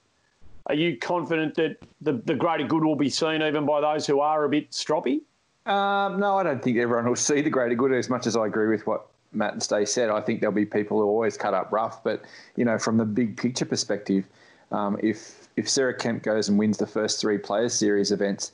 are 0.67 0.75
you 0.75 0.97
confident 0.97 1.55
that 1.57 1.77
the, 2.01 2.15
the 2.25 2.35
greater 2.35 2.65
good 2.65 2.83
will 2.83 2.97
be 2.97 3.11
seen 3.11 3.43
even 3.43 3.67
by 3.67 3.83
those 3.83 4.07
who 4.07 4.21
are 4.21 4.45
a 4.45 4.49
bit 4.49 4.71
stroppy? 4.71 5.21
Um, 5.67 6.19
no, 6.19 6.39
I 6.39 6.43
don't 6.43 6.63
think 6.63 6.79
everyone 6.79 7.07
will 7.07 7.17
see 7.31 7.43
the 7.43 7.51
greater 7.51 7.75
good 7.75 7.93
as 7.93 8.09
much 8.09 8.27
as 8.27 8.37
I 8.37 8.47
agree 8.47 8.69
with 8.69 8.87
what 8.87 9.07
Matt 9.35 9.53
and 9.53 9.63
Stay 9.63 9.85
said, 9.85 10.11
I 10.11 10.21
think 10.21 10.41
there'll 10.41 10.55
be 10.55 10.65
people 10.65 10.99
who 10.99 11.07
always 11.07 11.37
cut 11.37 11.55
up 11.55 11.73
rough. 11.73 12.03
But 12.03 12.23
you 12.57 12.65
know, 12.65 12.79
from 12.79 12.97
the 12.97 13.05
big 13.05 13.37
picture 13.37 13.65
perspective, 13.65 14.25
um, 14.73 14.97
if 15.03 15.49
if 15.57 15.69
Sarah 15.69 15.97
Kemp 15.97 16.23
goes 16.23 16.49
and 16.49 16.59
wins 16.59 16.79
the 16.79 16.87
first 16.87 17.21
three 17.21 17.39
Players 17.39 17.75
Series 17.75 18.13
events, 18.13 18.53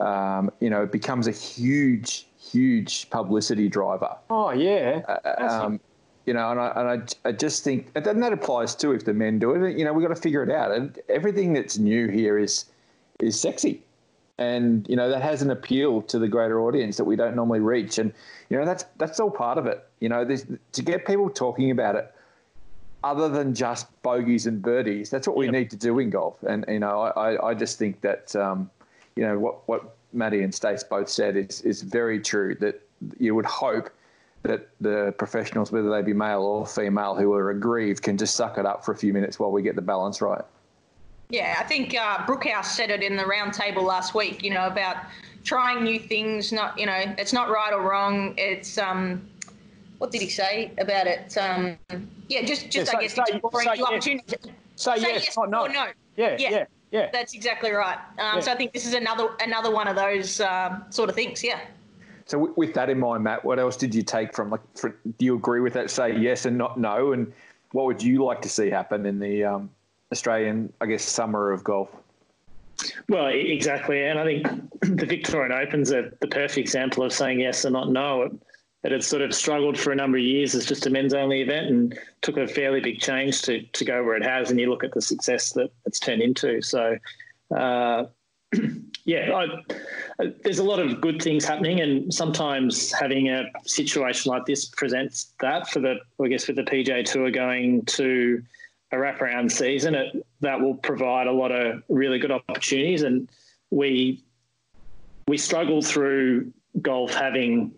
um, 0.00 0.50
you 0.60 0.70
know, 0.70 0.82
it 0.82 0.92
becomes 0.92 1.26
a 1.26 1.32
huge, 1.32 2.26
huge 2.38 3.08
publicity 3.10 3.68
driver. 3.68 4.16
Oh 4.28 4.50
yeah. 4.50 5.02
Uh, 5.24 5.46
um, 5.48 5.80
you 6.26 6.34
know, 6.34 6.50
and 6.50 6.60
I, 6.60 6.72
and 6.76 6.88
I, 7.24 7.28
I 7.28 7.32
just 7.32 7.64
think, 7.64 7.90
and 7.94 8.22
that 8.22 8.32
applies 8.32 8.74
too 8.74 8.92
if 8.92 9.04
the 9.04 9.14
men 9.14 9.38
do 9.38 9.52
it. 9.52 9.76
You 9.76 9.84
know, 9.84 9.92
we've 9.92 10.06
got 10.06 10.14
to 10.14 10.20
figure 10.20 10.42
it 10.42 10.50
out. 10.50 10.72
And 10.72 10.98
everything 11.08 11.52
that's 11.52 11.78
new 11.78 12.08
here 12.08 12.38
is 12.38 12.66
is 13.20 13.38
sexy 13.38 13.82
and 14.38 14.88
you 14.88 14.96
know 14.96 15.10
that 15.10 15.20
has 15.20 15.42
an 15.42 15.50
appeal 15.50 16.00
to 16.00 16.18
the 16.18 16.26
greater 16.26 16.62
audience 16.62 16.96
that 16.96 17.04
we 17.04 17.14
don't 17.14 17.36
normally 17.36 17.60
reach 17.60 17.98
and 17.98 18.14
you 18.48 18.56
know 18.56 18.64
that's 18.64 18.86
that's 18.96 19.20
all 19.20 19.30
part 19.30 19.58
of 19.58 19.66
it 19.66 19.86
you 20.00 20.08
know 20.08 20.24
to 20.72 20.82
get 20.82 21.06
people 21.06 21.28
talking 21.28 21.70
about 21.70 21.94
it 21.94 22.10
other 23.02 23.28
than 23.28 23.54
just 23.54 23.86
bogeys 24.02 24.46
and 24.46 24.60
birdies. 24.60 25.10
That's 25.10 25.26
what 25.26 25.36
we 25.36 25.48
need 25.48 25.70
to 25.70 25.76
do 25.76 25.98
in 25.98 26.10
golf. 26.10 26.42
And 26.42 26.64
you 26.68 26.80
know, 26.80 27.00
I, 27.00 27.50
I 27.50 27.54
just 27.54 27.78
think 27.78 28.00
that 28.02 28.34
um, 28.36 28.70
you 29.20 29.26
know 29.26 29.38
what 29.38 29.68
what 29.68 29.96
Maddie 30.14 30.42
and 30.42 30.52
Stace 30.52 30.82
both 30.82 31.08
said 31.10 31.36
is 31.36 31.60
is 31.60 31.82
very 31.82 32.18
true. 32.18 32.54
That 32.54 32.80
you 33.18 33.34
would 33.34 33.44
hope 33.44 33.90
that 34.44 34.70
the 34.80 35.14
professionals, 35.18 35.70
whether 35.70 35.90
they 35.90 36.00
be 36.00 36.14
male 36.14 36.40
or 36.40 36.66
female, 36.66 37.14
who 37.14 37.34
are 37.34 37.50
aggrieved, 37.50 38.02
can 38.02 38.16
just 38.16 38.34
suck 38.34 38.56
it 38.56 38.64
up 38.64 38.82
for 38.82 38.92
a 38.92 38.96
few 38.96 39.12
minutes 39.12 39.38
while 39.38 39.52
we 39.52 39.60
get 39.60 39.76
the 39.76 39.82
balance 39.82 40.22
right. 40.22 40.40
Yeah, 41.28 41.56
I 41.60 41.64
think 41.64 41.94
uh, 41.94 42.24
Brookhouse 42.26 42.64
said 42.64 42.90
it 42.90 43.02
in 43.02 43.14
the 43.16 43.24
roundtable 43.24 43.82
last 43.82 44.14
week. 44.14 44.42
You 44.42 44.54
know 44.54 44.66
about 44.66 44.96
trying 45.44 45.84
new 45.84 45.98
things. 46.00 46.50
Not 46.50 46.78
you 46.78 46.86
know, 46.86 46.98
it's 47.18 47.34
not 47.34 47.50
right 47.50 47.74
or 47.74 47.82
wrong. 47.82 48.32
It's 48.38 48.78
um, 48.78 49.28
what 49.98 50.10
did 50.12 50.22
he 50.22 50.30
say 50.30 50.72
about 50.78 51.06
it? 51.06 51.36
Um, 51.36 51.76
yeah, 52.28 52.40
just 52.42 52.70
just 52.70 52.90
Yeah, 52.90 52.98
I 52.98 53.06
say- 53.06 53.14
guess 53.22 53.28
say- 53.30 53.36
exploring 53.36 53.66
say 53.68 53.74
new 53.74 53.80
yes. 53.80 53.88
opportunities. 53.88 54.34
Say, 54.76 54.96
Say 54.96 55.02
yes, 55.12 55.24
yes 55.26 55.36
or 55.36 55.46
no. 55.46 55.66
no. 55.66 55.88
Yeah, 56.16 56.36
Yeah. 56.38 56.50
yeah, 56.50 56.64
yeah. 56.90 57.08
That's 57.12 57.34
exactly 57.34 57.70
right. 57.70 57.98
Um, 58.18 58.36
Yeah. 58.36 58.40
So 58.40 58.52
I 58.52 58.56
think 58.56 58.72
this 58.72 58.86
is 58.86 58.94
another 58.94 59.30
another 59.40 59.70
one 59.70 59.88
of 59.88 59.96
those 59.96 60.40
um, 60.40 60.84
sort 60.90 61.08
of 61.08 61.14
things. 61.14 61.42
Yeah. 61.42 61.60
So 62.26 62.38
with, 62.38 62.56
with 62.56 62.74
that 62.74 62.90
in 62.90 62.98
mind, 62.98 63.24
Matt, 63.24 63.44
what 63.44 63.58
else 63.58 63.76
did 63.76 63.94
you 63.94 64.02
take 64.02 64.34
from 64.34 64.50
like? 64.50 64.60
For, 64.76 64.96
do 65.18 65.24
you 65.24 65.36
agree 65.36 65.60
with 65.60 65.72
that? 65.74 65.90
Say 65.90 66.16
yes 66.16 66.46
and 66.46 66.56
not 66.58 66.78
no, 66.78 67.12
and 67.12 67.32
what 67.72 67.86
would 67.86 68.02
you 68.02 68.24
like 68.24 68.42
to 68.42 68.48
see 68.48 68.70
happen 68.70 69.06
in 69.06 69.18
the 69.18 69.44
um, 69.44 69.70
Australian, 70.12 70.72
I 70.80 70.86
guess, 70.86 71.04
summer 71.04 71.52
of 71.52 71.62
golf? 71.64 71.88
Well, 73.08 73.30
e- 73.30 73.52
exactly, 73.52 74.04
and 74.04 74.18
I 74.18 74.24
think 74.24 74.46
the 74.80 75.06
Victorian 75.06 75.52
Open's 75.52 75.92
are 75.92 76.14
the 76.20 76.28
perfect 76.28 76.58
example 76.58 77.04
of 77.04 77.12
saying 77.12 77.40
yes 77.40 77.64
and 77.64 77.72
not 77.72 77.90
no. 77.90 78.22
It, 78.22 78.32
it 78.82 78.92
had 78.92 79.04
sort 79.04 79.22
of 79.22 79.34
struggled 79.34 79.78
for 79.78 79.92
a 79.92 79.96
number 79.96 80.16
of 80.16 80.24
years 80.24 80.54
as 80.54 80.64
just 80.64 80.86
a 80.86 80.90
men's 80.90 81.12
only 81.12 81.42
event, 81.42 81.66
and 81.66 81.98
took 82.22 82.36
a 82.36 82.46
fairly 82.46 82.80
big 82.80 82.98
change 83.00 83.42
to 83.42 83.62
to 83.62 83.84
go 83.84 84.02
where 84.02 84.16
it 84.16 84.24
has. 84.24 84.50
And 84.50 84.58
you 84.58 84.70
look 84.70 84.84
at 84.84 84.92
the 84.92 85.02
success 85.02 85.52
that 85.52 85.70
it's 85.84 85.98
turned 85.98 86.22
into. 86.22 86.62
So, 86.62 86.96
uh, 87.54 88.04
yeah, 89.04 89.32
I, 89.32 89.44
uh, 90.22 90.30
there's 90.42 90.60
a 90.60 90.64
lot 90.64 90.78
of 90.78 91.00
good 91.00 91.20
things 91.20 91.44
happening, 91.44 91.80
and 91.80 92.12
sometimes 92.12 92.92
having 92.92 93.28
a 93.28 93.44
situation 93.64 94.30
like 94.30 94.46
this 94.46 94.64
presents 94.64 95.32
that 95.40 95.68
for 95.68 95.80
the, 95.80 95.96
I 96.22 96.28
guess, 96.28 96.46
with 96.46 96.56
the 96.56 96.62
PGA 96.62 97.04
Tour 97.04 97.30
going 97.30 97.84
to 97.86 98.42
a 98.92 98.96
wraparound 98.96 99.52
season, 99.52 99.94
it, 99.94 100.26
that 100.40 100.60
will 100.60 100.74
provide 100.74 101.26
a 101.26 101.32
lot 101.32 101.52
of 101.52 101.82
really 101.88 102.18
good 102.18 102.32
opportunities. 102.32 103.02
And 103.02 103.28
we 103.70 104.24
we 105.28 105.36
struggle 105.36 105.82
through 105.82 106.52
golf 106.80 107.14
having 107.14 107.72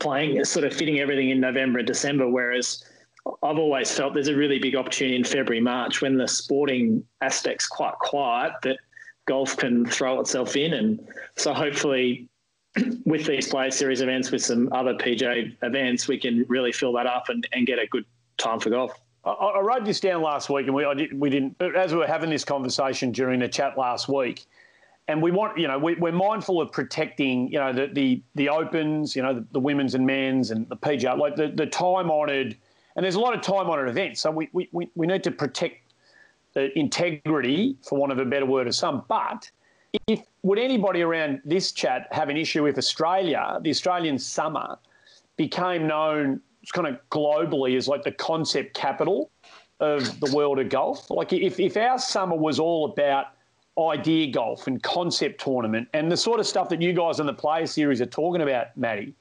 playing 0.00 0.44
sort 0.44 0.64
of 0.64 0.72
fitting 0.72 1.00
everything 1.00 1.30
in 1.30 1.40
November 1.40 1.78
and 1.78 1.86
December, 1.86 2.28
whereas 2.28 2.84
I've 3.42 3.58
always 3.58 3.90
felt 3.90 4.14
there's 4.14 4.28
a 4.28 4.36
really 4.36 4.58
big 4.58 4.76
opportunity 4.76 5.16
in 5.16 5.24
February, 5.24 5.60
March 5.60 6.00
when 6.00 6.16
the 6.16 6.28
sporting 6.28 7.04
aspect's 7.20 7.66
quite 7.66 7.94
quiet 7.94 8.52
that 8.62 8.78
golf 9.26 9.56
can 9.56 9.84
throw 9.84 10.20
itself 10.20 10.56
in. 10.56 10.74
And 10.74 11.00
so 11.36 11.52
hopefully 11.52 12.28
with 13.04 13.26
these 13.26 13.48
play 13.48 13.70
series 13.70 14.00
events, 14.00 14.30
with 14.30 14.42
some 14.42 14.72
other 14.72 14.94
PGA 14.94 15.54
events, 15.62 16.08
we 16.08 16.18
can 16.18 16.44
really 16.48 16.72
fill 16.72 16.92
that 16.94 17.06
up 17.06 17.28
and, 17.28 17.46
and 17.52 17.66
get 17.66 17.78
a 17.78 17.86
good 17.86 18.04
time 18.38 18.60
for 18.60 18.70
golf. 18.70 18.92
I, 19.24 19.60
wrote 19.60 19.84
this 19.84 20.00
down 20.00 20.22
last 20.22 20.48
week, 20.48 20.66
and 20.66 20.74
we 20.74 20.86
did, 20.94 21.18
we 21.18 21.28
didn't. 21.28 21.60
As 21.60 21.92
we 21.92 21.98
were 21.98 22.06
having 22.06 22.30
this 22.30 22.44
conversation 22.44 23.12
during 23.12 23.40
the 23.40 23.48
chat 23.48 23.76
last 23.76 24.08
week, 24.08 24.46
and 25.08 25.22
we 25.22 25.30
want, 25.30 25.58
you 25.58 25.66
know, 25.66 25.78
we, 25.78 25.94
we're 25.94 26.12
mindful 26.12 26.60
of 26.60 26.70
protecting, 26.70 27.50
you 27.50 27.58
know, 27.58 27.72
the 27.72 27.86
the, 27.86 28.22
the 28.34 28.48
opens, 28.48 29.16
you 29.16 29.22
know, 29.22 29.34
the, 29.34 29.44
the 29.52 29.60
women's 29.60 29.94
and 29.94 30.06
men's 30.06 30.50
and 30.50 30.68
the 30.68 30.76
PGA, 30.76 31.18
like 31.18 31.34
the, 31.34 31.48
the 31.48 31.66
time 31.66 32.10
honoured, 32.10 32.56
and 32.94 33.04
there's 33.04 33.14
a 33.14 33.20
lot 33.20 33.34
of 33.34 33.40
time 33.40 33.70
honoured 33.70 33.88
events. 33.88 34.20
So 34.20 34.30
we, 34.30 34.48
we, 34.52 34.68
we, 34.72 34.90
we 34.94 35.06
need 35.06 35.24
to 35.24 35.30
protect 35.30 35.76
the 36.52 36.76
integrity, 36.78 37.76
for 37.82 37.98
want 37.98 38.12
of 38.12 38.18
a 38.18 38.24
better 38.24 38.46
word, 38.46 38.66
of 38.66 38.74
some. 38.74 39.04
But 39.08 39.50
if 40.06 40.20
would 40.42 40.58
anybody 40.58 41.02
around 41.02 41.40
this 41.44 41.72
chat 41.72 42.08
have 42.10 42.28
an 42.28 42.36
issue 42.36 42.66
if 42.66 42.76
Australia, 42.76 43.58
the 43.62 43.70
Australian 43.70 44.18
summer, 44.18 44.78
became 45.36 45.86
known 45.86 46.40
kind 46.74 46.86
of 46.86 46.98
globally 47.10 47.78
as 47.78 47.88
like 47.88 48.02
the 48.02 48.12
concept 48.12 48.74
capital 48.74 49.30
of 49.80 50.20
the 50.20 50.30
world 50.34 50.58
of 50.58 50.68
golf? 50.68 51.10
Like 51.10 51.32
if, 51.32 51.58
if 51.58 51.78
our 51.78 51.98
summer 51.98 52.36
was 52.36 52.58
all 52.58 52.92
about 52.92 53.28
idea 53.78 54.30
golf 54.30 54.66
and 54.66 54.82
concept 54.82 55.40
tournament 55.40 55.88
and 55.92 56.10
the 56.10 56.16
sort 56.16 56.40
of 56.40 56.46
stuff 56.46 56.68
that 56.68 56.82
you 56.82 56.92
guys 56.92 57.20
on 57.20 57.26
the 57.26 57.34
player 57.34 57.66
series 57.66 58.00
are 58.00 58.06
talking 58.06 58.42
about, 58.42 58.76
Matty, 58.76 59.14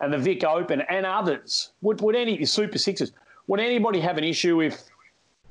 and 0.00 0.12
the 0.12 0.18
Vic 0.18 0.44
Open 0.44 0.82
and 0.82 1.06
others, 1.06 1.72
would, 1.80 2.00
would 2.00 2.16
any 2.16 2.44
Super 2.44 2.78
Sixes, 2.78 3.12
would 3.46 3.60
anybody 3.60 4.00
have 4.00 4.18
an 4.18 4.24
issue 4.24 4.60
if 4.60 4.82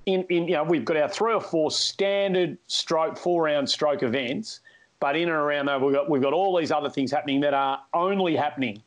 in, 0.06 0.24
in 0.30 0.48
you 0.48 0.56
know 0.56 0.64
we've 0.64 0.86
got 0.86 0.98
our 0.98 1.08
three 1.08 1.34
or 1.34 1.42
four 1.42 1.72
standard 1.72 2.58
stroke 2.68 3.18
four 3.18 3.44
round 3.44 3.70
stroke 3.70 4.04
events, 4.04 4.60
but 5.00 5.16
in 5.16 5.24
and 5.24 5.32
around 5.32 5.68
that 5.68 5.82
we've 5.82 5.94
got 5.94 6.10
we've 6.10 6.22
got 6.22 6.34
all 6.34 6.58
these 6.58 6.72
other 6.72 6.90
things 6.90 7.12
happening 7.12 7.40
that 7.42 7.54
are 7.54 7.80
only 7.94 8.36
happening 8.36 8.82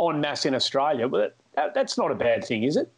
en 0.00 0.20
masse 0.20 0.46
in 0.46 0.54
Australia. 0.54 1.08
But 1.08 1.36
that, 1.54 1.74
that's 1.74 1.98
not 1.98 2.10
a 2.10 2.14
bad 2.14 2.44
thing, 2.44 2.62
is 2.62 2.76
it? 2.76 2.90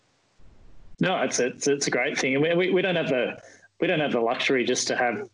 No, 1.01 1.21
it's 1.23 1.41
a, 1.41 1.47
it's, 1.49 1.67
it's 1.67 1.87
a 1.87 1.91
great 1.91 2.19
thing. 2.19 2.35
And 2.35 2.43
we, 2.43 2.55
we, 2.55 2.71
we 2.71 2.83
don't 2.83 2.97
have 2.97 3.09
the 3.09 3.39
we 3.81 3.87
don't 3.87 4.01
have 4.01 4.13
the 4.13 4.21
luxury 4.21 4.65
just 4.65 4.87
to 4.89 4.97
have 4.97 5.29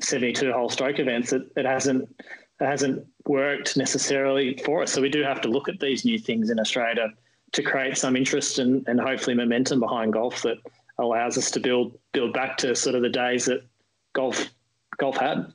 72 0.00 0.52
hole 0.52 0.68
stroke 0.68 0.98
events. 0.98 1.32
It, 1.32 1.50
it 1.56 1.64
hasn't 1.64 2.08
it 2.60 2.66
hasn't 2.66 3.06
worked 3.26 3.76
necessarily 3.76 4.56
for 4.64 4.82
us. 4.82 4.92
So 4.92 5.00
we 5.00 5.08
do 5.08 5.22
have 5.22 5.40
to 5.42 5.48
look 5.48 5.68
at 5.68 5.78
these 5.78 6.04
new 6.04 6.18
things 6.18 6.50
in 6.50 6.58
Australia 6.58 7.08
to 7.52 7.62
create 7.62 7.96
some 7.96 8.16
interest 8.16 8.58
and, 8.58 8.86
and 8.88 9.00
hopefully 9.00 9.36
momentum 9.36 9.80
behind 9.80 10.12
golf 10.12 10.42
that 10.42 10.58
allows 10.98 11.38
us 11.38 11.50
to 11.52 11.60
build 11.60 11.96
build 12.12 12.32
back 12.32 12.56
to 12.58 12.74
sort 12.74 12.96
of 12.96 13.02
the 13.02 13.08
days 13.08 13.44
that 13.46 13.62
golf 14.12 14.48
golf 14.98 15.16
had. 15.16 15.52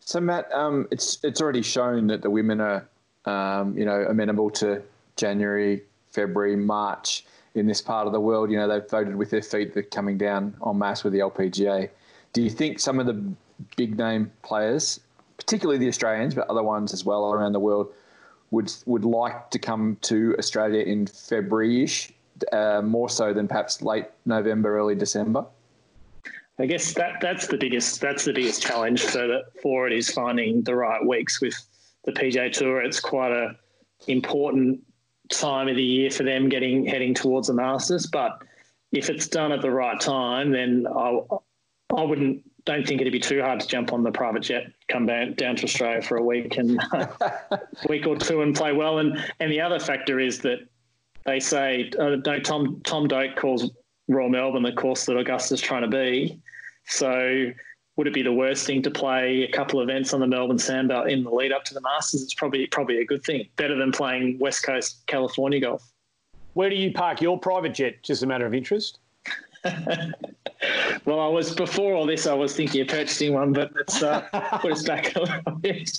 So 0.00 0.20
Matt, 0.20 0.52
um, 0.52 0.88
it's 0.90 1.18
it's 1.22 1.40
already 1.40 1.62
shown 1.62 2.06
that 2.08 2.22
the 2.22 2.30
women 2.30 2.60
are, 2.60 2.88
um, 3.24 3.76
you 3.76 3.84
know, 3.84 4.06
amenable 4.08 4.50
to 4.50 4.82
January, 5.16 5.82
February, 6.10 6.56
March 6.56 7.24
in 7.54 7.66
this 7.66 7.82
part 7.82 8.06
of 8.06 8.12
the 8.12 8.20
world. 8.20 8.50
You 8.50 8.56
know, 8.56 8.68
they've 8.68 8.88
voted 8.88 9.16
with 9.16 9.30
their 9.30 9.42
feet. 9.42 9.74
They're 9.74 9.82
coming 9.82 10.18
down 10.18 10.54
en 10.66 10.78
masse 10.78 11.04
with 11.04 11.12
the 11.12 11.20
LPGA. 11.20 11.90
Do 12.32 12.42
you 12.42 12.50
think 12.50 12.80
some 12.80 12.98
of 13.00 13.06
the 13.06 13.22
big 13.76 13.98
name 13.98 14.30
players, 14.42 15.00
particularly 15.36 15.78
the 15.78 15.88
Australians, 15.88 16.34
but 16.34 16.48
other 16.48 16.62
ones 16.62 16.92
as 16.92 17.04
well 17.04 17.32
around 17.32 17.52
the 17.52 17.60
world, 17.60 17.92
would 18.50 18.72
would 18.86 19.04
like 19.04 19.50
to 19.50 19.58
come 19.58 19.96
to 20.02 20.34
Australia 20.38 20.82
in 20.82 21.06
February-ish, 21.06 22.12
uh, 22.52 22.80
more 22.82 23.08
so 23.08 23.32
than 23.32 23.46
perhaps 23.46 23.82
late 23.82 24.06
November, 24.24 24.78
early 24.78 24.94
December? 24.94 25.44
I 26.58 26.66
guess 26.66 26.92
that 26.94 27.20
that's 27.20 27.46
the 27.46 27.56
biggest 27.56 28.00
that's 28.00 28.24
the 28.24 28.32
biggest 28.32 28.62
challenge 28.62 29.02
for 29.02 29.26
the, 29.26 29.44
for 29.62 29.86
it 29.86 29.92
is 29.92 30.10
finding 30.10 30.62
the 30.62 30.74
right 30.74 31.04
weeks 31.04 31.40
with 31.40 31.54
the 32.04 32.12
PGA 32.12 32.50
Tour. 32.52 32.80
It's 32.80 33.00
quite 33.00 33.30
a 33.30 33.56
important 34.06 34.80
time 35.30 35.68
of 35.68 35.76
the 35.76 35.84
year 35.84 36.10
for 36.10 36.24
them 36.24 36.48
getting 36.48 36.84
heading 36.84 37.14
towards 37.14 37.48
the 37.48 37.54
Masters. 37.54 38.06
But 38.06 38.42
if 38.92 39.08
it's 39.10 39.28
done 39.28 39.52
at 39.52 39.60
the 39.60 39.70
right 39.70 40.00
time, 40.00 40.50
then 40.50 40.86
I 40.88 41.20
I 41.96 42.02
wouldn't 42.02 42.42
don't 42.68 42.86
think 42.86 43.00
it'd 43.00 43.12
be 43.12 43.18
too 43.18 43.40
hard 43.40 43.60
to 43.60 43.66
jump 43.66 43.94
on 43.94 44.02
the 44.02 44.12
private 44.12 44.42
jet, 44.42 44.70
come 44.88 45.06
down 45.06 45.32
down 45.34 45.56
to 45.56 45.64
Australia 45.64 46.02
for 46.02 46.18
a 46.18 46.22
week 46.22 46.58
and 46.58 46.78
week 47.88 48.06
or 48.06 48.14
two 48.14 48.42
and 48.42 48.54
play 48.54 48.72
well. 48.72 48.98
And 48.98 49.18
and 49.40 49.50
the 49.50 49.60
other 49.60 49.80
factor 49.80 50.20
is 50.20 50.40
that 50.40 50.58
they 51.24 51.40
say 51.40 51.90
uh, 51.98 52.16
no, 52.26 52.38
Tom 52.40 52.82
Tom 52.84 53.08
Doak 53.08 53.36
calls 53.36 53.70
Royal 54.06 54.28
Melbourne 54.28 54.62
the 54.62 54.72
course 54.72 55.06
that 55.06 55.16
Augusta's 55.16 55.62
trying 55.62 55.80
to 55.80 55.88
be. 55.88 56.38
So 56.84 57.50
would 57.96 58.06
it 58.06 58.12
be 58.12 58.22
the 58.22 58.32
worst 58.32 58.66
thing 58.66 58.82
to 58.82 58.90
play 58.90 59.44
a 59.44 59.50
couple 59.50 59.80
of 59.80 59.88
events 59.88 60.12
on 60.12 60.20
the 60.20 60.26
Melbourne 60.26 60.58
Sandbelt 60.58 61.10
in 61.10 61.24
the 61.24 61.30
lead 61.30 61.52
up 61.52 61.64
to 61.64 61.74
the 61.74 61.80
Masters? 61.80 62.22
It's 62.22 62.34
probably 62.34 62.66
probably 62.66 62.98
a 62.98 63.06
good 63.06 63.24
thing. 63.24 63.48
Better 63.56 63.76
than 63.76 63.92
playing 63.92 64.38
West 64.38 64.62
Coast 64.62 65.04
California 65.06 65.60
golf. 65.60 65.90
Where 66.52 66.68
do 66.68 66.76
you 66.76 66.92
park 66.92 67.22
your 67.22 67.40
private 67.40 67.72
jet? 67.72 68.02
Just 68.02 68.22
a 68.22 68.26
matter 68.26 68.44
of 68.44 68.52
interest. 68.52 68.98
Well, 71.04 71.20
I 71.20 71.28
was 71.28 71.54
before 71.54 71.94
all 71.94 72.06
this. 72.06 72.26
I 72.26 72.34
was 72.34 72.54
thinking 72.54 72.82
of 72.82 72.88
purchasing 72.88 73.32
one, 73.32 73.52
but 73.52 73.70
it's 73.80 74.02
uh, 74.02 74.22
put 74.60 74.72
us 74.72 74.82
back 74.82 75.14
a 75.16 75.20
little 75.20 75.52
bit. 75.52 75.98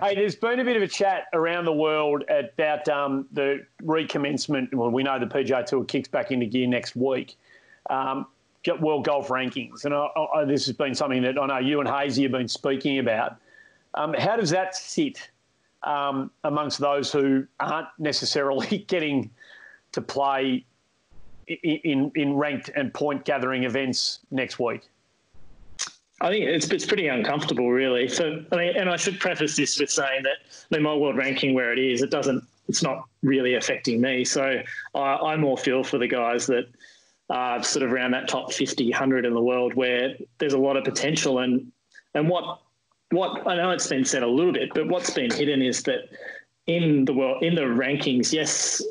hey, 0.00 0.14
there's 0.14 0.36
been 0.36 0.60
a 0.60 0.64
bit 0.64 0.76
of 0.76 0.82
a 0.82 0.88
chat 0.88 1.24
around 1.32 1.64
the 1.64 1.72
world 1.72 2.24
about 2.28 2.88
um, 2.88 3.26
the 3.32 3.66
recommencement. 3.82 4.72
Well, 4.74 4.90
we 4.90 5.02
know 5.02 5.18
the 5.18 5.26
PGA 5.26 5.64
Tour 5.64 5.84
kicks 5.84 6.08
back 6.08 6.30
into 6.30 6.46
gear 6.46 6.66
next 6.66 6.96
week. 6.96 7.36
Um, 7.90 8.26
get 8.62 8.80
world 8.80 9.04
golf 9.04 9.28
rankings, 9.28 9.84
and 9.84 9.94
I, 9.94 10.06
I, 10.34 10.44
this 10.44 10.66
has 10.66 10.76
been 10.76 10.94
something 10.94 11.22
that 11.22 11.38
I 11.38 11.46
know 11.46 11.58
you 11.58 11.80
and 11.80 11.88
Hazy 11.88 12.22
have 12.22 12.32
been 12.32 12.48
speaking 12.48 12.98
about. 12.98 13.36
Um, 13.94 14.14
how 14.14 14.36
does 14.36 14.50
that 14.50 14.74
sit 14.74 15.30
um, 15.84 16.30
amongst 16.44 16.78
those 16.78 17.12
who 17.12 17.46
aren't 17.60 17.88
necessarily 17.98 18.78
getting 18.88 19.30
to 19.92 20.00
play 20.00 20.64
in, 21.46 22.10
in 22.14 22.34
ranked 22.34 22.70
and 22.74 22.92
point 22.92 23.24
gathering 23.24 23.64
events 23.64 24.20
next 24.30 24.58
week? 24.58 24.82
I 26.20 26.30
think 26.30 26.44
it's 26.44 26.70
it's 26.70 26.86
pretty 26.86 27.08
uncomfortable, 27.08 27.70
really. 27.70 28.08
So, 28.08 28.44
I 28.52 28.56
mean, 28.56 28.76
and 28.76 28.88
I 28.88 28.96
should 28.96 29.18
preface 29.18 29.56
this 29.56 29.78
with 29.78 29.90
saying 29.90 30.22
that 30.22 30.38
I 30.70 30.76
mean, 30.76 30.82
my 30.82 30.94
world 30.94 31.16
ranking 31.16 31.54
where 31.54 31.72
it 31.72 31.78
is, 31.78 32.02
it 32.02 32.10
doesn't, 32.10 32.42
it's 32.68 32.82
not 32.82 33.04
really 33.22 33.54
affecting 33.54 34.00
me. 34.00 34.24
So, 34.24 34.62
I, 34.94 34.98
I 35.00 35.36
more 35.36 35.58
feel 35.58 35.82
for 35.82 35.98
the 35.98 36.06
guys 36.06 36.46
that 36.46 36.66
uh, 37.30 37.60
sort 37.62 37.84
of 37.84 37.92
around 37.92 38.12
that 38.12 38.28
top 38.28 38.52
50, 38.52 38.90
100 38.90 39.24
in 39.24 39.34
the 39.34 39.42
world, 39.42 39.74
where 39.74 40.14
there's 40.38 40.52
a 40.52 40.58
lot 40.58 40.76
of 40.76 40.84
potential. 40.84 41.40
And 41.40 41.70
and 42.14 42.28
what 42.28 42.60
what 43.10 43.46
I 43.46 43.56
know 43.56 43.70
it's 43.70 43.88
been 43.88 44.04
said 44.04 44.22
a 44.22 44.28
little 44.28 44.52
bit, 44.52 44.72
but 44.72 44.88
what's 44.88 45.10
been 45.10 45.30
hidden 45.30 45.62
is 45.62 45.82
that 45.82 46.10
in 46.66 47.04
the 47.04 47.12
world 47.12 47.42
in 47.42 47.54
the 47.54 47.62
rankings, 47.62 48.32
yes, 48.32 48.82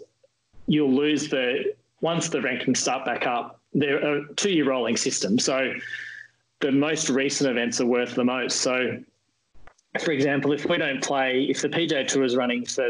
you'll 0.68 0.94
lose 0.94 1.30
the 1.30 1.74
once 2.04 2.28
the 2.28 2.40
rankings 2.40 2.78
start 2.78 3.06
back 3.06 3.26
up. 3.26 3.62
They're 3.74 4.18
a 4.18 4.34
two-year 4.36 4.66
rolling 4.66 4.98
system, 4.98 5.40
so 5.40 5.74
the 6.60 6.72
most 6.72 7.10
recent 7.10 7.50
events 7.50 7.80
are 7.80 7.86
worth 7.86 8.14
the 8.14 8.26
most. 8.26 8.58
So, 8.58 9.00
for 10.02 10.12
example, 10.12 10.52
if 10.52 10.66
we 10.66 10.78
don't 10.78 11.02
play, 11.02 11.46
if 11.50 11.62
the 11.62 11.70
PGA 11.70 12.06
Tour 12.06 12.24
is 12.24 12.36
running 12.36 12.66
for 12.66 12.90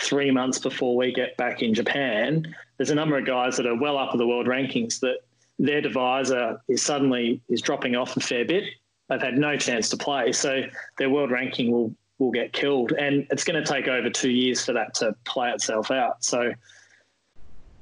three 0.00 0.30
months 0.30 0.58
before 0.58 0.96
we 0.96 1.12
get 1.12 1.36
back 1.36 1.62
in 1.62 1.74
Japan, 1.74 2.54
there's 2.76 2.90
a 2.90 2.94
number 2.94 3.18
of 3.18 3.26
guys 3.26 3.56
that 3.56 3.66
are 3.66 3.78
well 3.78 3.98
up 3.98 4.12
of 4.12 4.18
the 4.18 4.26
world 4.26 4.46
rankings 4.46 5.00
that 5.00 5.18
their 5.58 5.80
divisor 5.80 6.60
is 6.68 6.80
suddenly 6.80 7.40
is 7.48 7.60
dropping 7.60 7.96
off 7.96 8.16
a 8.16 8.20
fair 8.20 8.44
bit. 8.44 8.64
They've 9.08 9.20
had 9.20 9.36
no 9.36 9.56
chance 9.56 9.88
to 9.90 9.96
play, 9.96 10.30
so 10.30 10.62
their 10.96 11.10
world 11.10 11.32
ranking 11.32 11.72
will 11.72 11.94
will 12.20 12.30
get 12.30 12.52
killed, 12.52 12.92
and 12.92 13.26
it's 13.30 13.42
going 13.42 13.60
to 13.62 13.68
take 13.68 13.88
over 13.88 14.08
two 14.08 14.30
years 14.30 14.64
for 14.64 14.72
that 14.72 14.94
to 14.94 15.12
play 15.24 15.50
itself 15.50 15.90
out. 15.90 16.22
So, 16.22 16.52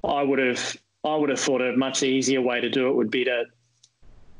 I 0.05 0.22
would 0.22 0.38
have 0.38 0.76
I 1.05 1.16
would 1.16 1.30
have 1.30 1.40
thought 1.40 1.61
a 1.61 1.76
much 1.76 2.03
easier 2.03 2.40
way 2.40 2.61
to 2.61 2.68
do 2.68 2.88
it 2.88 2.94
would 2.94 3.11
be 3.11 3.24
to 3.24 3.44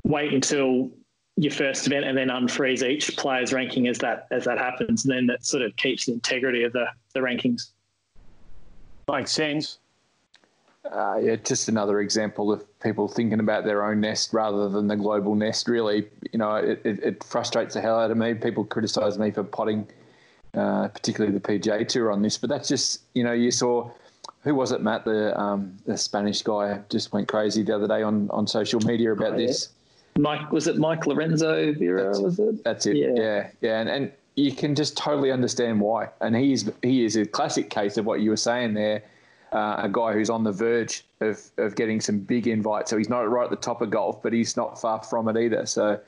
wait 0.05 0.33
until 0.33 0.91
your 1.37 1.53
first 1.53 1.87
event 1.87 2.05
and 2.05 2.17
then 2.17 2.29
unfreeze 2.29 2.83
each 2.83 3.17
player's 3.17 3.53
ranking 3.53 3.89
as 3.89 3.99
that 3.99 4.27
as 4.31 4.45
that 4.45 4.59
happens. 4.59 5.05
And 5.05 5.15
then 5.15 5.27
that 5.27 5.45
sort 5.45 5.63
of 5.63 5.75
keeps 5.77 6.07
the 6.07 6.13
integrity 6.13 6.63
of 6.65 6.73
the, 6.73 6.87
the 7.15 7.21
rankings. 7.21 7.71
Makes 9.11 9.33
sense. 9.33 9.79
Uh, 10.91 11.17
yeah, 11.23 11.37
just 11.37 11.69
another 11.69 12.01
example 12.01 12.53
of 12.53 12.81
people 12.81 13.07
thinking 13.07 13.39
about 13.39 13.65
their 13.65 13.85
own 13.85 14.01
nest 14.01 14.33
rather 14.33 14.69
than 14.69 14.89
the 14.89 14.97
global 14.97 15.35
nest. 15.35 15.69
Really, 15.69 16.09
you 16.33 16.39
know, 16.39 16.57
it, 16.57 16.81
it, 16.85 17.03
it 17.03 17.25
frustrates 17.25 17.75
the 17.75 17.81
hell 17.81 17.99
out 17.99 18.11
of 18.11 18.17
me. 18.17 18.35
People 18.35 18.65
criticise 18.65 19.17
me 19.17 19.31
for 19.31 19.45
potting, 19.45 19.87
uh, 20.55 20.89
particularly 20.89 21.33
the 21.33 21.41
PGA 21.41 21.87
Tour 21.87 22.11
on 22.11 22.21
this, 22.21 22.37
but 22.37 22.51
that's 22.51 22.69
just 22.69 23.03
you 23.15 23.23
know 23.23 23.33
you 23.33 23.53
saw 23.53 23.89
who 24.43 24.55
was 24.55 24.73
it, 24.73 24.83
Matt? 24.83 25.05
The 25.05 25.39
um, 25.41 25.77
the 25.87 25.97
Spanish 25.97 26.43
guy 26.43 26.81
just 26.91 27.13
went 27.13 27.29
crazy 27.29 27.63
the 27.63 27.75
other 27.75 27.89
day 27.89 28.03
on, 28.03 28.29
on 28.31 28.47
social 28.47 28.81
media 28.81 29.13
about 29.13 29.35
oh, 29.35 29.39
yeah. 29.39 29.47
this. 29.47 29.71
Mike 30.19 30.53
was 30.53 30.67
it 30.67 30.77
Mike 30.77 31.07
Lorenzo 31.07 31.73
Vera? 31.75 32.05
That's, 32.05 32.19
was 32.19 32.39
it? 32.39 32.65
That's 32.65 32.87
it. 32.87 32.97
Yeah, 32.97 33.15
yeah, 33.15 33.51
yeah. 33.61 33.81
And, 33.81 33.89
and 33.89 34.13
you 34.35 34.53
can 34.53 34.75
just 34.75 34.97
totally 34.97 35.31
understand 35.31 35.81
why. 35.81 36.09
And 36.21 36.35
he's 36.37 36.71
he 36.83 37.05
is 37.05 37.17
a 37.17 37.25
classic 37.25 37.71
case 37.71 37.97
of 37.97 38.05
what 38.05 38.21
you 38.21 38.31
were 38.31 38.37
saying 38.37 38.75
there. 38.75 39.03
Uh, 39.53 39.83
a 39.83 39.89
guy 39.89 40.15
who's 40.15 40.31
on 40.31 40.43
the 40.43 40.53
verge 40.53 41.05
of, 41.21 41.39
of 41.59 41.77
getting 41.77 42.01
some 42.01 42.19
big 42.19 42.47
invites. 42.47 42.89
So 42.89 42.97
he's 42.97 43.11
not 43.11 43.31
right 43.31 43.45
at 43.45 43.51
the 43.51 43.57
top 43.57 43.83
of 43.83 43.91
golf, 43.91 44.23
but 44.23 44.33
he's 44.33 44.57
not 44.57 44.81
far 44.81 45.03
from 45.03 45.29
it 45.29 45.37
either. 45.37 45.67
So 45.67 46.01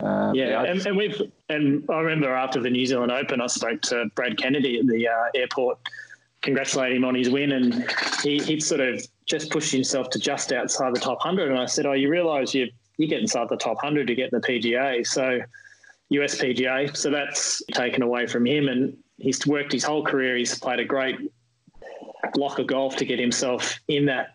uh, 0.00 0.32
yeah, 0.32 0.48
yeah 0.48 0.62
and, 0.62 0.86
and, 0.86 0.96
we've 0.96 1.20
and 1.48 1.84
I 1.90 1.98
remember 1.98 2.32
after 2.32 2.60
the 2.60 2.70
New 2.70 2.86
Zealand 2.86 3.10
Open, 3.10 3.40
I 3.40 3.48
spoke 3.48 3.80
to 3.82 4.06
Brad 4.14 4.38
Kennedy 4.38 4.78
at 4.78 4.86
the 4.86 5.08
uh, 5.08 5.24
airport, 5.34 5.78
congratulating 6.42 6.98
him 6.98 7.04
on 7.04 7.14
his 7.14 7.30
win, 7.30 7.52
and 7.52 7.90
he 8.22 8.38
he 8.38 8.60
sort 8.60 8.80
of 8.80 9.04
just 9.26 9.50
pushed 9.50 9.72
himself 9.72 10.10
to 10.10 10.18
just 10.18 10.52
outside 10.52 10.94
the 10.94 11.00
top 11.00 11.20
hundred. 11.20 11.50
And 11.50 11.58
I 11.58 11.66
said, 11.66 11.86
"Oh, 11.86 11.92
you 11.92 12.10
realise 12.10 12.54
you 12.54 12.68
you 12.98 13.08
get 13.08 13.20
inside 13.20 13.48
the 13.48 13.56
top 13.56 13.76
100 13.76 14.06
to 14.06 14.14
get 14.14 14.30
the 14.30 14.38
PGA. 14.38 15.06
So 15.06 15.40
US 16.10 16.40
PGA. 16.40 16.96
So 16.96 17.10
that's 17.10 17.62
taken 17.72 18.02
away 18.02 18.26
from 18.26 18.46
him. 18.46 18.68
And 18.68 18.96
he's 19.18 19.46
worked 19.46 19.72
his 19.72 19.84
whole 19.84 20.04
career. 20.04 20.36
He's 20.36 20.58
played 20.58 20.80
a 20.80 20.84
great 20.84 21.18
block 22.34 22.58
of 22.58 22.66
golf 22.66 22.96
to 22.96 23.04
get 23.04 23.18
himself 23.18 23.78
in 23.88 24.06
that 24.06 24.34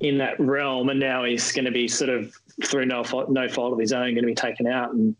in 0.00 0.16
that 0.18 0.40
realm. 0.40 0.88
And 0.88 0.98
now 0.98 1.24
he's 1.24 1.52
going 1.52 1.66
to 1.66 1.70
be 1.70 1.88
sort 1.88 2.10
of 2.10 2.32
through 2.64 2.86
no 2.86 3.04
fault, 3.04 3.30
no 3.30 3.48
fault 3.48 3.72
of 3.72 3.78
his 3.78 3.92
own, 3.92 4.14
going 4.14 4.22
to 4.22 4.22
be 4.22 4.34
taken 4.34 4.66
out. 4.66 4.92
And 4.92 5.14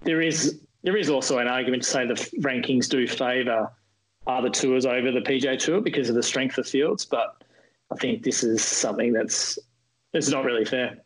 there 0.00 0.20
is 0.20 0.60
there 0.82 0.96
is 0.96 1.08
also 1.08 1.38
an 1.38 1.46
argument 1.46 1.84
to 1.84 1.88
say 1.88 2.06
the 2.06 2.14
rankings 2.40 2.88
do 2.88 3.06
favour 3.06 3.70
other 4.26 4.50
tours 4.50 4.86
over 4.86 5.10
the 5.10 5.20
PGA 5.20 5.58
Tour 5.58 5.80
because 5.80 6.08
of 6.08 6.14
the 6.14 6.22
strength 6.22 6.58
of 6.58 6.66
fields. 6.66 7.04
But 7.04 7.42
I 7.90 7.96
think 7.96 8.22
this 8.22 8.42
is 8.42 8.62
something 8.62 9.12
that's 9.12 9.58
it's 10.12 10.28
not 10.28 10.44
really 10.44 10.64
fair 10.64 10.98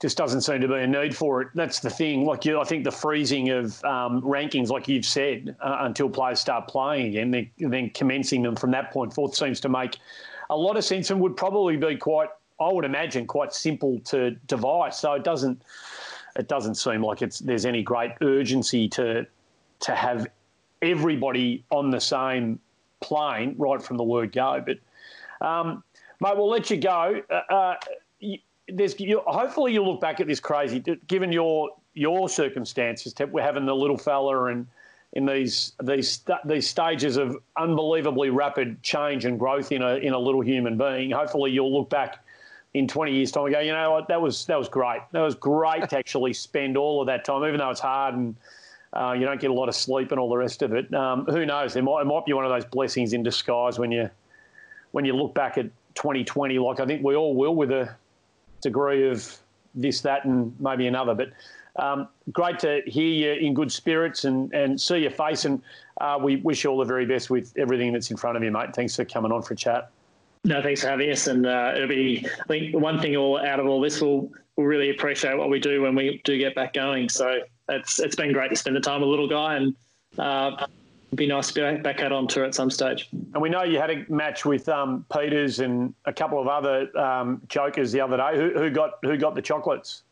just 0.00 0.16
doesn't 0.16 0.42
seem 0.42 0.60
to 0.60 0.68
be 0.68 0.74
a 0.74 0.86
need 0.86 1.16
for 1.16 1.42
it. 1.42 1.48
That's 1.54 1.80
the 1.80 1.90
thing. 1.90 2.24
Like 2.24 2.44
you, 2.44 2.60
I 2.60 2.64
think 2.64 2.84
the 2.84 2.90
freezing 2.90 3.50
of 3.50 3.82
um, 3.84 4.22
rankings, 4.22 4.68
like 4.68 4.88
you've 4.88 5.04
said, 5.04 5.56
uh, 5.60 5.78
until 5.80 6.08
players 6.08 6.40
start 6.40 6.68
playing 6.68 7.06
again, 7.06 7.30
then, 7.30 7.50
then 7.58 7.90
commencing 7.90 8.42
them 8.42 8.56
from 8.56 8.70
that 8.72 8.92
point 8.92 9.12
forth 9.12 9.34
seems 9.34 9.60
to 9.60 9.68
make 9.68 9.98
a 10.50 10.56
lot 10.56 10.76
of 10.76 10.84
sense 10.84 11.10
and 11.10 11.20
would 11.20 11.36
probably 11.36 11.76
be 11.76 11.96
quite, 11.96 12.28
I 12.60 12.72
would 12.72 12.84
imagine, 12.84 13.26
quite 13.26 13.52
simple 13.52 14.00
to 14.06 14.32
devise. 14.46 14.98
So 14.98 15.12
it 15.14 15.24
doesn't, 15.24 15.62
it 16.36 16.48
doesn't 16.48 16.76
seem 16.76 17.02
like 17.02 17.22
it's 17.22 17.40
there's 17.40 17.66
any 17.66 17.82
great 17.82 18.12
urgency 18.20 18.88
to 18.90 19.26
to 19.80 19.94
have 19.94 20.26
everybody 20.82 21.64
on 21.70 21.90
the 21.90 22.00
same 22.00 22.58
plane 23.00 23.54
right 23.58 23.82
from 23.82 23.96
the 23.96 24.04
word 24.04 24.32
go. 24.32 24.64
But 24.64 25.46
um, 25.46 25.82
mate, 26.20 26.36
we'll 26.36 26.48
let 26.48 26.70
you 26.70 26.76
go. 26.76 27.22
Uh, 27.30 27.52
uh, 27.52 27.74
there's 28.68 28.98
you, 29.00 29.22
hopefully 29.26 29.72
you'll 29.72 29.90
look 29.90 30.00
back 30.00 30.20
at 30.20 30.26
this 30.26 30.40
crazy, 30.40 30.80
given 31.06 31.32
your 31.32 31.70
your 31.94 32.28
circumstances. 32.28 33.14
We're 33.18 33.42
having 33.42 33.66
the 33.66 33.74
little 33.74 33.98
fella 33.98 34.46
and 34.46 34.66
in 35.14 35.26
these 35.26 35.72
these 35.82 36.22
these 36.44 36.68
stages 36.68 37.16
of 37.16 37.36
unbelievably 37.56 38.30
rapid 38.30 38.82
change 38.82 39.24
and 39.24 39.38
growth 39.38 39.72
in 39.72 39.82
a 39.82 39.96
in 39.96 40.12
a 40.12 40.18
little 40.18 40.40
human 40.40 40.76
being. 40.76 41.10
Hopefully 41.10 41.50
you'll 41.50 41.72
look 41.72 41.88
back 41.88 42.24
in 42.74 42.86
20 42.86 43.12
years' 43.12 43.32
time 43.32 43.46
and 43.46 43.54
go, 43.54 43.60
you 43.60 43.72
know 43.72 43.90
what, 43.92 44.08
that 44.08 44.20
was 44.20 44.44
that 44.46 44.58
was 44.58 44.68
great. 44.68 45.00
That 45.12 45.22
was 45.22 45.34
great 45.34 45.88
to 45.88 45.98
actually 45.98 46.34
spend 46.34 46.76
all 46.76 47.00
of 47.00 47.06
that 47.06 47.24
time, 47.24 47.44
even 47.44 47.58
though 47.58 47.70
it's 47.70 47.80
hard 47.80 48.14
and 48.14 48.36
uh, 48.92 49.12
you 49.12 49.24
don't 49.24 49.40
get 49.40 49.50
a 49.50 49.54
lot 49.54 49.68
of 49.68 49.74
sleep 49.74 50.10
and 50.10 50.20
all 50.20 50.28
the 50.28 50.36
rest 50.36 50.62
of 50.62 50.72
it. 50.72 50.92
Um, 50.94 51.24
who 51.26 51.44
knows? 51.44 51.74
There 51.74 51.82
might, 51.82 52.02
it 52.02 52.06
might 52.06 52.24
be 52.24 52.32
one 52.32 52.44
of 52.44 52.50
those 52.50 52.64
blessings 52.64 53.12
in 53.12 53.22
disguise 53.22 53.78
when 53.78 53.92
you 53.92 54.10
when 54.92 55.04
you 55.04 55.14
look 55.14 55.34
back 55.34 55.58
at 55.58 55.66
2020, 55.94 56.58
like 56.58 56.80
I 56.80 56.86
think 56.86 57.04
we 57.04 57.14
all 57.14 57.34
will, 57.34 57.54
with 57.54 57.70
a 57.70 57.94
degree 58.62 59.08
of 59.08 59.36
this, 59.74 60.00
that, 60.00 60.24
and 60.24 60.58
maybe 60.60 60.86
another. 60.86 61.14
But 61.14 61.32
um, 61.76 62.08
great 62.32 62.58
to 62.60 62.82
hear 62.86 63.06
you 63.06 63.32
in 63.46 63.54
good 63.54 63.70
spirits 63.70 64.24
and, 64.24 64.52
and 64.52 64.80
see 64.80 64.98
your 64.98 65.10
face. 65.10 65.44
And 65.44 65.62
uh, 66.00 66.18
we 66.20 66.36
wish 66.36 66.64
you 66.64 66.70
all 66.70 66.78
the 66.78 66.84
very 66.84 67.06
best 67.06 67.30
with 67.30 67.52
everything 67.56 67.92
that's 67.92 68.10
in 68.10 68.16
front 68.16 68.36
of 68.36 68.42
you, 68.42 68.50
mate. 68.50 68.74
Thanks 68.74 68.96
for 68.96 69.04
coming 69.04 69.32
on 69.32 69.42
for 69.42 69.54
a 69.54 69.56
chat. 69.56 69.90
No, 70.44 70.62
thanks 70.62 70.82
for 70.82 70.88
having 70.88 71.10
us. 71.10 71.26
And 71.26 71.46
uh, 71.46 71.72
it'll 71.74 71.88
be, 71.88 72.26
I 72.26 72.46
think, 72.46 72.74
one 72.74 73.00
thing 73.00 73.16
all 73.16 73.38
out 73.38 73.60
of 73.60 73.66
all 73.66 73.80
this, 73.80 74.00
we'll, 74.00 74.30
we'll 74.56 74.66
really 74.66 74.90
appreciate 74.90 75.36
what 75.36 75.50
we 75.50 75.60
do 75.60 75.82
when 75.82 75.94
we 75.94 76.20
do 76.24 76.38
get 76.38 76.54
back 76.54 76.74
going. 76.74 77.08
So 77.08 77.40
it's 77.68 77.98
it's 77.98 78.16
been 78.16 78.32
great 78.32 78.50
to 78.50 78.56
spend 78.56 78.76
the 78.76 78.80
time 78.80 79.00
with 79.00 79.08
a 79.08 79.10
little 79.10 79.28
guy 79.28 79.56
and 79.56 79.74
uh, 80.18 80.66
be 81.14 81.26
nice 81.26 81.52
to 81.52 81.74
be 81.74 81.82
back 81.82 82.00
out 82.00 82.12
on 82.12 82.26
tour 82.26 82.44
at 82.44 82.54
some 82.54 82.70
stage. 82.70 83.08
And 83.12 83.40
we 83.40 83.48
know 83.48 83.62
you 83.62 83.78
had 83.78 83.90
a 83.90 84.04
match 84.08 84.44
with 84.44 84.68
um, 84.68 85.04
Peters 85.12 85.60
and 85.60 85.94
a 86.04 86.12
couple 86.12 86.40
of 86.40 86.48
other 86.48 86.96
um, 86.98 87.40
jokers 87.48 87.92
the 87.92 88.00
other 88.00 88.16
day. 88.16 88.36
Who, 88.36 88.50
who, 88.58 88.70
got 88.70 88.98
who 89.02 89.16
got 89.16 89.34
the 89.34 89.42
chocolates? 89.42 90.02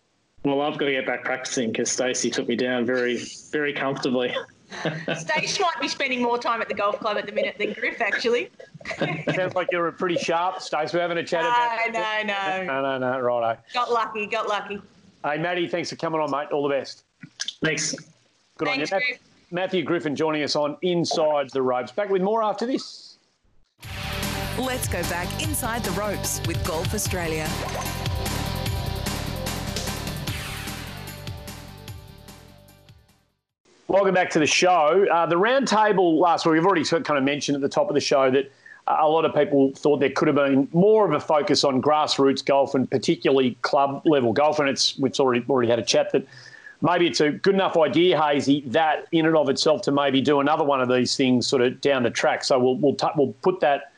Well, 0.44 0.60
I've 0.60 0.78
got 0.78 0.86
to 0.86 0.92
get 0.92 1.06
back 1.06 1.24
practicing 1.24 1.72
because 1.72 1.90
Stacey 1.90 2.30
took 2.30 2.48
me 2.48 2.56
down 2.56 2.86
very 2.86 3.20
very 3.50 3.72
comfortably. 3.72 4.34
Stacey 5.16 5.62
might 5.62 5.80
be 5.80 5.88
spending 5.88 6.22
more 6.22 6.38
time 6.38 6.60
at 6.60 6.68
the 6.68 6.74
golf 6.74 6.98
club 6.98 7.16
at 7.16 7.26
the 7.26 7.32
minute 7.32 7.56
than 7.58 7.72
Griff, 7.72 8.00
actually. 8.00 8.50
Sounds 9.34 9.54
like 9.54 9.68
you're 9.70 9.90
pretty 9.92 10.16
sharp, 10.16 10.60
Stacey. 10.60 10.96
We're 10.96 11.02
having 11.02 11.18
a 11.18 11.24
chat 11.24 11.42
no, 11.42 11.48
about. 11.48 12.26
No, 12.26 12.64
no, 12.64 12.82
no, 12.82 12.98
no, 12.98 13.12
no. 13.12 13.20
Righto. 13.20 13.60
Got 13.72 13.92
lucky. 13.92 14.26
Got 14.26 14.48
lucky. 14.48 14.80
Hey, 15.24 15.38
Maddie, 15.38 15.68
thanks 15.68 15.90
for 15.90 15.96
coming 15.96 16.20
on, 16.20 16.30
mate. 16.30 16.48
All 16.52 16.62
the 16.62 16.74
best. 16.74 17.05
Thanks. 17.62 17.94
Good 18.58 18.68
thanks, 18.68 18.92
on 18.92 19.00
you. 19.00 19.06
Griff. 19.06 19.20
Matthew 19.50 19.82
Griffin 19.84 20.16
joining 20.16 20.42
us 20.42 20.56
on 20.56 20.76
Inside 20.82 21.50
the 21.50 21.62
Ropes. 21.62 21.92
Back 21.92 22.10
with 22.10 22.22
more 22.22 22.42
after 22.42 22.66
this. 22.66 23.18
Let's 24.58 24.88
go 24.88 25.02
back 25.02 25.42
inside 25.42 25.84
the 25.84 25.90
ropes 25.92 26.40
with 26.46 26.62
Golf 26.64 26.94
Australia. 26.94 27.46
Welcome 33.88 34.14
back 34.14 34.30
to 34.30 34.38
the 34.38 34.46
show. 34.46 35.06
Uh, 35.12 35.26
the 35.26 35.36
roundtable 35.36 36.18
last 36.18 36.44
week, 36.44 36.54
we've 36.54 36.66
already 36.66 36.84
kind 36.84 37.18
of 37.18 37.22
mentioned 37.22 37.54
at 37.54 37.60
the 37.60 37.68
top 37.68 37.88
of 37.88 37.94
the 37.94 38.00
show 38.00 38.30
that 38.30 38.50
a 38.88 39.08
lot 39.08 39.24
of 39.24 39.34
people 39.34 39.72
thought 39.74 40.00
there 40.00 40.10
could 40.10 40.28
have 40.28 40.36
been 40.36 40.68
more 40.72 41.06
of 41.06 41.12
a 41.12 41.20
focus 41.20 41.62
on 41.62 41.82
grassroots 41.82 42.44
golf 42.44 42.74
and 42.74 42.90
particularly 42.90 43.56
club 43.62 44.02
level 44.04 44.32
golf. 44.32 44.58
And 44.58 44.68
it's 44.68 44.98
we've 44.98 45.18
already 45.20 45.44
already 45.48 45.68
had 45.68 45.78
a 45.78 45.84
chat 45.84 46.12
that 46.12 46.26
maybe 46.80 47.06
it's 47.06 47.20
a 47.20 47.30
good 47.30 47.54
enough 47.54 47.76
idea, 47.76 48.20
Hazy, 48.20 48.62
that 48.66 49.06
in 49.12 49.26
and 49.26 49.36
of 49.36 49.48
itself 49.48 49.82
to 49.82 49.92
maybe 49.92 50.20
do 50.20 50.40
another 50.40 50.64
one 50.64 50.80
of 50.80 50.88
these 50.88 51.16
things 51.16 51.46
sort 51.46 51.62
of 51.62 51.80
down 51.80 52.02
the 52.02 52.10
track. 52.10 52.44
So 52.44 52.58
we'll 52.58 52.76
we'll, 52.76 52.94
t- 52.94 53.06
we'll 53.16 53.34
put 53.42 53.60
that 53.60 53.92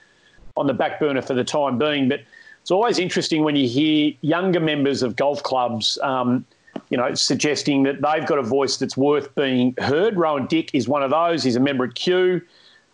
on 0.57 0.67
the 0.67 0.75
back 0.75 0.99
burner 1.01 1.23
for 1.23 1.35
the 1.35 1.45
time 1.45 1.79
being. 1.79 2.09
But 2.09 2.21
it's 2.61 2.71
always 2.71 2.99
interesting 2.99 3.45
when 3.45 3.57
you 3.57 3.69
hear 3.69 4.13
younger 4.21 4.61
members 4.61 5.03
of 5.03 5.17
golf 5.17 5.43
clubs. 5.43 5.99
Um, 6.03 6.45
you 6.91 6.97
know, 6.97 7.13
suggesting 7.15 7.83
that 7.83 8.01
they've 8.01 8.27
got 8.27 8.39
a 8.39 8.43
voice 8.43 8.77
that's 8.77 8.97
worth 8.97 9.35
being 9.35 9.75
heard. 9.79 10.17
Rowan 10.17 10.47
Dick 10.47 10.75
is 10.75 10.89
one 10.89 11.03
of 11.03 11.11
those. 11.11 11.43
He's 11.43 11.57
a 11.57 11.61
member 11.61 11.85
at 11.85 11.95
Kew. 11.95 12.41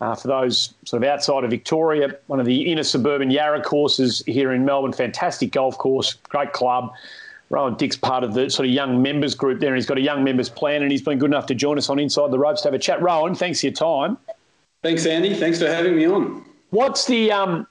uh, 0.01 0.15
for 0.15 0.27
those 0.27 0.73
sort 0.85 1.01
of 1.03 1.09
outside 1.09 1.43
of 1.43 1.49
Victoria, 1.49 2.15
one 2.27 2.39
of 2.39 2.45
the 2.45 2.71
inner 2.71 2.83
suburban 2.83 3.31
Yarra 3.31 3.61
courses 3.61 4.23
here 4.27 4.51
in 4.51 4.65
Melbourne. 4.65 4.93
Fantastic 4.93 5.51
golf 5.51 5.77
course, 5.77 6.15
great 6.29 6.53
club. 6.53 6.93
Rowan 7.55 7.75
Dick's 7.75 7.95
part 7.95 8.25
of 8.25 8.33
the 8.33 8.49
sort 8.49 8.67
of 8.67 8.73
young 8.73 9.01
members 9.01 9.33
group 9.33 9.61
there, 9.61 9.69
and 9.69 9.77
he's 9.77 9.85
got 9.85 9.97
a 9.97 10.01
young 10.01 10.25
members 10.25 10.49
plan, 10.49 10.81
and 10.81 10.91
he's 10.91 11.01
been 11.01 11.17
good 11.17 11.31
enough 11.31 11.45
to 11.45 11.55
join 11.55 11.77
us 11.77 11.89
on 11.89 11.99
Inside 11.99 12.31
the 12.31 12.37
Ropes 12.37 12.61
to 12.61 12.67
have 12.67 12.73
a 12.73 12.79
chat. 12.79 13.01
Rowan, 13.01 13.33
thanks 13.33 13.61
for 13.61 13.67
your 13.67 13.73
time. 13.73 14.17
Thanks, 14.83 15.05
Andy. 15.05 15.33
Thanks 15.33 15.59
for 15.59 15.67
having 15.67 15.95
me 15.95 16.05
on. 16.05 16.43
What's 16.71 17.05
the 17.05 17.31
um? 17.31 17.65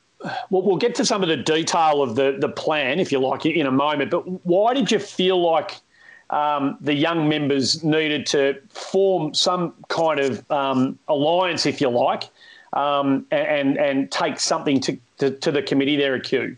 Well, 0.48 0.62
we'll 0.62 0.78
get 0.78 0.94
to 0.94 1.04
some 1.04 1.22
of 1.22 1.28
the 1.28 1.36
detail 1.36 2.02
of 2.02 2.16
the 2.16 2.36
the 2.38 2.48
plan 2.48 2.98
if 2.98 3.12
you 3.12 3.18
like 3.18 3.44
in 3.44 3.66
a 3.66 3.70
moment. 3.70 4.10
But 4.10 4.22
why 4.46 4.72
did 4.72 4.90
you 4.90 4.98
feel 4.98 5.40
like 5.40 5.76
um, 6.30 6.78
the 6.80 6.94
young 6.94 7.28
members 7.28 7.84
needed 7.84 8.24
to 8.28 8.58
form 8.70 9.34
some 9.34 9.74
kind 9.88 10.18
of 10.18 10.50
um, 10.50 10.98
alliance, 11.08 11.66
if 11.66 11.82
you 11.82 11.90
like, 11.90 12.30
um, 12.72 13.26
and 13.30 13.76
and 13.76 14.10
take 14.10 14.40
something 14.40 14.80
to, 14.80 14.98
to, 15.18 15.30
to, 15.30 15.52
the 15.52 15.62
committee 15.62 15.96
there 15.96 16.14
at 16.14 16.24
Kew. 16.24 16.56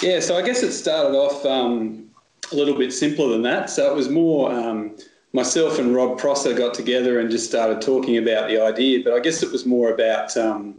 Yeah, 0.00 0.20
so 0.20 0.36
I 0.36 0.42
guess 0.42 0.62
it 0.62 0.72
started 0.72 1.16
off 1.16 1.44
um, 1.44 2.08
a 2.52 2.54
little 2.54 2.76
bit 2.78 2.92
simpler 2.92 3.28
than 3.28 3.42
that. 3.42 3.68
So 3.68 3.90
it 3.90 3.96
was 3.96 4.08
more 4.08 4.52
um, 4.52 4.96
myself 5.32 5.78
and 5.78 5.94
Rob 5.94 6.18
Prosser 6.18 6.54
got 6.54 6.72
together 6.72 7.18
and 7.18 7.30
just 7.30 7.48
started 7.48 7.80
talking 7.80 8.16
about 8.16 8.48
the 8.48 8.62
idea. 8.62 9.02
But 9.02 9.14
I 9.14 9.20
guess 9.20 9.42
it 9.42 9.50
was 9.50 9.66
more 9.66 9.92
about 9.92 10.36
um, 10.36 10.76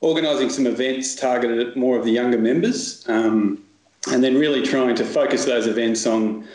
organising 0.00 0.50
some 0.50 0.66
events 0.66 1.14
targeted 1.14 1.66
at 1.66 1.76
more 1.76 1.96
of 1.96 2.04
the 2.04 2.10
younger 2.10 2.38
members, 2.38 3.04
and 3.06 3.58
then 4.06 4.36
really 4.36 4.62
trying 4.62 4.94
to 4.96 5.04
focus 5.04 5.44
those 5.44 5.66
events 5.66 6.06
on 6.06 6.46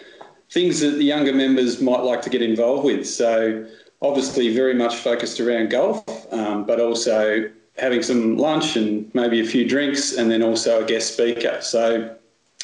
things 0.51 0.79
that 0.81 0.91
the 0.91 1.03
younger 1.03 1.33
members 1.33 1.81
might 1.81 2.01
like 2.01 2.21
to 2.23 2.29
get 2.29 2.41
involved 2.41 2.83
with. 2.83 3.07
So, 3.07 3.65
obviously, 4.01 4.53
very 4.53 4.73
much 4.73 4.95
focused 4.95 5.39
around 5.39 5.69
golf, 5.69 6.03
um, 6.33 6.65
but 6.65 6.79
also 6.79 7.49
having 7.77 8.03
some 8.03 8.37
lunch 8.37 8.75
and 8.75 9.09
maybe 9.13 9.39
a 9.39 9.45
few 9.45 9.67
drinks, 9.67 10.15
and 10.17 10.29
then 10.29 10.43
also 10.43 10.83
a 10.83 10.85
guest 10.85 11.13
speaker. 11.13 11.59
So, 11.61 12.15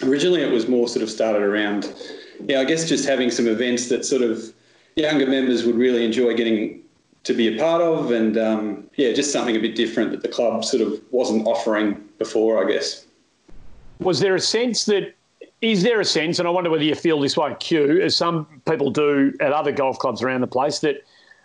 originally, 0.03 0.41
it 0.41 0.51
was 0.51 0.68
more 0.68 0.88
sort 0.88 1.03
of 1.03 1.10
started 1.10 1.41
around, 1.41 1.93
yeah, 2.45 2.60
I 2.60 2.66
guess 2.66 2.88
just 2.88 3.07
having 3.07 3.32
some 3.32 3.47
events 3.47 3.89
that 3.89 4.05
sort 4.05 4.22
of 4.22 4.53
younger 4.95 5.26
members 5.26 5.66
would 5.66 5.76
really 5.76 6.05
enjoy 6.05 6.36
getting 6.36 6.82
to 7.24 7.34
be 7.34 7.55
a 7.55 7.60
part 7.60 7.82
of, 7.82 8.12
and 8.12 8.38
um, 8.38 8.89
yeah, 8.95 9.12
just 9.12 9.32
something 9.32 9.55
a 9.55 9.60
bit 9.60 9.76
different 9.76 10.12
that 10.12 10.22
the 10.22 10.28
club 10.28 10.64
sort 10.64 10.82
of 10.82 10.99
wasn't 11.12 11.45
offering 11.47 11.95
before, 12.18 12.64
I 12.64 12.72
guess. 12.72 13.05
Was 13.99 14.20
there 14.20 14.36
a 14.36 14.39
sense 14.39 14.86
that 14.86 15.16
is 15.62 15.84
there 15.84 15.99
a 15.99 16.05
sense, 16.05 16.39
and 16.39 16.47
I 16.47 16.51
wonder 16.51 16.70
whether 16.70 16.84
you 16.84 16.95
feel 16.95 17.20
this 17.20 17.36
way, 17.36 17.53
Kew, 17.60 17.99
as 18.01 18.16
some 18.16 18.62
people 18.68 18.91
do 18.91 19.34
at 19.41 19.51
other 19.51 19.74
golf 19.74 19.99
clubs 19.99 20.22
around 20.22 20.41
the 20.41 20.47
place, 20.47 20.80
that 20.80 21.03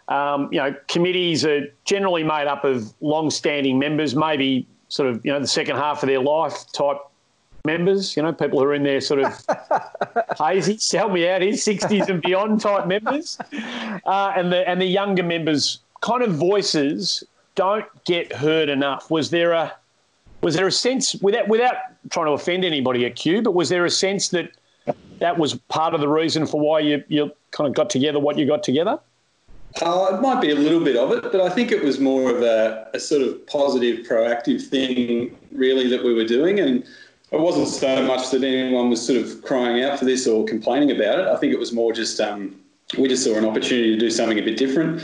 um, 0.08 0.48
you 0.52 0.58
know 0.58 0.74
committees 0.88 1.44
are 1.44 1.66
generally 1.84 2.22
made 2.22 2.46
up 2.46 2.64
of 2.64 2.92
long-standing 3.00 3.78
members, 3.78 4.14
maybe 4.14 4.66
sort 4.88 5.08
of 5.08 5.24
you 5.24 5.32
know 5.32 5.40
the 5.40 5.46
second 5.46 5.76
half 5.76 6.02
of 6.02 6.08
their 6.08 6.20
life 6.20 6.70
type 6.72 6.98
members, 7.64 8.14
you 8.16 8.22
know, 8.22 8.32
people 8.32 8.58
who 8.58 8.66
are 8.66 8.74
in 8.74 8.82
their 8.82 9.00
sort 9.00 9.20
of 9.20 9.34
hazy, 10.38 10.78
help 10.96 11.12
me 11.12 11.28
out 11.28 11.40
here, 11.42 11.56
sixties 11.56 12.08
and 12.08 12.20
beyond 12.22 12.60
type 12.60 12.86
members, 12.86 13.38
uh, 14.04 14.32
and 14.36 14.52
the 14.52 14.68
and 14.68 14.80
the 14.80 14.86
younger 14.86 15.22
members 15.22 15.80
kind 16.00 16.22
of 16.22 16.34
voices 16.34 17.24
don't 17.54 17.86
get 18.04 18.32
heard 18.32 18.68
enough. 18.68 19.10
Was 19.10 19.30
there 19.30 19.52
a 19.52 19.72
was 20.42 20.54
there 20.54 20.66
a 20.66 20.72
sense 20.72 21.14
without 21.16 21.48
without 21.48 21.76
trying 22.10 22.26
to 22.26 22.32
offend 22.32 22.64
anybody 22.64 23.06
at 23.06 23.16
Kew, 23.16 23.40
but 23.42 23.54
was 23.54 23.70
there 23.70 23.84
a 23.84 23.90
sense 23.90 24.28
that 24.28 24.50
that 25.18 25.38
was 25.38 25.54
part 25.54 25.94
of 25.94 26.00
the 26.00 26.08
reason 26.08 26.46
for 26.46 26.60
why 26.60 26.80
you 26.80 27.02
you 27.08 27.30
kind 27.50 27.66
of 27.66 27.74
got 27.74 27.88
together 27.88 28.20
what 28.20 28.36
you 28.36 28.46
got 28.46 28.62
together? 28.62 28.98
Uh, 29.82 30.12
it 30.12 30.20
might 30.20 30.40
be 30.40 30.50
a 30.50 30.54
little 30.54 30.82
bit 30.82 30.96
of 30.96 31.10
it, 31.10 31.32
but 31.32 31.40
I 31.40 31.48
think 31.48 31.72
it 31.72 31.82
was 31.82 31.98
more 31.98 32.30
of 32.30 32.42
a, 32.42 32.88
a 32.94 33.00
sort 33.00 33.22
of 33.22 33.44
positive, 33.46 34.06
proactive 34.06 34.62
thing, 34.62 35.36
really, 35.50 35.88
that 35.88 36.04
we 36.04 36.14
were 36.14 36.24
doing. 36.24 36.60
And 36.60 36.84
it 37.32 37.40
wasn't 37.40 37.66
so 37.66 38.02
much 38.02 38.30
that 38.30 38.44
anyone 38.44 38.88
was 38.88 39.04
sort 39.04 39.20
of 39.20 39.42
crying 39.42 39.82
out 39.82 39.98
for 39.98 40.04
this 40.04 40.28
or 40.28 40.44
complaining 40.44 40.92
about 40.92 41.18
it. 41.18 41.26
I 41.26 41.36
think 41.36 41.52
it 41.52 41.58
was 41.58 41.72
more 41.72 41.92
just 41.92 42.20
um, 42.20 42.54
we 42.96 43.08
just 43.08 43.24
saw 43.24 43.36
an 43.36 43.44
opportunity 43.44 43.92
to 43.92 43.98
do 43.98 44.10
something 44.10 44.38
a 44.38 44.42
bit 44.42 44.56
different. 44.56 45.02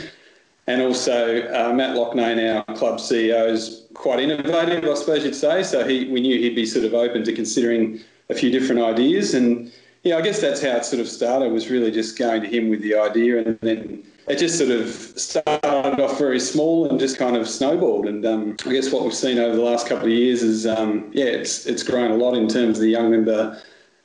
And 0.67 0.81
also, 0.81 1.41
uh, 1.47 1.73
Matt 1.73 1.97
Loughnane, 1.97 2.63
our 2.67 2.75
club 2.75 2.99
CEO, 2.99 3.49
is 3.49 3.87
quite 3.93 4.19
innovative, 4.19 4.89
I 4.89 4.93
suppose 4.93 5.25
you'd 5.25 5.35
say. 5.35 5.63
So 5.63 5.85
he, 5.85 6.07
we 6.09 6.21
knew 6.21 6.39
he'd 6.39 6.55
be 6.55 6.65
sort 6.65 6.85
of 6.85 6.93
open 6.93 7.25
to 7.25 7.33
considering 7.33 7.99
a 8.29 8.35
few 8.35 8.51
different 8.51 8.81
ideas. 8.81 9.33
And 9.33 9.71
yeah, 10.03 10.17
I 10.17 10.21
guess 10.21 10.39
that's 10.39 10.61
how 10.61 10.77
it 10.77 10.85
sort 10.85 11.01
of 11.01 11.09
started. 11.09 11.51
Was 11.51 11.69
really 11.69 11.91
just 11.91 12.17
going 12.17 12.41
to 12.41 12.47
him 12.47 12.69
with 12.69 12.81
the 12.81 12.95
idea, 12.95 13.39
and 13.39 13.59
then 13.61 14.03
it 14.27 14.37
just 14.37 14.57
sort 14.57 14.71
of 14.71 14.89
started 14.89 15.99
off 15.99 16.17
very 16.17 16.39
small 16.39 16.87
and 16.89 16.99
just 16.99 17.17
kind 17.17 17.35
of 17.35 17.49
snowballed. 17.49 18.07
And 18.07 18.25
um, 18.25 18.55
I 18.65 18.73
guess 18.73 18.91
what 18.91 19.03
we've 19.03 19.13
seen 19.13 19.39
over 19.39 19.55
the 19.55 19.61
last 19.61 19.87
couple 19.87 20.05
of 20.05 20.11
years 20.13 20.43
is, 20.43 20.67
um, 20.67 21.09
yeah, 21.13 21.25
it's 21.25 21.65
it's 21.65 21.83
grown 21.83 22.11
a 22.11 22.15
lot 22.15 22.35
in 22.35 22.47
terms 22.47 22.77
of 22.77 22.81
the 22.81 22.89
young 22.89 23.11
member. 23.11 23.61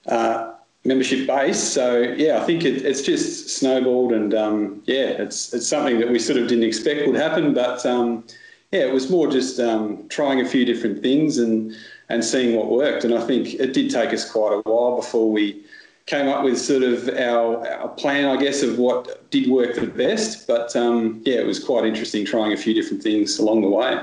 Uh, 0.06 0.52
membership 0.86 1.26
base. 1.26 1.60
So 1.60 2.00
yeah, 2.16 2.40
I 2.40 2.44
think 2.44 2.64
it, 2.64 2.84
it's 2.84 3.02
just 3.02 3.50
snowballed, 3.50 4.12
and 4.12 4.32
um, 4.34 4.82
yeah, 4.86 5.08
it's 5.08 5.52
it's 5.52 5.66
something 5.66 5.98
that 5.98 6.10
we 6.10 6.18
sort 6.18 6.38
of 6.38 6.48
didn't 6.48 6.64
expect 6.64 7.06
would 7.06 7.16
happen, 7.16 7.52
but 7.52 7.84
um, 7.84 8.24
yeah, 8.72 8.82
it 8.82 8.92
was 8.92 9.10
more 9.10 9.28
just 9.28 9.58
um, 9.60 10.08
trying 10.08 10.40
a 10.40 10.48
few 10.48 10.64
different 10.64 11.02
things 11.02 11.38
and 11.38 11.74
and 12.08 12.24
seeing 12.24 12.56
what 12.56 12.70
worked. 12.70 13.04
And 13.04 13.14
I 13.14 13.26
think 13.26 13.54
it 13.54 13.72
did 13.72 13.90
take 13.90 14.12
us 14.12 14.30
quite 14.30 14.52
a 14.52 14.70
while 14.70 14.96
before 14.96 15.30
we 15.30 15.64
came 16.06 16.28
up 16.28 16.44
with 16.44 16.58
sort 16.58 16.84
of 16.84 17.08
our, 17.08 17.66
our 17.68 17.88
plan, 17.88 18.26
I 18.26 18.40
guess, 18.40 18.62
of 18.62 18.78
what 18.78 19.28
did 19.30 19.50
work 19.50 19.74
the 19.74 19.86
best. 19.86 20.46
But 20.46 20.74
um, 20.76 21.20
yeah, 21.24 21.40
it 21.40 21.46
was 21.46 21.62
quite 21.62 21.84
interesting 21.84 22.24
trying 22.24 22.52
a 22.52 22.56
few 22.56 22.74
different 22.74 23.02
things 23.02 23.38
along 23.38 23.62
the 23.62 23.68
way. 23.68 24.00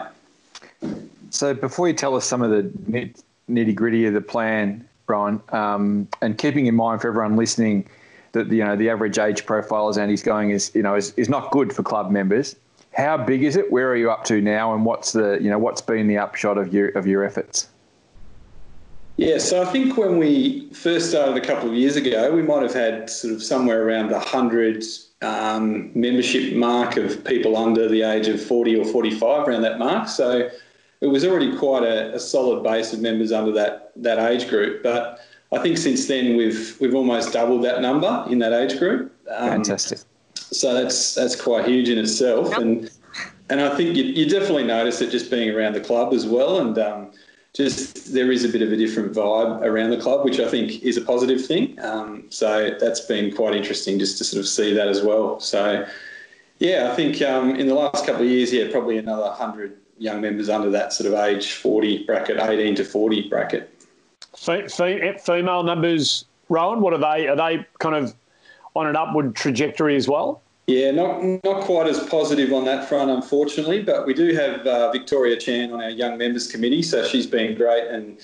So 1.30 1.54
before 1.54 1.88
you 1.88 1.94
tell 1.94 2.16
us 2.16 2.26
some 2.26 2.42
of 2.42 2.52
the 2.52 2.64
nitty 3.50 3.74
gritty 3.74 4.06
of 4.06 4.14
the 4.14 4.22
plan, 4.22 4.88
Brian, 5.06 5.42
um, 5.50 6.08
and 6.22 6.38
keeping 6.38 6.68
in 6.68 6.76
mind 6.76 7.02
for 7.02 7.08
everyone 7.08 7.36
listening 7.36 7.88
that 8.34 8.48
you 8.48 8.64
know 8.64 8.76
the 8.76 8.90
average 8.90 9.18
age 9.18 9.46
profile 9.46 9.90
as 9.90 9.98
Andy's 9.98 10.24
going 10.24 10.50
is 10.52 10.72
you 10.74 10.82
know 10.82 10.96
is, 10.96 11.14
is 11.18 11.30
not 11.30 11.52
good 11.52 11.74
for 11.74 11.84
club 11.84 12.12
members. 12.12 12.56
How 12.94 13.18
big 13.18 13.44
is 13.44 13.56
it? 13.56 13.72
Where 13.72 13.90
are 13.90 13.96
you 13.96 14.12
up 14.12 14.24
to 14.26 14.42
now? 14.42 14.74
And 14.74 14.86
what's 14.86 15.14
the 15.14 15.40
you 15.42 15.50
know 15.50 15.58
what's 15.58 15.82
been 15.82 16.08
the 16.08 16.18
upshot 16.18 16.58
of 16.58 16.74
your 16.74 16.90
of 16.90 17.08
your 17.08 17.24
efforts? 17.24 17.68
Yeah, 19.18 19.38
so 19.38 19.62
I 19.62 19.66
think 19.66 19.96
when 19.96 20.18
we 20.18 20.70
first 20.72 21.10
started 21.10 21.38
a 21.38 21.46
couple 21.46 21.70
of 21.70 21.76
years 21.76 21.96
ago, 21.96 22.34
we 22.34 22.42
might 22.42 22.64
have 22.64 22.74
had 22.74 23.10
sort 23.10 23.34
of 23.34 23.44
somewhere 23.44 23.88
around 23.88 24.10
the 24.10 24.20
hundred 24.20 24.84
um, 25.22 25.92
membership 25.94 26.56
mark 26.56 26.98
of 26.98 27.24
people 27.24 27.56
under 27.56 27.88
the 27.88 28.02
age 28.02 28.28
of 28.28 28.44
forty 28.44 28.76
or 28.76 28.86
forty-five, 28.86 29.48
around 29.48 29.62
that 29.62 29.78
mark. 29.78 30.08
So 30.08 30.50
it 31.02 31.08
was 31.08 31.26
already 31.26 31.56
quite 31.56 31.84
a, 31.84 32.16
a, 32.16 32.20
solid 32.20 32.64
base 32.64 32.92
of 32.92 33.02
members 33.02 33.32
under 33.32 33.52
that 33.52 33.92
that 33.98 34.18
age 34.18 34.50
group. 34.50 34.82
But 34.82 35.20
I 35.52 35.60
think 35.60 35.78
since 35.78 36.08
then 36.08 36.36
we've 36.36 36.76
we've 36.80 36.96
almost 36.96 37.34
doubled 37.34 37.64
that 37.66 37.82
number 37.82 38.26
in 38.30 38.40
that 38.40 38.54
age 38.54 38.80
group. 38.80 39.14
Um, 39.30 39.50
Fantastic. 39.50 40.00
So 40.34 40.74
that's 40.74 41.14
that's 41.14 41.40
quite 41.40 41.68
huge 41.68 41.88
in 41.88 42.00
itself, 42.00 42.50
yep. 42.50 42.60
and 42.60 42.92
and 43.50 43.62
I 43.62 43.76
think 43.76 43.96
you, 43.96 44.04
you, 44.04 44.28
definitely 44.28 44.64
notice 44.64 45.02
it 45.02 45.12
just 45.12 45.30
being 45.30 45.50
around 45.50 45.74
the 45.74 45.82
club 45.82 46.14
as 46.14 46.26
well, 46.26 46.60
and 46.60 46.78
um, 46.80 47.12
just 47.54 48.14
there 48.14 48.32
is 48.32 48.44
a 48.44 48.50
bit 48.50 48.64
of 48.64 48.72
a 48.72 48.78
different 48.78 49.14
vibe 49.14 49.62
around 49.62 49.92
the 49.92 49.98
club, 49.98 50.26
which 50.26 50.40
I 50.40 50.50
think 50.50 50.82
is 50.82 50.98
a 50.98 51.02
positive 51.02 51.46
thing. 51.46 51.80
Um, 51.82 52.26
so 52.30 52.76
that's 52.80 53.02
been 53.02 53.34
quite 53.34 53.54
interesting 53.56 54.00
just 54.00 54.18
to 54.18 54.24
sort 54.24 54.40
of 54.40 54.48
see 54.48 54.74
that 54.74 54.88
as 54.88 55.04
well. 55.04 55.40
So 55.40 55.86
yeah, 56.58 56.90
I 56.92 56.96
think 56.96 57.22
um, 57.22 57.56
in 57.56 57.68
the 57.68 57.76
last 57.76 58.06
couple 58.06 58.24
of 58.24 58.28
years, 58.28 58.52
yeah, 58.52 58.72
probably 58.72 58.98
another 58.98 59.30
hundred 59.32 59.78
young 60.00 60.20
members 60.22 60.50
under 60.50 60.72
that 60.72 60.94
sort 60.94 61.14
of 61.14 61.20
age 61.20 61.54
40 61.54 62.06
bracket, 62.06 62.40
18 62.40 62.76
to 62.76 62.84
40 62.84 63.30
bracket. 63.30 63.70
Female 65.22 65.62
numbers, 65.62 66.26
Rowan, 66.50 66.82
what 66.82 66.94
are 66.94 66.98
they? 66.98 67.28
Are 67.28 67.36
they 67.36 67.66
kind 67.80 67.96
of 67.96 68.16
on 68.76 68.88
an 68.88 68.96
upward 68.96 69.36
trajectory 69.36 69.96
as 69.96 70.08
well? 70.08 70.42
Yeah, 70.68 70.92
not 70.92 71.22
not 71.44 71.64
quite 71.64 71.88
as 71.88 72.00
positive 72.08 72.54
on 72.54 72.64
that 72.66 72.88
front, 72.88 73.12
unfortunately. 73.12 73.84
But 73.84 74.06
we 74.08 74.14
do 74.14 74.34
have 74.34 74.66
uh, 74.66 74.92
Victoria 74.92 75.36
Chan 75.36 75.74
on 75.74 75.82
our 75.82 75.90
young 75.90 76.18
members 76.18 76.48
committee, 76.48 76.82
so 76.82 77.06
she's 77.06 77.28
been 77.28 77.56
great, 77.56 77.88
and 77.88 78.20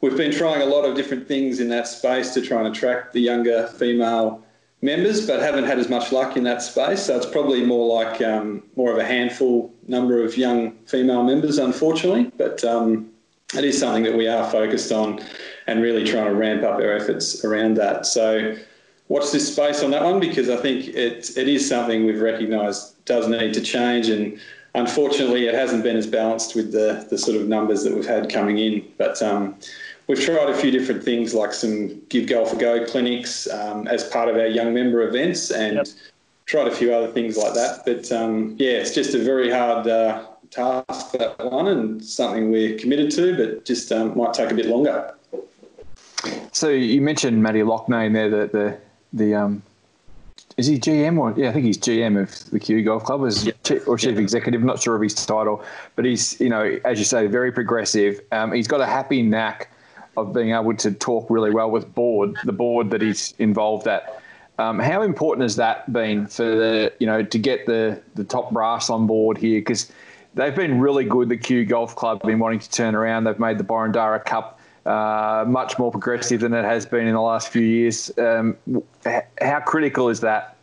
we've 0.00 0.16
been 0.16 0.32
trying 0.32 0.62
a 0.62 0.66
lot 0.66 0.84
of 0.86 0.96
different 0.96 1.28
things 1.28 1.60
in 1.60 1.68
that 1.68 1.86
space 1.86 2.32
to 2.34 2.40
try 2.40 2.58
and 2.58 2.68
attract 2.74 3.12
the 3.12 3.20
younger 3.20 3.66
female 3.66 4.42
members, 4.80 5.26
but 5.26 5.40
haven't 5.40 5.64
had 5.64 5.78
as 5.78 5.90
much 5.90 6.12
luck 6.12 6.36
in 6.36 6.44
that 6.44 6.62
space. 6.62 7.04
So 7.04 7.16
it's 7.16 7.26
probably 7.26 7.64
more 7.64 8.02
like 8.02 8.22
um, 8.22 8.62
more 8.74 8.90
of 8.90 8.98
a 8.98 9.04
handful 9.04 9.72
number 9.86 10.24
of 10.24 10.36
young 10.36 10.72
female 10.86 11.22
members, 11.22 11.58
unfortunately. 11.58 12.32
But 12.38 12.64
um, 12.64 13.10
it 13.54 13.64
is 13.64 13.78
something 13.78 14.02
that 14.04 14.16
we 14.16 14.26
are 14.26 14.50
focused 14.50 14.92
on 14.92 15.20
and 15.66 15.82
really 15.82 16.04
trying 16.04 16.24
to 16.24 16.34
ramp 16.34 16.62
up 16.62 16.76
our 16.76 16.92
efforts 16.92 17.44
around 17.44 17.74
that. 17.76 18.06
So 18.06 18.56
watch 19.12 19.30
this 19.30 19.52
space 19.52 19.82
on 19.82 19.90
that 19.90 20.02
one 20.02 20.18
because 20.18 20.48
I 20.48 20.56
think 20.56 20.88
it, 20.88 21.36
it 21.36 21.46
is 21.46 21.68
something 21.68 22.06
we've 22.06 22.22
recognised 22.22 23.04
does 23.04 23.28
need 23.28 23.52
to 23.52 23.60
change 23.60 24.08
and 24.08 24.40
unfortunately 24.74 25.46
it 25.46 25.54
hasn't 25.54 25.82
been 25.82 25.98
as 25.98 26.06
balanced 26.06 26.54
with 26.54 26.72
the, 26.72 27.06
the 27.10 27.18
sort 27.18 27.36
of 27.36 27.46
numbers 27.46 27.84
that 27.84 27.94
we've 27.94 28.06
had 28.06 28.32
coming 28.32 28.56
in. 28.56 28.82
But 28.96 29.20
um, 29.20 29.54
we've 30.06 30.18
tried 30.18 30.48
a 30.48 30.56
few 30.56 30.70
different 30.70 31.04
things 31.04 31.34
like 31.34 31.52
some 31.52 32.00
Give 32.08 32.26
Golf 32.26 32.54
a 32.54 32.56
Go 32.56 32.86
clinics 32.86 33.46
um, 33.50 33.86
as 33.86 34.02
part 34.04 34.30
of 34.30 34.36
our 34.36 34.46
young 34.46 34.72
member 34.72 35.06
events 35.06 35.50
and 35.50 35.76
yep. 35.76 35.86
tried 36.46 36.68
a 36.68 36.74
few 36.74 36.94
other 36.94 37.12
things 37.12 37.36
like 37.36 37.52
that. 37.52 37.82
But 37.84 38.10
um, 38.12 38.56
yeah, 38.58 38.78
it's 38.78 38.94
just 38.94 39.14
a 39.14 39.18
very 39.18 39.50
hard 39.50 39.86
uh, 39.88 40.26
task 40.48 41.12
that 41.18 41.38
one 41.38 41.68
and 41.68 42.02
something 42.02 42.50
we're 42.50 42.78
committed 42.78 43.10
to, 43.10 43.36
but 43.36 43.66
just 43.66 43.92
um, 43.92 44.16
might 44.16 44.32
take 44.32 44.50
a 44.50 44.54
bit 44.54 44.68
longer. 44.68 45.14
So 46.52 46.70
you 46.70 47.02
mentioned 47.02 47.42
Matty 47.42 47.60
Loughnane 47.60 48.14
there, 48.14 48.30
the 48.30 48.46
the, 48.46 48.78
the 49.12 49.34
um, 49.34 49.62
is 50.56 50.66
he 50.66 50.78
GM 50.78 51.18
or 51.18 51.32
yeah, 51.38 51.50
I 51.50 51.52
think 51.52 51.64
he's 51.64 51.78
GM 51.78 52.20
of 52.20 52.50
the 52.50 52.58
Kew 52.58 52.82
Golf 52.82 53.04
Club 53.04 53.24
as 53.24 53.50
chief, 53.64 53.86
or 53.88 53.96
chief 53.96 54.18
executive. 54.18 54.62
Not 54.62 54.80
sure 54.80 54.96
of 54.96 55.02
his 55.02 55.14
title, 55.14 55.64
but 55.96 56.04
he's 56.04 56.40
you 56.40 56.48
know 56.48 56.78
as 56.84 56.98
you 56.98 57.04
say 57.04 57.26
very 57.26 57.52
progressive. 57.52 58.20
Um, 58.32 58.52
he's 58.52 58.68
got 58.68 58.80
a 58.80 58.86
happy 58.86 59.22
knack 59.22 59.70
of 60.16 60.32
being 60.32 60.50
able 60.50 60.74
to 60.76 60.92
talk 60.92 61.30
really 61.30 61.50
well 61.50 61.70
with 61.70 61.92
board 61.94 62.36
the 62.44 62.52
board 62.52 62.90
that 62.90 63.00
he's 63.00 63.34
involved 63.38 63.86
at. 63.86 64.20
Um, 64.58 64.78
how 64.78 65.02
important 65.02 65.42
has 65.42 65.56
that 65.56 65.90
been 65.92 66.26
for 66.26 66.44
the 66.44 66.92
you 66.98 67.06
know 67.06 67.22
to 67.22 67.38
get 67.38 67.66
the 67.66 68.00
the 68.14 68.24
top 68.24 68.52
brass 68.52 68.90
on 68.90 69.06
board 69.06 69.38
here 69.38 69.60
because 69.60 69.90
they've 70.34 70.54
been 70.54 70.80
really 70.80 71.04
good. 71.04 71.28
The 71.28 71.38
Kew 71.38 71.64
Golf 71.64 71.96
Club 71.96 72.22
have 72.22 72.28
been 72.28 72.38
wanting 72.38 72.60
to 72.60 72.70
turn 72.70 72.94
around. 72.94 73.24
They've 73.24 73.38
made 73.38 73.58
the 73.58 73.64
Boroondara 73.64 74.24
Cup 74.24 74.60
uh, 74.86 75.44
much 75.46 75.78
more 75.78 75.90
progressive 75.90 76.40
than 76.40 76.52
it 76.54 76.64
has 76.64 76.86
been 76.86 77.06
in 77.06 77.14
the 77.14 77.20
last 77.20 77.48
few 77.48 77.62
years. 77.62 78.10
Um, 78.18 78.56
how 79.40 79.60
critical 79.60 80.08
is 80.08 80.20
that? 80.20 80.56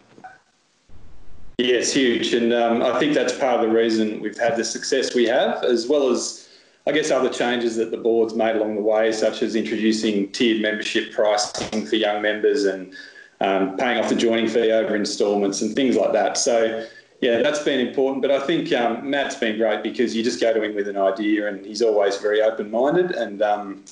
Yeah, 1.58 1.76
it's 1.76 1.92
huge, 1.92 2.34
and 2.34 2.54
um, 2.54 2.82
I 2.82 2.98
think 3.00 3.14
that's 3.14 3.38
part 3.38 3.60
of 3.60 3.70
the 3.70 3.76
reason 3.76 4.22
we've 4.22 4.38
had 4.38 4.56
the 4.56 4.64
success 4.64 5.14
we 5.14 5.26
have, 5.26 5.64
as 5.64 5.88
well 5.88 6.10
as 6.10 6.48
I 6.88 6.92
guess 6.92 7.12
other 7.12 7.30
changes 7.30 7.76
that 7.76 7.92
the 7.92 7.98
board's 7.98 8.34
made 8.34 8.56
along 8.56 8.76
the 8.76 8.82
way, 8.82 9.12
such 9.12 9.44
as 9.44 9.56
introducing 9.56 10.32
tiered 10.32 10.62
membership 10.62 11.14
pricing 11.14 11.86
for 11.86 11.98
young 11.98 12.22
members 12.22 12.64
and 12.66 12.94
um, 13.42 13.78
paying 13.78 14.00
off 14.00 14.10
the 14.10 14.16
joining 14.16 14.48
fee 14.48 14.72
over 14.72 14.96
instalments 14.96 15.62
and 15.62 15.76
things 15.76 15.96
like 15.96 16.14
that. 16.14 16.38
So 16.38 16.86
yeah, 17.22 17.42
that's 17.42 17.64
been 17.64 17.86
important. 17.86 18.22
But 18.22 18.32
I 18.32 18.40
think 18.40 18.72
um, 18.72 19.10
Matt's 19.10 19.36
been 19.36 19.58
great 19.58 19.84
because 19.84 20.16
you 20.16 20.24
just 20.24 20.40
go 20.40 20.54
to 20.54 20.62
him 20.62 20.76
with 20.76 20.88
an 20.88 20.98
idea 20.98 21.48
and 21.48 21.66
he's 21.66 21.82
always 21.82 22.18
very 22.18 22.42
open 22.42 22.72
minded 22.72 23.12
and 23.12 23.42
um, 23.42 23.84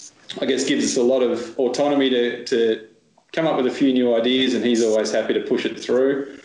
I 0.41 0.45
guess 0.45 0.63
gives 0.63 0.85
us 0.85 0.97
a 0.97 1.03
lot 1.03 1.21
of 1.21 1.57
autonomy 1.59 2.09
to, 2.09 2.45
to 2.45 2.87
come 3.33 3.45
up 3.45 3.57
with 3.57 3.67
a 3.67 3.71
few 3.71 3.91
new 3.91 4.15
ideas 4.15 4.53
and 4.53 4.63
he's 4.63 4.83
always 4.83 5.11
happy 5.11 5.33
to 5.33 5.41
push 5.41 5.65
it 5.65 5.79
through. 5.79 6.39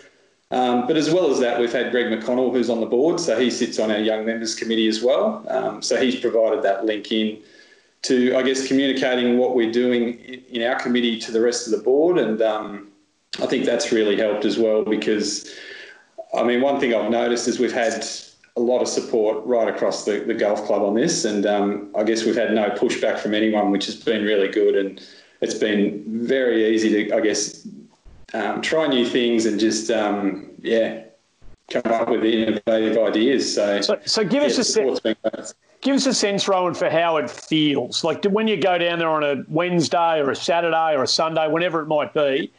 Um, 0.50 0.86
but 0.86 0.96
as 0.96 1.10
well 1.10 1.30
as 1.30 1.40
that, 1.40 1.58
we've 1.58 1.72
had 1.72 1.92
Greg 1.92 2.06
McConnell, 2.06 2.52
who's 2.52 2.68
on 2.68 2.80
the 2.80 2.86
board, 2.86 3.18
so 3.18 3.40
he 3.40 3.50
sits 3.50 3.78
on 3.78 3.90
our 3.90 3.98
Young 3.98 4.26
Members 4.26 4.54
Committee 4.54 4.86
as 4.86 5.02
well. 5.02 5.46
Um, 5.48 5.80
so 5.80 5.98
he's 5.98 6.20
provided 6.20 6.62
that 6.62 6.84
link 6.84 7.10
in 7.10 7.40
to, 8.02 8.36
I 8.36 8.42
guess, 8.42 8.66
communicating 8.66 9.38
what 9.38 9.54
we're 9.54 9.72
doing 9.72 10.18
in 10.50 10.62
our 10.62 10.78
committee 10.78 11.18
to 11.20 11.32
the 11.32 11.40
rest 11.40 11.66
of 11.66 11.72
the 11.72 11.82
board. 11.82 12.18
And 12.18 12.42
um, 12.42 12.88
I 13.40 13.46
think 13.46 13.64
that's 13.64 13.92
really 13.92 14.16
helped 14.16 14.44
as 14.44 14.58
well 14.58 14.84
because 14.84 15.54
I 16.34 16.42
mean, 16.42 16.60
one 16.60 16.80
thing 16.80 16.94
I've 16.94 17.10
noticed 17.10 17.46
is 17.48 17.58
we've 17.58 17.72
had 17.72 18.04
a 18.56 18.60
lot 18.60 18.80
of 18.80 18.88
support 18.88 19.44
right 19.46 19.68
across 19.68 20.04
the, 20.04 20.20
the 20.20 20.34
golf 20.34 20.64
club 20.64 20.82
on 20.82 20.94
this, 20.94 21.24
and 21.24 21.46
um, 21.46 21.90
I 21.96 22.04
guess 22.04 22.24
we've 22.24 22.36
had 22.36 22.52
no 22.52 22.70
pushback 22.70 23.18
from 23.18 23.34
anyone, 23.34 23.70
which 23.70 23.86
has 23.86 23.96
been 23.96 24.24
really 24.24 24.48
good. 24.48 24.76
And 24.76 25.02
it's 25.40 25.54
been 25.54 26.04
very 26.06 26.74
easy 26.74 27.08
to, 27.08 27.16
I 27.16 27.20
guess, 27.20 27.66
um, 28.34 28.62
try 28.62 28.86
new 28.86 29.06
things 29.06 29.46
and 29.46 29.58
just, 29.58 29.90
um, 29.90 30.50
yeah, 30.60 31.02
come 31.70 31.92
up 31.92 32.08
with 32.08 32.24
innovative 32.24 32.98
ideas. 32.98 33.54
So, 33.54 33.80
so, 33.80 33.98
so 34.04 34.22
give 34.22 34.42
yeah, 34.42 34.48
us 34.48 34.58
a 34.58 34.64
sense. 34.64 35.00
Give 35.80 35.96
us 35.96 36.06
a 36.06 36.14
sense, 36.14 36.46
Rowan, 36.46 36.74
for 36.74 36.88
how 36.88 37.16
it 37.16 37.28
feels. 37.28 38.04
Like 38.04 38.24
when 38.26 38.46
you 38.46 38.56
go 38.56 38.78
down 38.78 39.00
there 39.00 39.08
on 39.08 39.24
a 39.24 39.42
Wednesday 39.48 40.20
or 40.20 40.30
a 40.30 40.36
Saturday 40.36 40.94
or 40.94 41.02
a 41.02 41.08
Sunday, 41.08 41.48
whenever 41.48 41.80
it 41.80 41.86
might 41.86 42.14
be, 42.14 42.52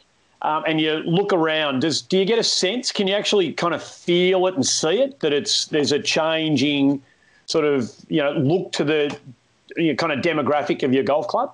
um, 0.44 0.62
and 0.66 0.78
you 0.78 0.96
look 0.98 1.32
around, 1.32 1.80
does 1.80 2.02
do 2.02 2.18
you 2.18 2.26
get 2.26 2.38
a 2.38 2.44
sense? 2.44 2.92
Can 2.92 3.08
you 3.08 3.14
actually 3.14 3.54
kind 3.54 3.72
of 3.72 3.82
feel 3.82 4.46
it 4.46 4.54
and 4.54 4.64
see 4.64 5.00
it 5.00 5.18
that 5.20 5.32
it's 5.32 5.66
there's 5.66 5.90
a 5.90 5.98
changing 5.98 7.02
sort 7.46 7.64
of 7.64 7.90
you 8.08 8.22
know 8.22 8.32
look 8.32 8.70
to 8.72 8.84
the 8.84 9.18
you 9.76 9.92
know, 9.92 9.96
kind 9.96 10.12
of 10.12 10.20
demographic 10.20 10.82
of 10.82 10.92
your 10.92 11.02
golf 11.02 11.26
club? 11.28 11.52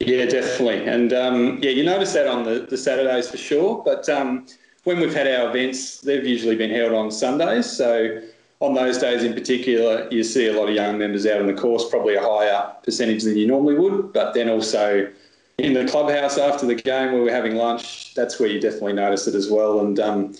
Yeah, 0.00 0.26
definitely, 0.26 0.84
and 0.84 1.12
um, 1.12 1.60
yeah, 1.62 1.70
you 1.70 1.84
notice 1.84 2.12
that 2.14 2.26
on 2.26 2.42
the, 2.42 2.66
the 2.68 2.76
Saturdays 2.76 3.30
for 3.30 3.36
sure. 3.36 3.82
But 3.84 4.08
um, 4.08 4.46
when 4.82 4.98
we've 4.98 5.14
had 5.14 5.28
our 5.28 5.50
events, 5.50 6.00
they've 6.00 6.26
usually 6.26 6.56
been 6.56 6.70
held 6.70 6.94
on 6.94 7.12
Sundays, 7.12 7.66
so 7.66 8.20
on 8.60 8.74
those 8.74 8.98
days 8.98 9.22
in 9.22 9.32
particular, 9.32 10.08
you 10.10 10.24
see 10.24 10.48
a 10.48 10.52
lot 10.58 10.68
of 10.68 10.74
young 10.74 10.98
members 10.98 11.24
out 11.24 11.40
on 11.40 11.46
the 11.46 11.54
course, 11.54 11.88
probably 11.88 12.16
a 12.16 12.20
higher 12.20 12.72
percentage 12.82 13.22
than 13.22 13.36
you 13.36 13.46
normally 13.46 13.78
would. 13.78 14.12
But 14.12 14.34
then 14.34 14.48
also 14.48 15.08
in 15.58 15.72
the 15.72 15.84
clubhouse 15.84 16.38
after 16.38 16.66
the 16.66 16.74
game 16.74 17.12
where 17.12 17.22
we're 17.22 17.34
having 17.34 17.56
lunch, 17.56 18.14
that's 18.14 18.38
where 18.38 18.48
you 18.48 18.60
definitely 18.60 18.92
notice 18.92 19.26
it 19.26 19.34
as 19.34 19.50
well. 19.50 19.80
And 19.80 19.98
um, 19.98 20.34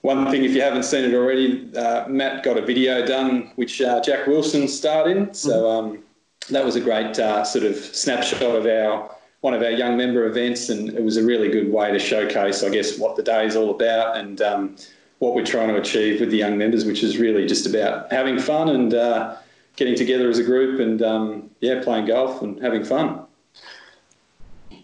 one 0.00 0.30
thing, 0.30 0.44
if 0.44 0.52
you 0.52 0.62
haven't 0.62 0.84
seen 0.84 1.04
it 1.04 1.14
already, 1.14 1.70
uh, 1.76 2.08
Matt 2.08 2.42
got 2.42 2.56
a 2.56 2.62
video 2.62 3.06
done 3.06 3.52
which 3.56 3.80
uh, 3.80 4.00
Jack 4.00 4.26
Wilson 4.26 4.66
starred 4.66 5.10
in. 5.10 5.34
So 5.34 5.70
um, 5.70 6.02
that 6.50 6.64
was 6.64 6.76
a 6.76 6.80
great 6.80 7.18
uh, 7.18 7.44
sort 7.44 7.64
of 7.64 7.76
snapshot 7.76 8.42
of 8.42 8.66
our 8.66 9.10
one 9.40 9.52
of 9.52 9.60
our 9.60 9.70
young 9.70 9.94
member 9.94 10.24
events, 10.24 10.70
and 10.70 10.88
it 10.88 11.04
was 11.04 11.18
a 11.18 11.22
really 11.22 11.50
good 11.50 11.70
way 11.70 11.92
to 11.92 11.98
showcase, 11.98 12.62
I 12.64 12.70
guess, 12.70 12.98
what 12.98 13.14
the 13.14 13.22
day 13.22 13.44
is 13.44 13.56
all 13.56 13.70
about 13.74 14.16
and 14.16 14.40
um, 14.40 14.76
what 15.18 15.34
we're 15.34 15.44
trying 15.44 15.68
to 15.68 15.76
achieve 15.76 16.20
with 16.20 16.30
the 16.30 16.38
young 16.38 16.56
members, 16.56 16.86
which 16.86 17.02
is 17.02 17.18
really 17.18 17.46
just 17.46 17.66
about 17.66 18.10
having 18.10 18.38
fun 18.38 18.70
and 18.70 18.94
uh, 18.94 19.36
getting 19.76 19.96
together 19.96 20.30
as 20.30 20.38
a 20.38 20.42
group 20.42 20.80
and 20.80 21.02
um, 21.02 21.50
yeah, 21.60 21.82
playing 21.82 22.06
golf 22.06 22.40
and 22.40 22.58
having 22.62 22.82
fun. 22.82 23.23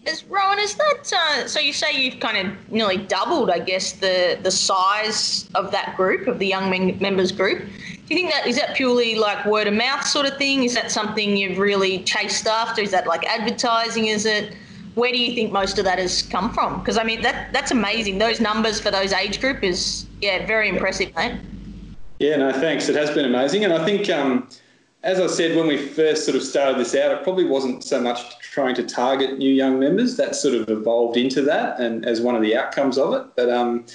Is 0.07 0.25
Rowan, 0.25 0.59
is 0.59 0.75
that 0.77 1.13
uh, 1.15 1.47
so? 1.47 1.61
You 1.61 1.75
say 1.75 1.93
you've 1.93 2.21
kind 2.21 2.49
of 2.49 2.73
nearly 2.73 2.97
doubled, 2.97 3.51
I 3.51 3.59
guess, 3.59 3.93
the 3.93 4.39
the 4.43 4.51
size 4.51 5.49
of 5.55 5.71
that 5.73 5.95
group 5.97 6.27
of 6.27 6.39
the 6.39 6.47
young 6.47 6.71
men- 6.71 6.99
members 7.01 7.33
group. 7.33 7.59
Do 7.59 8.15
you 8.15 8.17
think 8.17 8.33
that 8.33 8.47
is 8.47 8.57
that 8.57 8.75
purely 8.77 9.17
like 9.17 9.45
word 9.45 9.67
of 9.67 9.75
mouth 9.75 10.07
sort 10.07 10.25
of 10.25 10.39
thing? 10.39 10.65
Is 10.65 10.75
that 10.75 10.91
something 10.91 11.37
you've 11.37 11.59
really 11.59 12.03
chased 12.05 12.47
after? 12.47 12.81
Is 12.81 12.93
that 12.93 13.07
like 13.07 13.27
advertising? 13.27 14.07
Is 14.07 14.25
it? 14.25 14.55
Where 14.95 15.13
do 15.13 15.19
you 15.19 15.35
think 15.35 15.53
most 15.53 15.79
of 15.79 15.85
that 15.85 15.99
has 15.99 16.23
come 16.23 16.53
from? 16.53 16.79
Because 16.81 16.97
I 16.97 17.05
mean, 17.05 17.21
that 17.21 17.53
that's 17.53 17.71
amazing. 17.71 18.19
Those 18.19 18.41
numbers 18.41 18.81
for 18.81 18.91
those 18.91 19.13
age 19.13 19.39
group 19.39 19.63
is 19.63 20.07
yeah, 20.23 20.47
very 20.47 20.71
impressive, 20.71 21.15
mate. 21.15 21.39
Yeah, 22.21 22.37
no, 22.37 22.53
thanks. 22.53 22.89
It 22.89 22.97
has 22.97 23.11
been 23.11 23.27
amazing, 23.27 23.65
and 23.65 23.73
I 23.75 23.85
think. 23.85 24.09
Um, 24.09 24.49
as 25.03 25.19
I 25.19 25.29
said 25.29 25.57
when 25.57 25.67
we 25.67 25.79
first 25.79 26.27
sort 26.27 26.37
of 26.37 26.43
started 26.43 26.79
this 26.79 26.95
out, 26.95 27.11
it 27.11 27.23
probably 27.23 27.45
wasn't 27.45 27.83
so 27.83 28.01
much 28.01 28.39
trying 28.61 28.75
to 28.75 28.83
target 28.83 29.39
new 29.39 29.53
young 29.53 29.79
members. 29.79 30.17
That 30.17 30.37
sort 30.37 30.55
of 30.55 30.69
evolved 30.69 31.17
into 31.17 31.43
that, 31.43 31.81
and 31.81 32.05
as 32.05 32.21
one 32.21 32.35
of 32.35 32.43
the 32.43 32.57
outcomes 32.57 32.99
of 32.99 33.15
it. 33.15 33.27
But 33.37 33.49
um, 33.49 33.87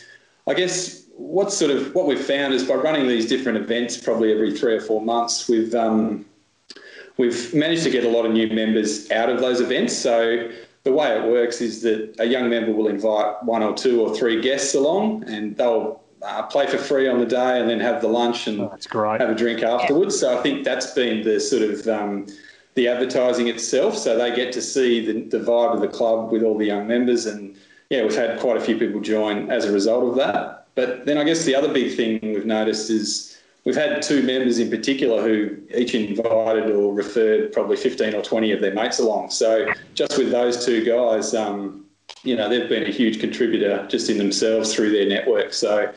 I 0.47 0.53
guess 0.53 1.05
what 1.17 1.51
sort 1.51 1.71
of 1.71 1.93
what 1.93 2.07
we've 2.07 2.19
found 2.19 2.53
is 2.53 2.63
by 2.63 2.75
running 2.75 3.07
these 3.07 3.27
different 3.27 3.57
events, 3.57 3.97
probably 3.97 4.33
every 4.33 4.57
three 4.57 4.75
or 4.75 4.81
four 4.81 5.01
months, 5.01 5.47
we've 5.47 5.73
um, 5.75 6.25
we've 7.17 7.53
managed 7.53 7.83
to 7.83 7.91
get 7.91 8.03
a 8.03 8.09
lot 8.09 8.25
of 8.25 8.31
new 8.33 8.47
members 8.47 9.09
out 9.11 9.29
of 9.29 9.39
those 9.39 9.61
events. 9.61 9.95
So 9.95 10.49
the 10.83 10.91
way 10.91 11.15
it 11.17 11.29
works 11.29 11.61
is 11.61 11.81
that 11.83 12.15
a 12.19 12.25
young 12.25 12.49
member 12.49 12.71
will 12.71 12.87
invite 12.87 13.43
one 13.43 13.63
or 13.63 13.73
two 13.73 14.01
or 14.01 14.15
three 14.15 14.41
guests 14.41 14.73
along, 14.73 15.23
and 15.27 15.55
they'll 15.57 16.01
uh, 16.23 16.43
play 16.43 16.65
for 16.65 16.77
free 16.77 17.07
on 17.07 17.19
the 17.19 17.25
day 17.25 17.59
and 17.59 17.69
then 17.69 17.79
have 17.79 18.01
the 18.01 18.07
lunch 18.07 18.47
and 18.47 18.61
oh, 18.61 18.77
have 19.19 19.29
a 19.29 19.35
drink 19.35 19.61
afterwards. 19.61 20.19
So 20.19 20.37
I 20.37 20.41
think 20.41 20.63
that's 20.63 20.91
been 20.91 21.23
the 21.23 21.39
sort 21.39 21.61
of 21.61 21.87
um, 21.87 22.25
the 22.75 22.87
advertising 22.87 23.47
itself. 23.47 23.97
So 23.97 24.17
they 24.17 24.35
get 24.35 24.53
to 24.53 24.61
see 24.61 25.05
the, 25.05 25.37
the 25.37 25.43
vibe 25.43 25.73
of 25.73 25.81
the 25.81 25.87
club 25.87 26.31
with 26.31 26.43
all 26.43 26.57
the 26.57 26.65
young 26.65 26.87
members. 26.87 27.25
And 27.25 27.57
yeah, 27.89 28.03
we've 28.03 28.15
had 28.15 28.39
quite 28.39 28.57
a 28.57 28.61
few 28.61 28.77
people 28.77 29.01
join 29.01 29.49
as 29.49 29.65
a 29.65 29.71
result 29.71 30.03
of 30.03 30.15
that. 30.15 30.67
But 30.75 31.05
then 31.05 31.17
I 31.17 31.23
guess 31.23 31.45
the 31.45 31.55
other 31.55 31.73
big 31.73 31.95
thing 31.95 32.19
we've 32.21 32.45
noticed 32.45 32.89
is 32.89 33.37
we've 33.63 33.75
had 33.75 34.01
two 34.01 34.21
members 34.23 34.59
in 34.59 34.69
particular 34.69 35.21
who 35.21 35.57
each 35.73 35.95
invited 35.95 36.69
or 36.69 36.93
referred 36.93 37.53
probably 37.53 37.77
15 37.77 38.13
or 38.13 38.21
20 38.21 38.51
of 38.51 38.59
their 38.59 38.73
mates 38.73 38.99
along. 38.99 39.31
So 39.31 39.71
just 39.93 40.17
with 40.17 40.31
those 40.31 40.65
two 40.65 40.83
guys, 40.83 41.33
um, 41.33 41.85
you 42.23 42.35
know, 42.35 42.49
they've 42.49 42.67
been 42.67 42.83
a 42.83 42.91
huge 42.91 43.21
contributor 43.21 43.87
just 43.87 44.09
in 44.09 44.17
themselves 44.17 44.75
through 44.75 44.91
their 44.91 45.07
network. 45.07 45.53
So 45.53 45.91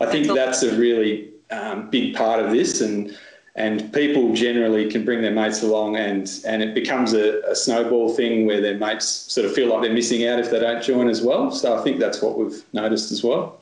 I 0.00 0.06
think 0.06 0.26
that's 0.26 0.64
a 0.64 0.76
really 0.76 1.30
um, 1.50 1.90
big 1.90 2.16
part 2.16 2.40
of 2.40 2.50
this. 2.50 2.80
And 2.80 3.16
and 3.56 3.92
people 3.92 4.32
generally 4.32 4.90
can 4.90 5.04
bring 5.04 5.22
their 5.22 5.30
mates 5.30 5.62
along 5.62 5.96
and, 5.96 6.40
and 6.44 6.62
it 6.62 6.74
becomes 6.74 7.12
a, 7.12 7.40
a, 7.42 7.54
snowball 7.54 8.12
thing 8.12 8.46
where 8.46 8.60
their 8.60 8.76
mates 8.76 9.06
sort 9.06 9.46
of 9.46 9.54
feel 9.54 9.68
like 9.68 9.82
they're 9.82 9.92
missing 9.92 10.26
out 10.26 10.40
if 10.40 10.50
they 10.50 10.58
don't 10.58 10.82
join 10.82 11.08
as 11.08 11.22
well. 11.22 11.52
So 11.52 11.78
I 11.78 11.82
think 11.82 12.00
that's 12.00 12.20
what 12.20 12.36
we've 12.36 12.64
noticed 12.72 13.12
as 13.12 13.22
well. 13.22 13.60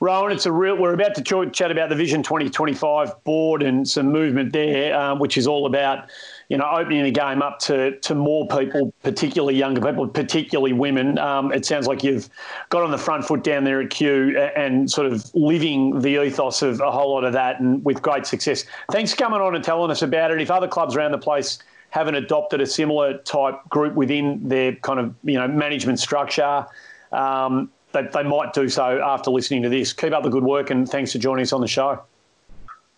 Rowan, 0.00 0.32
it's 0.32 0.46
a 0.46 0.50
real. 0.50 0.76
We're 0.76 0.94
about 0.94 1.14
to 1.14 1.50
chat 1.52 1.70
about 1.70 1.88
the 1.88 1.94
Vision 1.94 2.24
2025 2.24 3.22
board 3.22 3.62
and 3.62 3.88
some 3.88 4.10
movement 4.10 4.52
there, 4.52 4.98
um, 4.98 5.20
which 5.20 5.36
is 5.36 5.46
all 5.46 5.66
about 5.66 6.10
you 6.52 6.58
know, 6.58 6.68
opening 6.70 7.02
the 7.02 7.10
game 7.10 7.40
up 7.40 7.58
to, 7.60 7.98
to 8.00 8.14
more 8.14 8.46
people, 8.46 8.92
particularly 9.02 9.56
younger 9.56 9.80
people, 9.80 10.06
particularly 10.06 10.74
women. 10.74 11.16
Um, 11.16 11.50
it 11.50 11.64
sounds 11.64 11.86
like 11.86 12.04
you've 12.04 12.28
got 12.68 12.82
on 12.82 12.90
the 12.90 12.98
front 12.98 13.24
foot 13.24 13.42
down 13.42 13.64
there 13.64 13.80
at 13.80 13.88
Kew 13.88 14.36
and 14.54 14.90
sort 14.90 15.06
of 15.06 15.34
living 15.34 15.98
the 16.02 16.22
ethos 16.22 16.60
of 16.60 16.82
a 16.82 16.90
whole 16.90 17.14
lot 17.14 17.24
of 17.24 17.32
that 17.32 17.60
and 17.60 17.82
with 17.86 18.02
great 18.02 18.26
success. 18.26 18.66
Thanks 18.90 19.12
for 19.12 19.16
coming 19.16 19.40
on 19.40 19.54
and 19.54 19.64
telling 19.64 19.90
us 19.90 20.02
about 20.02 20.30
it. 20.30 20.42
If 20.42 20.50
other 20.50 20.68
clubs 20.68 20.94
around 20.94 21.12
the 21.12 21.18
place 21.18 21.58
haven't 21.88 22.16
adopted 22.16 22.60
a 22.60 22.66
similar 22.66 23.16
type 23.16 23.54
group 23.70 23.94
within 23.94 24.46
their 24.46 24.74
kind 24.74 25.00
of, 25.00 25.14
you 25.24 25.38
know, 25.38 25.48
management 25.48 26.00
structure, 26.00 26.66
um, 27.12 27.70
they, 27.92 28.02
they 28.12 28.24
might 28.24 28.52
do 28.52 28.68
so 28.68 29.00
after 29.02 29.30
listening 29.30 29.62
to 29.62 29.70
this. 29.70 29.94
Keep 29.94 30.12
up 30.12 30.22
the 30.22 30.28
good 30.28 30.44
work 30.44 30.68
and 30.68 30.86
thanks 30.86 31.12
for 31.12 31.18
joining 31.18 31.44
us 31.44 31.54
on 31.54 31.62
the 31.62 31.66
show. 31.66 32.02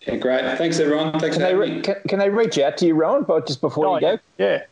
Yeah, 0.05 0.17
great. 0.17 0.57
Thanks, 0.57 0.79
everyone. 0.79 1.19
Thanks 1.19 1.35
Can 1.37 1.45
for 1.45 1.49
they, 1.49 1.55
re- 1.55 1.75
me. 1.77 1.81
can, 1.81 1.95
can 2.07 2.19
they 2.19 2.29
reach 2.29 2.57
out 2.59 2.77
to 2.77 2.85
you, 2.85 2.93
Rowan, 2.93 3.23
but 3.23 3.47
just 3.47 3.59
before 3.61 3.87
Oh, 3.87 3.95
you 3.95 4.01
go? 4.01 4.19
Yeah. 4.37 4.63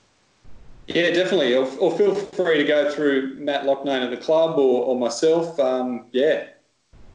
Yeah, 0.88 1.12
definitely. 1.12 1.56
Or, 1.56 1.66
or 1.80 1.98
feel 1.98 2.14
free 2.14 2.58
to 2.58 2.64
go 2.66 2.92
through 2.92 3.36
Matt 3.40 3.64
Loughnane 3.66 4.04
at 4.04 4.12
the 4.12 4.18
club 4.18 4.60
or, 4.60 4.84
or 4.86 5.00
myself. 5.00 5.60
Um, 5.60 6.06
yeah, 6.12 6.48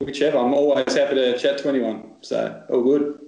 whichever. 0.00 0.38
I'm 0.38 0.54
always 0.54 0.92
happy 0.94 1.14
to 1.16 1.38
chat 1.38 1.58
to 1.58 1.68
anyone. 1.68 2.10
So, 2.22 2.60
all 2.70 2.82
good. 2.82 3.18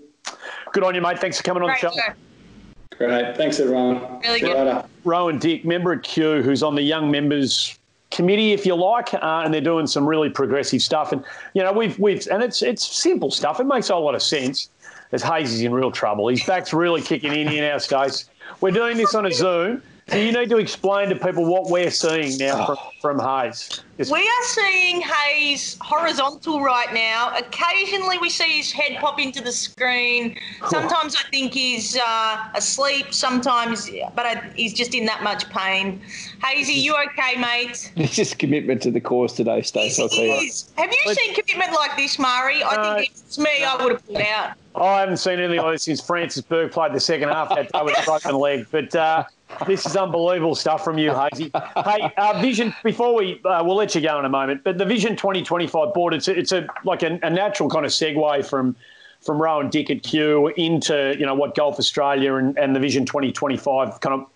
Good 0.73 0.83
on 0.83 0.95
you, 0.95 1.01
mate. 1.03 1.19
Thanks 1.19 1.37
for 1.37 1.43
coming 1.43 1.63
on 1.63 1.69
Great 1.69 1.83
the 1.83 1.91
show. 1.91 1.97
show. 1.97 2.97
Great. 2.97 3.37
Thanks, 3.37 3.61
everyone. 3.61 4.01
Really 4.23 4.41
See 4.41 4.47
you 4.47 4.53
good. 4.55 4.67
later. 4.67 4.85
Rowan 5.05 5.39
Dick, 5.39 5.65
member 5.65 5.93
at 5.93 6.03
Kew, 6.03 6.43
who's 6.43 6.63
on 6.63 6.75
the 6.75 6.83
young 6.83 7.11
members 7.11 7.79
committee, 8.11 8.53
if 8.53 8.67
you 8.67 8.75
like, 8.75 9.15
uh, 9.15 9.43
and 9.45 9.55
they're 9.55 9.61
doing 9.61 9.87
some 9.87 10.07
really 10.07 10.31
progressive 10.31 10.83
stuff. 10.83 11.13
And 11.13 11.25
you 11.55 11.63
know, 11.63 11.73
we've 11.73 11.99
we've 11.99 12.27
and 12.29 12.43
it's 12.43 12.61
it's 12.63 12.85
simple 12.87 13.31
stuff. 13.31 13.61
It 13.61 13.65
makes 13.65 13.89
a 13.91 13.97
lot 13.97 14.15
of 14.15 14.23
sense. 14.23 14.69
As 15.13 15.23
Hayes 15.23 15.53
is 15.53 15.63
in 15.63 15.73
real 15.73 15.91
trouble, 15.91 16.29
his 16.29 16.45
back's 16.45 16.73
really 16.73 17.03
kicking 17.03 17.35
in 17.35 17.49
here 17.49 17.69
now, 17.69 17.79
states. 17.79 18.31
We're 18.61 18.71
doing 18.71 18.97
this 18.97 19.15
on 19.15 19.27
a 19.27 19.33
Zoom, 19.33 19.83
so 20.11 20.17
you 20.17 20.33
need 20.33 20.51
to 20.51 20.59
explain 20.59 21.09
to 21.09 21.17
people 21.17 21.45
what 21.45 21.71
we're 21.71 21.91
seeing 21.91 22.37
now 22.39 22.67
from, 22.67 22.77
from 23.01 23.19
Hayes. 23.21 23.81
Just- 23.97 24.11
We 24.11 24.21
are 24.21 24.45
seeing 24.45 25.01
Hayes 25.03 25.77
horizontal 25.81 26.61
right 26.63 26.93
now. 26.93 27.33
Occasionally 27.37 28.19
we 28.19 28.29
see 28.31 28.57
his 28.59 28.73
head 28.73 28.97
pop 28.99 29.21
into 29.21 29.43
the 29.43 29.53
screen. 29.53 30.37
Sometimes 30.69 31.17
I 31.17 31.29
think 31.31 31.53
he's 31.55 31.97
uh, 31.97 32.49
asleep, 32.55 33.13
sometimes, 33.15 33.89
but 34.17 34.27
I, 34.27 34.51
he's 34.57 34.73
just 34.73 34.95
in 34.95 35.05
that 35.07 35.23
much 35.23 35.49
pain. 35.51 36.01
Hazy, 36.43 36.73
you 36.75 36.97
okay, 36.97 37.37
mate? 37.41 37.93
This 37.97 38.19
is 38.19 38.35
commitment 38.35 38.83
to 38.83 38.91
the 38.91 39.01
cause 39.01 39.33
today, 39.35 39.63
Stace. 39.63 39.99
I'll 40.01 40.09
tell 40.09 40.25
you. 40.25 40.51
Have 40.77 40.91
you 41.05 41.15
seen 41.15 41.35
commitment 41.35 41.73
like 41.73 41.97
this, 41.97 42.19
Murray? 42.19 42.65
I 42.65 42.77
No. 42.77 42.95
think 42.97 43.11
if 43.13 43.19
it's 43.19 43.39
me, 43.39 43.63
I 43.65 43.77
would 43.83 43.93
have 43.93 44.07
pulled 44.07 44.19
out. 44.23 44.53
I 44.75 45.01
haven't 45.01 45.19
seen 45.19 45.39
anything 45.41 45.59
like 45.61 45.73
this 45.75 45.83
since 45.85 46.01
Francis 46.01 46.43
Berg 46.43 46.71
played 46.73 46.93
the 46.95 47.01
second 47.01 47.29
half 47.29 47.49
that 47.51 47.71
day 47.73 47.81
with 47.83 47.99
a 47.99 48.05
broken 48.05 48.37
leg. 48.37 48.67
But 48.71 48.95
uh, 48.95 49.25
this 49.67 49.87
is 49.87 49.97
unbelievable 49.97 50.55
stuff 50.55 50.85
from 50.85 50.99
you, 50.99 51.15
Hazy. 51.15 51.51
Hey, 51.85 52.13
uh, 52.17 52.41
Vision. 52.41 52.75
Before 52.83 53.15
we, 53.15 53.41
uh, 53.45 53.63
we'll 53.65 53.77
let 53.77 53.95
you 53.95 54.01
go 54.01 54.19
in 54.19 54.25
a 54.25 54.29
moment. 54.29 54.65
But 54.65 54.79
the 54.79 54.85
Vision 54.85 55.17
2025 55.17 55.95
board, 55.95 56.15
it's 56.15 56.29
a, 56.29 56.39
it's 56.39 56.53
a 56.53 56.67
like 56.85 57.03
a, 57.03 57.19
a 57.23 57.31
natural 57.31 57.69
kind 57.69 57.85
of 57.85 57.93
segue 57.93 58.47
from 58.47 58.77
from 59.21 59.41
Rowan 59.41 59.69
Dick 59.69 59.91
at 59.91 60.03
Kew 60.03 60.49
into 60.57 61.15
you 61.19 61.27
know 61.27 61.35
what 61.35 61.55
Golf 61.55 61.79
Australia 61.79 62.35
and, 62.35 62.59
and 62.59 62.75
the 62.75 62.81
Vision 62.81 63.05
2025 63.05 64.01
kind 64.01 64.21
of 64.21 64.27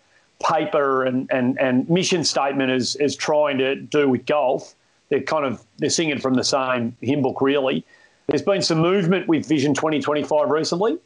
paper 0.45 1.05
and, 1.05 1.31
and, 1.31 1.59
and 1.59 1.89
mission 1.89 2.25
statement 2.25 2.71
is 2.71 2.97
is 2.97 3.17
trying 3.17 3.59
to 3.59 3.77
do 3.77 4.09
with 4.09 4.27
golf. 4.27 4.75
They're 5.09 5.23
kind 5.23 5.45
of 5.45 5.65
they're 5.79 5.91
singing 5.91 6.19
from 6.19 6.35
the 6.35 6.45
same 6.45 6.97
hymn 7.01 7.23
book, 7.23 7.41
really. 7.41 7.85
There's 8.27 8.43
been 8.43 8.63
some 8.63 8.79
movement 8.79 9.29
with 9.29 9.47
Vision 9.47 9.75
2025 9.75 10.49
recently. 10.49 10.99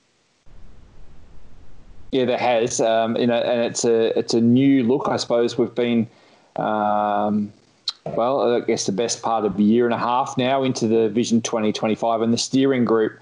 Yeah, 2.11 2.25
there 2.25 2.39
has. 2.39 2.81
Um, 2.81 3.17
you 3.17 3.27
know, 3.27 3.37
and 3.37 3.61
it's 3.63 3.85
a 3.85 4.19
it's 4.19 4.35
a 4.35 4.41
new 4.41 4.83
look. 4.83 5.09
I 5.09 5.17
suppose 5.17 5.59
we've 5.59 5.75
been, 5.75 6.09
um, 6.57 7.53
well, 8.07 8.57
I 8.57 8.61
guess 8.61 8.87
the 8.87 8.93
best 8.93 9.23
part 9.23 9.45
of 9.45 9.59
a 9.59 9.63
year 9.63 9.85
and 9.85 9.95
a 9.95 9.99
half 9.99 10.39
now 10.39 10.63
into 10.63 10.89
the 10.89 11.11
Vision 11.11 11.43
2025, 11.43 12.23
and 12.23 12.33
the 12.33 12.39
steering 12.39 12.85
group 12.85 13.21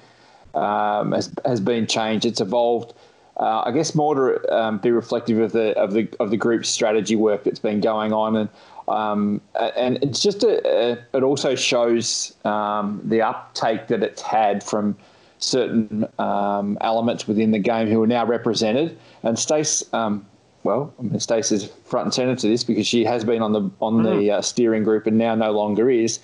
um, 0.55 1.13
has 1.13 1.33
has 1.45 1.61
been 1.61 1.87
changed. 1.87 2.27
It's 2.27 2.41
evolved. 2.41 2.95
Uh, 3.39 3.65
I 3.67 3.71
guess 3.73 3.95
more 3.95 4.15
to 4.15 4.57
um, 4.57 4.79
be 4.79 4.91
reflective 4.93 5.39
of 5.41 5.53
the 5.53 5.77
of 5.77 5.93
the 5.93 6.09
of 6.21 6.31
the 6.31 6.37
group's 6.37 6.69
strategy 6.69 7.17
work 7.17 7.45
that's 7.45 7.59
been 7.59 7.81
going 7.81 8.13
on, 8.13 8.37
and 8.37 8.49
um, 8.87 9.41
and 9.77 9.99
it's 10.03 10.21
just 10.21 10.45
a, 10.45 10.65
a, 10.65 10.93
it 11.13 11.23
also 11.25 11.57
shows 11.57 12.35
um, 12.45 13.01
the 13.05 13.21
uptake 13.21 13.89
that 13.89 14.05
it's 14.05 14.23
had 14.23 14.63
from 14.63 14.97
certain 15.39 16.07
um, 16.19 16.79
elements 16.81 17.29
within 17.29 17.51
the 17.51 17.59
game 17.59 17.89
who 17.89 18.03
are 18.03 18.07
now 18.07 18.25
represented. 18.25 18.99
And 19.23 19.39
Stace, 19.39 19.83
um, 19.93 20.27
well, 20.63 20.93
I 20.99 21.03
mean, 21.03 21.21
Stace 21.21 21.53
is 21.53 21.67
front 21.85 22.07
and 22.07 22.15
centre 22.15 22.37
to 22.37 22.49
this 22.49 22.65
because 22.65 22.87
she 22.87 23.05
has 23.05 23.25
been 23.25 23.43
on 23.43 23.53
the 23.53 23.71
on 23.81 24.03
the 24.03 24.31
uh, 24.33 24.43
steering 24.43 24.85
group 24.85 25.07
and 25.07 25.19
now 25.19 25.35
no 25.35 25.53
longer 25.53 25.91
is. 25.91 26.21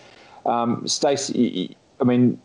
Um, 0.47 0.87
Stace, 0.87 1.31
I 2.01 2.05
mean, 2.05 2.41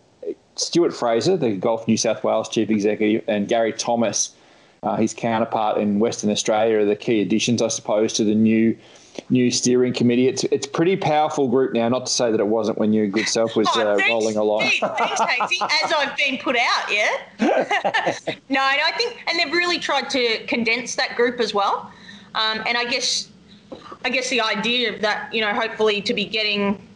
Stuart 0.55 0.93
Fraser, 0.93 1.38
the 1.38 1.55
Golf 1.55 1.88
New 1.88 1.97
South 1.97 2.24
Wales 2.24 2.49
chief 2.49 2.70
executive, 2.70 3.24
and 3.28 3.47
Gary 3.47 3.74
Thomas, 3.74 4.36
uh, 4.84 4.95
his 4.95 5.13
counterpart 5.13 5.78
in 5.78 5.99
Western 5.99 6.30
Australia, 6.30 6.80
are 6.80 6.86
the 6.86 6.95
key 6.95 7.22
additions, 7.22 7.61
I 7.61 7.68
suppose, 7.70 8.13
to 8.13 8.24
the 8.24 8.36
new 8.36 8.78
new 9.30 9.51
steering 9.51 9.93
committee. 9.93 10.28
It's 10.28 10.43
it's 10.45 10.68
pretty 10.68 10.95
powerful 10.95 11.47
group 11.47 11.74
now. 11.74 11.88
Not 11.89 12.05
to 12.05 12.11
say 12.11 12.32
that 12.32 12.39
it 12.39 12.47
wasn't 12.47 12.78
when 12.78 12.93
your 12.93 13.07
good 13.07 13.28
self 13.28 13.55
was 13.55 13.68
Oh, 13.76 13.82
uh, 13.82 13.95
thanks, 13.97 14.09
rolling 14.09 14.38
along. 14.38 14.70
Thanks, 14.80 15.22
Hazy. 15.22 15.57
As 15.84 15.93
I've 15.93 16.15
been 16.18 16.38
put 16.38 16.55
out, 16.55 16.91
yeah. 16.91 17.09
no, 18.49 18.61
and 18.61 18.82
I 18.82 18.93
think, 18.97 19.24
and 19.28 19.39
they've 19.39 19.51
really 19.51 19.80
tried 19.80 20.09
to 20.11 20.45
condense 20.45 20.95
that 20.95 21.15
group 21.15 21.39
as 21.39 21.53
well. 21.53 21.91
Um, 22.36 22.63
and 22.65 22.78
I 22.78 22.86
guess, 22.86 23.30
I 24.05 24.09
guess 24.09 24.30
the 24.30 24.41
idea 24.41 24.93
of 24.93 25.01
that, 25.01 25.34
you 25.34 25.41
know, 25.41 25.53
hopefully 25.53 26.01
to 26.01 26.13
be 26.13 26.26
getting, 26.26 26.88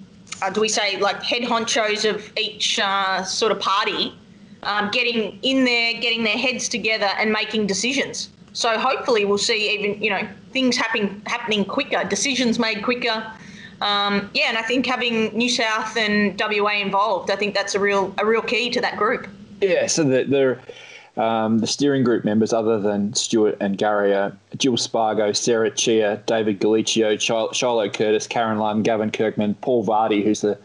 uh, 0.41 0.49
do 0.49 0.61
we 0.61 0.69
say 0.69 0.97
like 0.97 1.21
head 1.23 1.43
honchos 1.43 2.09
of 2.09 2.31
each 2.37 2.79
uh, 2.79 3.23
sort 3.23 3.51
of 3.51 3.59
party, 3.59 4.17
um, 4.63 4.89
getting 4.91 5.39
in 5.41 5.65
there, 5.65 5.93
getting 5.93 6.23
their 6.23 6.37
heads 6.37 6.69
together, 6.69 7.09
and 7.17 7.31
making 7.31 7.67
decisions. 7.67 8.29
So 8.53 8.77
hopefully 8.77 9.25
we'll 9.25 9.37
see 9.37 9.73
even, 9.73 10.01
you 10.01 10.09
know, 10.09 10.27
things 10.51 10.75
happening 10.75 11.21
happening 11.25 11.65
quicker, 11.65 12.03
decisions 12.03 12.59
made 12.59 12.83
quicker. 12.83 13.25
Um, 13.81 14.29
yeah, 14.33 14.49
and 14.49 14.57
I 14.57 14.61
think 14.61 14.85
having 14.85 15.35
New 15.35 15.49
South 15.49 15.97
and 15.97 16.39
WA 16.39 16.73
involved, 16.73 17.31
I 17.31 17.35
think 17.35 17.55
that's 17.55 17.75
a 17.75 17.79
real 17.79 18.13
a 18.19 18.25
real 18.25 18.41
key 18.41 18.69
to 18.71 18.81
that 18.81 18.97
group. 18.97 19.27
Yeah, 19.61 19.87
so 19.87 20.03
the 20.03 20.59
the, 21.15 21.21
um, 21.21 21.59
the 21.59 21.67
steering 21.67 22.03
group 22.03 22.23
members, 22.23 22.53
other 22.53 22.79
than 22.79 23.13
Stuart 23.13 23.57
and 23.59 23.77
Gary, 23.77 24.13
are 24.13 24.35
Jill 24.57 24.77
Spargo, 24.77 25.31
Sarah 25.31 25.71
Chia, 25.71 26.21
David 26.25 26.59
Galicio, 26.59 27.15
Shil- 27.15 27.53
Shiloh 27.53 27.89
Curtis, 27.89 28.27
Karen 28.27 28.59
Lunn, 28.59 28.83
Gavin 28.83 29.11
Kirkman, 29.11 29.55
Paul 29.55 29.85
Vardy, 29.85 30.23
who's 30.23 30.41
the 30.41 30.57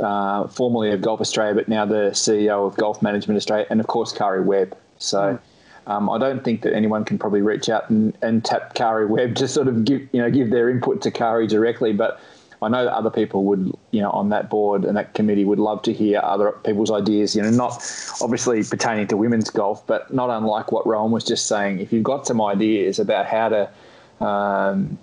uh, 0.00 0.46
formerly 0.48 0.92
of 0.92 1.00
Golf 1.00 1.20
Australia, 1.20 1.54
but 1.54 1.68
now 1.68 1.84
the 1.84 2.10
CEO 2.12 2.66
of 2.66 2.76
Golf 2.76 3.00
Management 3.02 3.36
Australia, 3.36 3.66
and 3.70 3.80
of 3.80 3.86
course 3.86 4.12
Karrie 4.12 4.44
Webb. 4.44 4.76
So. 4.98 5.38
Um, 5.86 6.10
I 6.10 6.18
don't 6.18 6.42
think 6.42 6.62
that 6.62 6.74
anyone 6.74 7.04
can 7.04 7.18
probably 7.18 7.42
reach 7.42 7.68
out 7.68 7.88
and, 7.90 8.16
and 8.20 8.44
tap 8.44 8.74
Karrie 8.74 9.08
Webb 9.08 9.36
to 9.36 9.46
sort 9.46 9.68
of 9.68 9.84
give 9.84 10.02
you 10.12 10.20
know 10.20 10.30
give 10.30 10.50
their 10.50 10.68
input 10.68 11.02
to 11.02 11.10
Karrie 11.10 11.48
directly, 11.48 11.92
but 11.92 12.20
I 12.62 12.68
know 12.68 12.84
that 12.84 12.94
other 12.94 13.10
people 13.10 13.44
would, 13.44 13.72
you 13.90 14.00
know, 14.00 14.10
on 14.10 14.30
that 14.30 14.48
board 14.48 14.84
and 14.84 14.96
that 14.96 15.14
committee 15.14 15.44
would 15.44 15.58
love 15.58 15.82
to 15.82 15.92
hear 15.92 16.20
other 16.22 16.52
people's 16.64 16.90
ideas, 16.90 17.36
you 17.36 17.42
know, 17.42 17.50
not 17.50 17.72
obviously 18.20 18.62
pertaining 18.64 19.06
to 19.08 19.16
women's 19.16 19.50
golf, 19.50 19.86
but 19.86 20.12
not 20.12 20.30
unlike 20.30 20.72
what 20.72 20.86
Rowan 20.86 21.10
was 21.10 21.24
just 21.24 21.46
saying. 21.46 21.80
If 21.80 21.92
you've 21.92 22.02
got 22.02 22.26
some 22.26 22.40
ideas 22.40 22.98
about 22.98 23.26
how 23.26 23.48
to 23.50 24.24
um, 24.24 24.98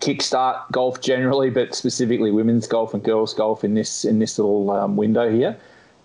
kickstart 0.00 0.70
golf 0.72 1.00
generally, 1.02 1.50
but 1.50 1.74
specifically 1.74 2.30
women's 2.30 2.66
golf 2.66 2.94
and 2.94 3.02
girls 3.02 3.34
golf 3.34 3.62
in 3.62 3.74
this 3.74 4.04
in 4.04 4.18
this 4.18 4.38
little 4.38 4.70
um, 4.70 4.96
window 4.96 5.30
here, 5.30 5.56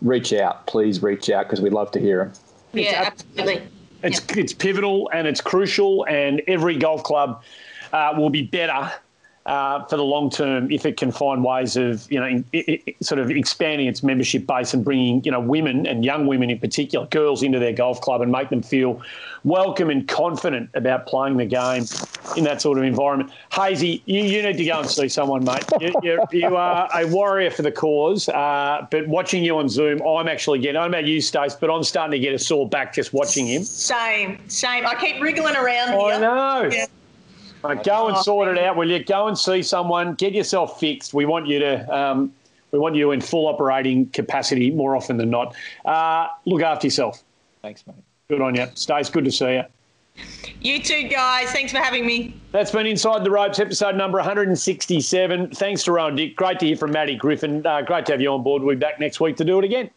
reach 0.01 0.33
out. 0.33 0.67
Please 0.67 1.01
reach 1.01 1.29
out 1.29 1.45
because 1.45 1.61
we'd 1.61 1.73
love 1.73 1.91
to 1.91 1.99
hear 1.99 2.25
them. 2.25 2.33
Yeah, 2.73 3.03
absolutely. 3.07 3.61
It's 4.03 4.21
it's 4.35 4.53
pivotal 4.53 5.09
and 5.13 5.27
it's 5.27 5.41
crucial, 5.41 6.05
and 6.07 6.41
every 6.47 6.77
golf 6.77 7.03
club 7.03 7.43
uh, 7.93 8.13
will 8.17 8.29
be 8.29 8.43
better 8.43 8.91
uh, 9.45 9.83
for 9.85 9.97
the 9.97 10.03
long 10.03 10.29
term 10.29 10.71
if 10.71 10.85
it 10.85 10.97
can 10.97 11.11
find 11.11 11.43
ways 11.43 11.77
of 11.77 12.11
you 12.11 12.19
know 12.19 12.25
in, 12.25 12.43
i 12.53 12.81
i 12.87 12.95
sort 13.01 13.19
of 13.19 13.29
expanding 13.29 13.87
its 13.87 14.01
membership 14.01 14.47
base 14.47 14.73
and 14.73 14.83
bringing 14.83 15.23
you 15.23 15.31
know 15.31 15.39
women 15.39 15.85
and 15.85 16.03
young 16.03 16.27
women 16.27 16.49
in 16.49 16.59
particular, 16.59 17.05
girls 17.07 17.43
into 17.43 17.59
their 17.59 17.73
golf 17.73 18.01
club 18.01 18.21
and 18.21 18.31
make 18.31 18.49
them 18.49 18.61
feel 18.61 19.01
welcome 19.43 19.89
and 19.89 20.07
confident 20.07 20.69
about 20.73 21.05
playing 21.05 21.37
the 21.37 21.45
game 21.45 21.85
in 22.35 22.43
that 22.43 22.61
sort 22.61 22.77
of 22.77 22.83
environment. 22.83 23.31
Hazy, 23.53 24.01
you, 24.05 24.23
you 24.23 24.41
need 24.41 24.57
to 24.57 24.65
go 24.65 24.79
and 24.79 24.89
see 24.89 25.07
someone, 25.07 25.43
mate. 25.43 25.63
You, 25.79 25.93
you're, 26.01 26.19
you 26.31 26.55
are 26.55 26.89
a 26.93 27.05
warrior 27.05 27.51
for 27.51 27.61
the 27.61 27.71
cause, 27.71 28.27
uh, 28.29 28.85
but 28.89 29.07
watching 29.07 29.43
you 29.43 29.57
on 29.57 29.69
Zoom, 29.69 30.01
I'm 30.01 30.27
actually 30.27 30.59
getting, 30.59 30.77
I 30.77 30.83
don't 30.83 30.91
know 30.91 30.97
about 30.99 31.07
you, 31.07 31.21
Stace, 31.21 31.55
but 31.55 31.69
I'm 31.69 31.83
starting 31.83 32.11
to 32.11 32.19
get 32.19 32.33
a 32.33 32.39
sore 32.39 32.67
back 32.67 32.93
just 32.93 33.13
watching 33.13 33.47
him. 33.47 33.63
Same, 33.63 34.39
same. 34.49 34.85
I 34.85 34.95
keep 34.95 35.21
wriggling 35.21 35.55
around 35.55 35.89
here. 35.89 35.99
I 35.99 36.17
know. 36.17 36.69
Yeah. 36.71 36.85
Mate, 37.67 37.83
go 37.83 38.07
and 38.07 38.17
sort 38.17 38.47
it 38.47 38.57
out, 38.57 38.75
will 38.75 38.89
you? 38.89 39.03
Go 39.03 39.27
and 39.27 39.37
see 39.37 39.61
someone. 39.61 40.13
Get 40.15 40.33
yourself 40.33 40.79
fixed. 40.79 41.13
We 41.13 41.25
want 41.25 41.47
you 41.47 41.59
to. 41.59 41.95
Um, 41.95 42.33
we 42.71 42.79
want 42.79 42.95
you 42.95 43.11
in 43.11 43.21
full 43.21 43.47
operating 43.47 44.07
capacity 44.09 44.69
more 44.69 44.95
often 44.95 45.15
than 45.15 45.29
not. 45.29 45.55
Uh, 45.85 46.27
look 46.45 46.61
after 46.61 46.87
yourself. 46.87 47.23
Thanks, 47.61 47.85
mate. 47.87 47.95
Good 48.27 48.41
on 48.41 48.55
you. 48.55 48.67
Stace, 48.75 49.09
good 49.09 49.23
to 49.25 49.31
see 49.31 49.53
you. 49.53 49.63
You 50.61 50.81
too, 50.81 51.07
guys. 51.07 51.51
Thanks 51.51 51.71
for 51.71 51.77
having 51.77 52.05
me. 52.05 52.35
That's 52.51 52.71
been 52.71 52.85
Inside 52.85 53.23
the 53.23 53.31
Ropes, 53.31 53.59
episode 53.59 53.95
number 53.95 54.17
167. 54.17 55.51
Thanks 55.51 55.83
to 55.83 55.91
Rowan 55.91 56.15
Dick. 56.15 56.35
Great 56.35 56.59
to 56.59 56.65
hear 56.65 56.75
from 56.75 56.91
Matty 56.91 57.15
Griffin. 57.15 57.65
Uh, 57.65 57.81
great 57.81 58.05
to 58.07 58.13
have 58.13 58.21
you 58.21 58.31
on 58.31 58.43
board. 58.43 58.63
We'll 58.63 58.75
be 58.75 58.79
back 58.79 58.99
next 58.99 59.19
week 59.19 59.35
to 59.37 59.45
do 59.45 59.59
it 59.59 59.65
again. 59.65 59.89